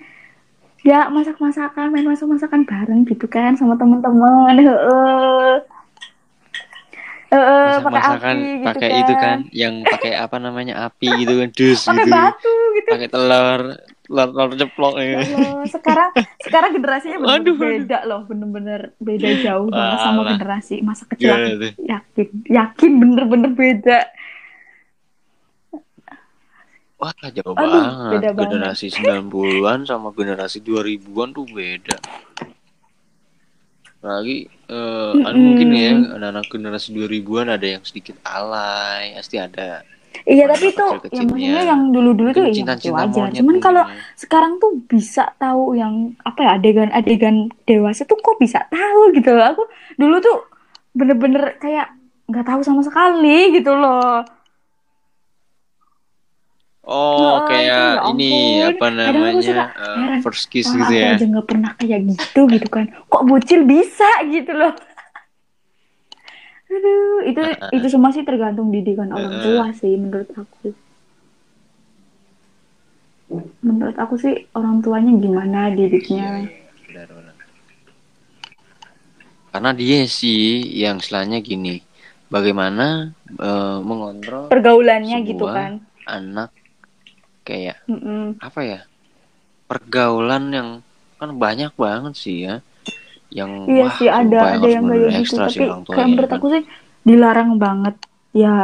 [0.81, 5.55] ya masak-masakan main masak-masakan bareng gitu kan sama teman-teman heeh
[7.31, 8.19] Heeh, pakai api
[8.59, 8.99] gitu pakai kan.
[8.99, 12.11] itu kan yang pakai apa namanya api gitu kan dus pakai gitu.
[12.11, 13.61] batu gitu Pakai telur,
[14.11, 15.21] telur ceplok Ya ya.
[15.67, 16.11] Sekarang
[16.45, 17.87] sekarang generasinya bener Waduh, waduh.
[17.87, 20.31] beda loh bener-bener beda jauh banget sama Walah.
[20.31, 21.73] generasi masa kecil Gimana aku tuh?
[21.77, 23.99] yakin yakin bener-bener beda
[27.01, 28.11] Wah, jauh Aduh, banget.
[28.11, 28.49] beda banget.
[28.53, 31.97] Generasi 90-an sama generasi 2000-an tuh beda.
[34.01, 34.37] Lagi
[34.69, 35.45] eh anu Mm-mm.
[35.53, 39.81] mungkin ya anak-anak generasi 2000-an ada yang sedikit alay, pasti ada.
[40.23, 41.31] Iya tapi itu yang kecil-kecilnya.
[41.31, 43.95] maksudnya yang dulu-dulu tuh Mungkin ya cinta-cinta wajar cuman kalau ya.
[44.15, 49.45] sekarang tuh bisa tahu yang apa ya adegan-adegan dewasa tuh kok bisa tahu gitu loh
[49.47, 49.63] aku
[49.95, 50.37] dulu tuh
[50.91, 51.95] bener-bener kayak
[52.27, 54.23] nggak tahu sama sekali gitu loh
[56.81, 58.31] Oh, Heeh, kayak ya ini
[58.73, 59.37] apa aku namanya?
[59.45, 60.19] suka heran.
[60.25, 61.13] first kiss gitu aku ya.
[61.13, 64.73] aja nggak pernah kayak gitu gitu kan kok bocil bisa gitu loh
[66.71, 67.41] aduh itu
[67.77, 69.43] itu semua sih tergantung didikan orang Heeh.
[69.45, 70.71] tua sih menurut aku
[73.63, 77.35] menurut aku sih orang tuanya gimana Iya, didiknya iya, benar, benar.
[79.51, 81.83] Karena dia sih yang istilahnya gini,
[82.31, 86.49] bagaimana eh, mengontrol pergaulannya gitu kan anak
[87.43, 88.39] kayak Mm-mm.
[88.39, 88.79] apa ya
[89.67, 90.69] pergaulan yang
[91.19, 92.63] kan banyak banget sih ya
[93.31, 95.35] yang iya wah sih ada sumpah ada yang kayak gitu.
[95.39, 95.55] tapi
[95.87, 96.37] tuanya menurut kan.
[96.37, 96.63] aku sih
[97.01, 97.95] dilarang banget.
[98.31, 98.55] Ya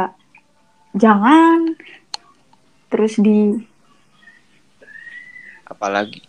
[0.92, 1.74] jangan.
[2.88, 3.56] Terus di
[5.64, 6.24] apalagi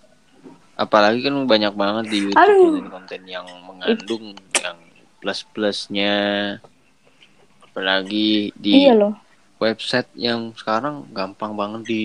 [0.76, 2.64] apalagi kan banyak banget di YouTube Aduh.
[2.72, 4.26] konten-konten yang mengandung
[4.56, 4.78] yang
[5.20, 6.16] plus plusnya
[7.62, 9.16] apalagi di iya loh.
[9.60, 12.04] website yang sekarang gampang banget di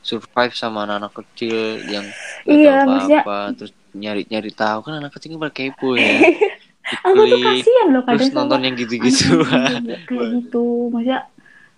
[0.00, 1.56] survive sama anak-anak kecil
[1.88, 2.04] yang
[2.46, 6.06] Iya, tahu maksudnya- apa-apa terus nyari-nyari tahu kan anak kecil pada kepo ya
[7.02, 11.20] aku tuh kasihan loh terus kadang sama nonton yang gitu-gitu anak-anak kayak gitu maksudnya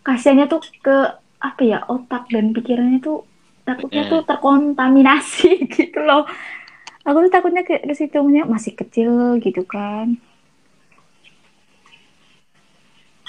[0.05, 0.97] kasihannya tuh ke
[1.39, 3.23] apa ya otak dan pikirannya tuh
[3.62, 4.11] takutnya Eh.
[4.11, 6.27] tuh terkontaminasi gitu loh
[7.07, 10.19] aku tuh takutnya ke, ke situ masih kecil gitu kan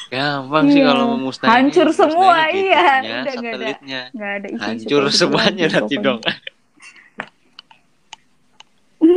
[0.10, 0.90] gampang sih Iya.
[0.90, 2.98] kalau memusnahin Hancur semua, iya.
[2.98, 3.30] Udah ada.
[3.30, 6.20] satelitnya nggak ada isu hancur semuanya nanti dong.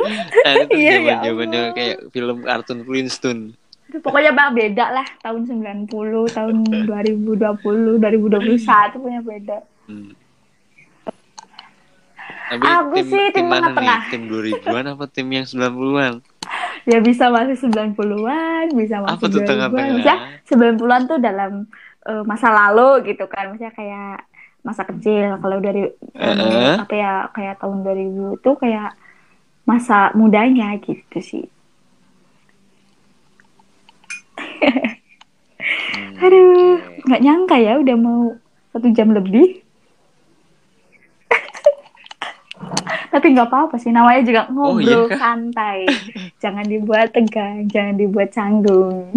[0.44, 1.74] nah, itu Iya, ya zaman zamannya Allah.
[1.74, 3.42] kayak film kartun Flintstone
[3.92, 5.90] pokoknya bang beda lah tahun 90
[6.32, 6.54] tahun
[6.86, 10.14] 2020 2021 punya beda Hmm.
[12.48, 13.76] Tapi Aku tim, sih tim mana nih?
[13.76, 14.00] tengah-tengah.
[14.08, 16.14] Tim 2000-an apa tim yang 90-an?
[16.90, 19.88] ya bisa masih 90-an bisa masih Apa tuh 2000-an tengah-tengah?
[19.88, 20.16] Maksudnya
[20.46, 21.52] 90-an tuh dalam
[22.04, 24.26] eh, masa lalu gitu kan maksudnya kayak
[24.60, 26.74] masa kecil kalau dari eh, Heeh.
[26.78, 28.90] apa ya kayak tahun 2000 itu kayak
[29.62, 31.44] masa mudanya gitu sih
[35.92, 38.22] Hmm, aduh nggak nyangka ya udah mau
[38.72, 39.60] satu jam lebih
[43.12, 45.18] tapi nggak apa-apa sih namanya juga Oh, ngobrol iya kah?
[45.20, 45.80] santai
[46.42, 49.12] jangan dibuat tegang jangan dibuat canggung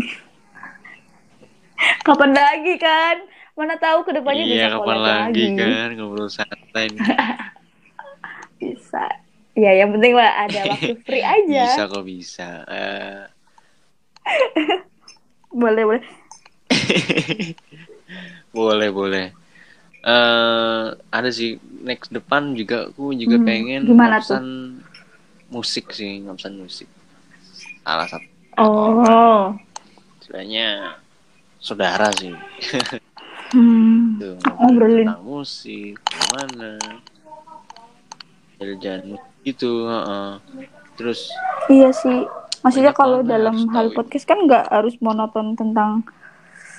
[2.01, 3.15] kapan lagi kan
[3.55, 5.45] mana tahu ke depannya iya, bisa kapan lagi, lagi.
[5.55, 6.85] kan ngobrol santai.
[8.55, 9.24] Bisa.
[9.56, 11.64] Ya, yang penting lah ada waktu free aja.
[11.65, 12.49] bisa kok bisa.
[12.68, 13.22] Eh,
[15.56, 16.03] Boleh, boleh.
[18.52, 19.26] boleh boleh.
[20.03, 24.45] Eh ada sih next depan juga aku juga Hmm, pengen gimana ngabsen
[25.48, 26.90] musik sih ngabsen musik.
[27.82, 29.52] Salah satu Oh.
[30.19, 30.99] sebenarnya
[31.57, 32.32] saudara sih.
[33.52, 34.19] Hmm.
[34.19, 35.07] Tuh, Ngobrolin.
[35.07, 36.80] tentang musik, gimana?
[39.45, 40.30] Jalan-jalan itu, heeh.
[40.95, 41.19] Terus
[41.67, 42.26] Iya sih.
[42.61, 46.01] Maksudnya kalau dalam hal podcast kan nggak harus monoton tentang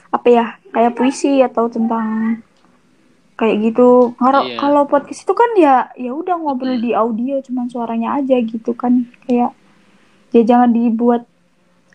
[0.09, 2.41] apa ya, kayak puisi atau tentang
[3.37, 4.17] kayak gitu.
[4.17, 4.59] Kalau Iya.
[4.59, 6.83] kalau podcast itu kan ya ya udah ngobrol Hmm.
[6.83, 9.07] di audio cuman suaranya aja gitu kan.
[9.23, 9.55] Kayak
[10.33, 11.23] ya jangan dibuat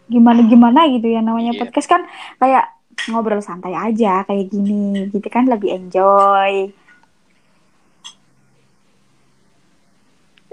[0.07, 1.59] gimana-gimana gitu ya namanya Iya.
[1.59, 2.01] podcast kan
[2.37, 2.71] kayak
[3.09, 6.69] ngobrol santai aja kayak gini gitu kan lebih enjoy.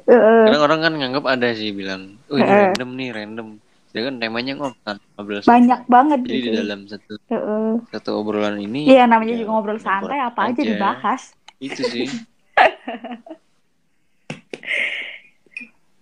[0.09, 0.43] Heeh.
[0.43, 3.49] kadang orang kan nganggap ada sih bilang, oh ini random nih random.
[3.89, 5.89] Sedangkan temanya ngobrol ngobrol banyak santai.
[5.89, 6.57] banget Jadi di gitu.
[6.57, 7.69] dalam satu Heeh.
[7.89, 10.65] satu obrolan ini Iya namanya ya, juga ngobrol santai apa aja aja.
[10.67, 11.23] dibahas.
[11.59, 12.09] Itu sih.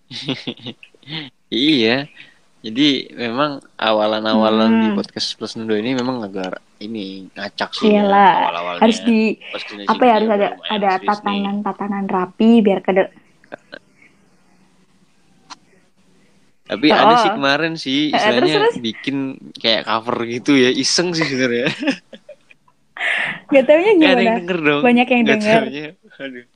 [1.49, 2.07] iya.
[2.59, 4.83] Jadi memang awalan-awalan Hmm.
[4.83, 8.81] di podcast plus Nudo ini memang agak ini ngacak sih ya, Iyalah, awal-awalnya.
[8.83, 9.39] harus di
[9.87, 12.91] apa ya harus ada ada tatanan-tatanan rapi biar ke
[16.67, 16.99] Tapi Oh.
[16.99, 18.75] ada sih kemarin sih Eh, terus, istilahnya terus?
[18.77, 19.17] bikin
[19.55, 21.71] kayak cover gitu ya, iseng sih sebenarnya.
[23.49, 24.21] Gak taunya Gak ada gimana?
[24.21, 24.83] yang denger dong.
[24.83, 25.63] Banyak yang Nggak denger.
[25.63, 25.87] taunya,
[26.17, 26.47] aduh.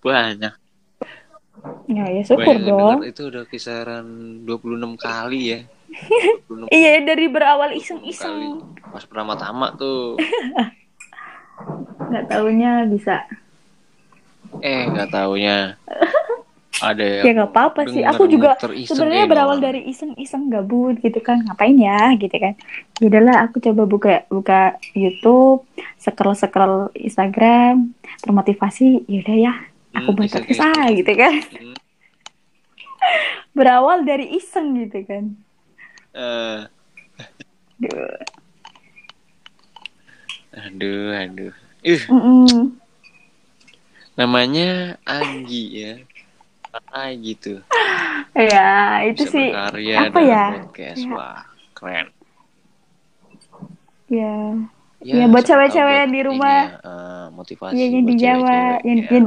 [0.00, 0.54] Banyak.
[1.86, 2.98] Ya ya syukur Banyak dong.
[2.98, 4.06] denger itu udah kisaran
[4.42, 4.58] 26
[4.96, 5.60] kali ya.
[6.48, 8.58] 26 Iya dari berawal iseng-iseng.
[8.82, 10.18] Pas pertama-tama tuh.
[12.08, 13.22] Gak taunya bisa.
[14.58, 15.78] Eh nggak taunya
[16.82, 18.02] ada Ya gak apa-apa sih.
[18.02, 21.38] Aku juga sebenarnya berawal dari iseng-iseng gabut gitu kan.
[21.40, 22.58] Ngapain ya gitu kan.
[22.98, 24.60] Yaudahlah aku coba buka buka
[24.92, 25.62] YouTube,
[25.96, 29.06] scroll-scroll Instagram, termotivasi.
[29.06, 29.54] Yaudah ya,
[29.92, 30.98] aku Hmm, buat podcast ah iseng.
[30.98, 31.34] gitu kan.
[31.54, 31.76] Hmm,
[33.56, 35.24] Berawal dari iseng gitu kan.
[36.12, 36.60] eh,
[37.78, 38.18] Duh.
[40.52, 41.52] aduh, aduh.
[41.82, 42.78] Ih, Mm-mm.
[44.14, 45.92] namanya Anggi ya.
[46.88, 47.58] Anggi tuh.
[48.32, 48.70] Ya,
[49.04, 50.44] itu Bisa sih apa ya?
[50.58, 50.98] podcast.
[50.98, 51.12] Ya.
[51.12, 51.40] Wah,
[51.72, 52.06] keren.
[54.08, 54.34] Ya,
[55.02, 56.58] Ya, buat siapa tahu cewek-cewek buat yang di ini rumah.
[56.62, 59.20] ya, eh, motivasi ya yang di Jawa, cewek-cewek, yang, ya.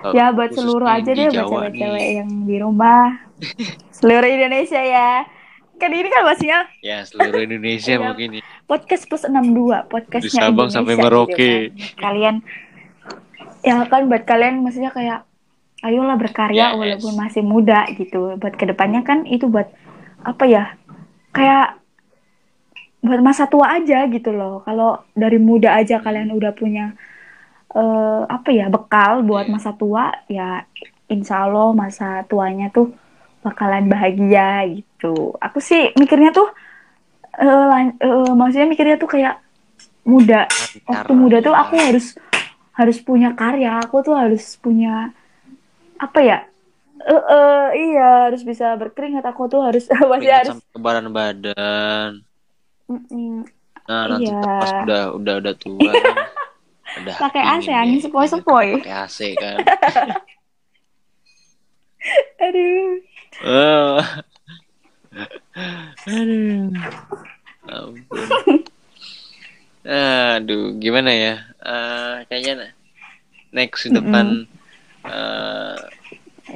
[0.00, 3.04] Kalau ya buat seluruh aja deh buat cewek-cewek yang di rumah.
[3.94, 5.10] seluruh Indonesia ya.
[5.76, 8.02] Kan ini kan maksudnya Ya, seluruh Indonesia Iya.
[8.02, 8.42] mungkin ya.
[8.66, 11.50] podcast plus 62, podcastnya Sabang Indonesia sampai gitu Merauke.
[11.70, 11.70] kan.
[11.96, 12.34] Kalian
[13.60, 15.29] ya kan buat kalian maksudnya kayak
[15.80, 16.76] ayolah berkarya Yes.
[16.76, 18.36] walaupun masih muda gitu.
[18.36, 19.68] Buat ke depannya kan itu buat
[20.20, 20.64] apa ya?
[21.30, 21.80] Kayak
[23.00, 24.60] buat masa tua aja gitu loh.
[24.62, 26.04] Kalau dari muda aja Hmm.
[26.04, 26.92] kalian udah punya
[27.70, 29.54] eh, apa ya bekal buat Iya.
[29.54, 30.66] masa tua ya
[31.06, 32.90] insya Allah masa tuanya tuh
[33.40, 35.38] bakalan bahagia gitu.
[35.38, 36.50] Aku sih mikirnya tuh
[37.30, 39.38] eh, lan- eh, maksudnya mikirnya tuh kayak
[40.02, 40.50] muda
[40.82, 41.14] waktu Lancar.
[41.14, 42.06] muda tuh aku harus
[42.74, 45.14] harus punya karya aku tuh harus punya
[46.00, 46.40] apa ya
[47.00, 52.20] Eh, eh, iya harus bisa berkeringat aku tuh harus masih harus sampai ke badan-badan.
[52.92, 53.48] Mm-mm.
[53.88, 54.44] Nah, nanti Iya.
[54.60, 56.16] pas udah udah udah tua kan.
[57.00, 58.04] Udah pakai AC angin ya.
[58.04, 59.64] sepoi-sepoi Pakai AC kan.
[62.44, 63.00] aduh
[63.40, 64.04] Oh.
[66.20, 66.68] Aduh.
[67.64, 68.28] Ampun.
[69.88, 71.48] Aduh, gimana ya?
[71.64, 72.76] Eh, kayaknya
[73.56, 74.44] next depan
[75.10, 75.76] eh,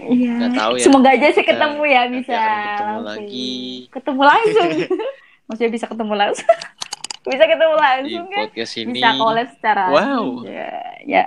[0.08, 0.82] iya Nggak tahu ya.
[0.82, 3.06] semoga aja sih ketemu ya bisa ketemu langsung.
[3.06, 3.54] lagi.
[3.90, 4.68] ketemu langsung
[5.46, 6.50] maksudnya bisa ketemu langsung
[7.26, 8.90] bisa ketemu di langsung kan podcast ini.
[8.92, 10.24] bisa collab secara Wow.
[10.44, 10.72] ya,
[11.04, 11.24] ya.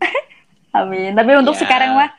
[0.74, 1.60] amin tapi untuk Ya.
[1.60, 2.10] sekarang mah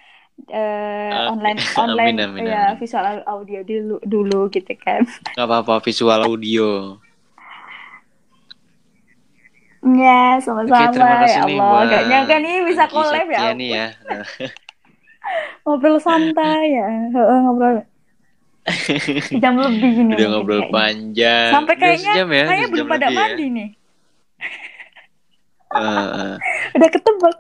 [0.48, 1.32] eh, Oke.
[1.32, 2.78] online Amin, online amin, ya amin.
[2.78, 7.00] visual audio dulu dulu gitu kan Nggak apa-apa visual audio.
[9.86, 13.42] Ya Oke, sama-sama terima kasih ya nih Allah buat gak nyangka nih bisa collab ya
[13.54, 13.60] ampun.
[13.62, 13.86] ya.
[14.02, 14.26] Nah,
[15.66, 17.76] ngobrol santai ya Heeh, ngobrol
[19.42, 20.74] jam lebih gini udah ngobrol kayaknya.
[20.74, 21.52] panjang.
[21.54, 23.14] sampai kayaknya ya, kayaknya belum pada ya.
[23.14, 23.70] mandi nih
[25.72, 26.36] eh.
[26.76, 27.36] udah ketebak.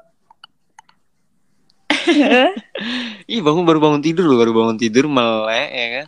[3.25, 6.05] Ih bangun baru bangun tidur loh baru bangun tidur melek ya kan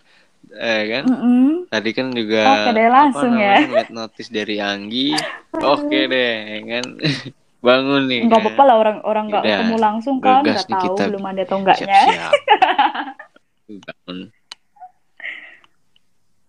[0.58, 1.04] eh kan?
[1.06, 1.70] Mm-mm.
[1.70, 3.52] tadi kan juga Oke deh, langsung apa ya.
[3.54, 5.10] namanya, ngeliat notis dari Anggi.
[5.56, 6.86] Oke deh kan?
[7.68, 8.46] Bangun nih nggak kan.
[8.48, 11.04] apa-apa lah orang orang nggak ketemu langsung kan nggak tahu kita.
[11.08, 12.02] belum ada atau enggaknya
[13.86, 14.18] bangun.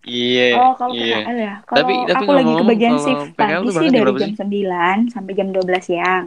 [0.01, 1.53] Iya oh kalau PKL ya.
[1.61, 5.31] Kalau Tapi- tapi aku lagi kebagian kalau shift pagi sih jam dari jam 9 sampai
[5.35, 6.25] jam 12 siang.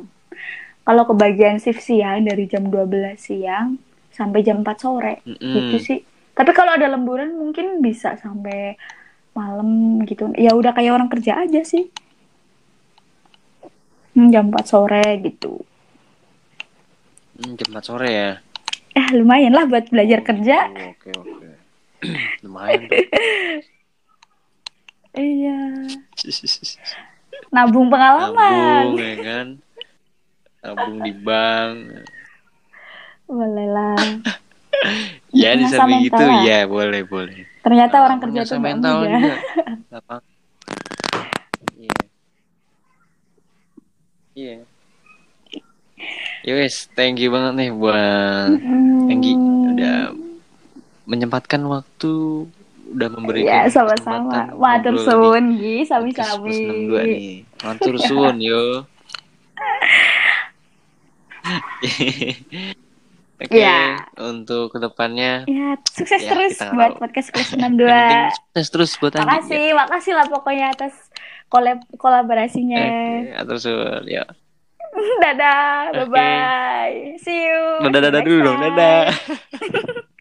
[0.83, 3.79] Kalau kebagian shift siang dari jam 12 siang
[4.13, 5.55] sampai jam 4 sore Mm-mm.
[5.57, 5.99] gitu sih
[6.33, 8.81] tapi kalau ada lemburan mungkin bisa sampai
[9.37, 10.33] malam gitu.
[10.37, 11.89] Ya udah kayak orang kerja aja sih.
[14.13, 15.61] Hmm, jam 4 sore gitu.
[17.41, 18.31] Hmm, jam 4 sore ya?
[18.93, 20.69] Eh lumayan lah buat belajar kerja.
[20.69, 21.49] Oh, oke oke.
[22.45, 22.89] Lumayan.
[25.13, 25.85] Iya.
[27.53, 28.97] Nabung pengalaman.
[28.97, 29.47] Nabung ya kan?
[30.65, 32.09] Nabung di bank.
[33.29, 34.01] Boleh lah
[35.35, 36.41] ya di samping mental itu lah.
[36.43, 39.35] ya boleh boleh ternyata Nah, orang kerja nggak mental juga
[39.93, 40.23] Gampang.
[41.75, 41.97] iya
[44.35, 44.57] iya
[46.43, 49.07] Ya wes, thank you banget nih buat Hmm.
[49.07, 49.39] Enggi
[49.71, 50.11] udah
[51.05, 52.15] menyempatkan waktu,
[52.91, 57.31] udah memberikan ya sama-sama matur suwun Gi sami-sami podcast 62 nih.
[57.63, 58.83] Matur suwun yo.
[63.43, 63.99] Oke, Ya.
[64.17, 67.01] untuk ke depannya ya sukses Ya, terus buat tahu.
[67.01, 69.25] podcast kelas yang 62 penting sukses terus buat Anggi.
[69.25, 70.95] makasih makasih lah pokoknya atas
[71.47, 74.25] kolab kolaborasinya Oke, atur suwun ya.
[75.23, 75.99] dadah Oke.
[76.05, 79.03] bye bye see you Dadah dadah Next dulu dong, dadah.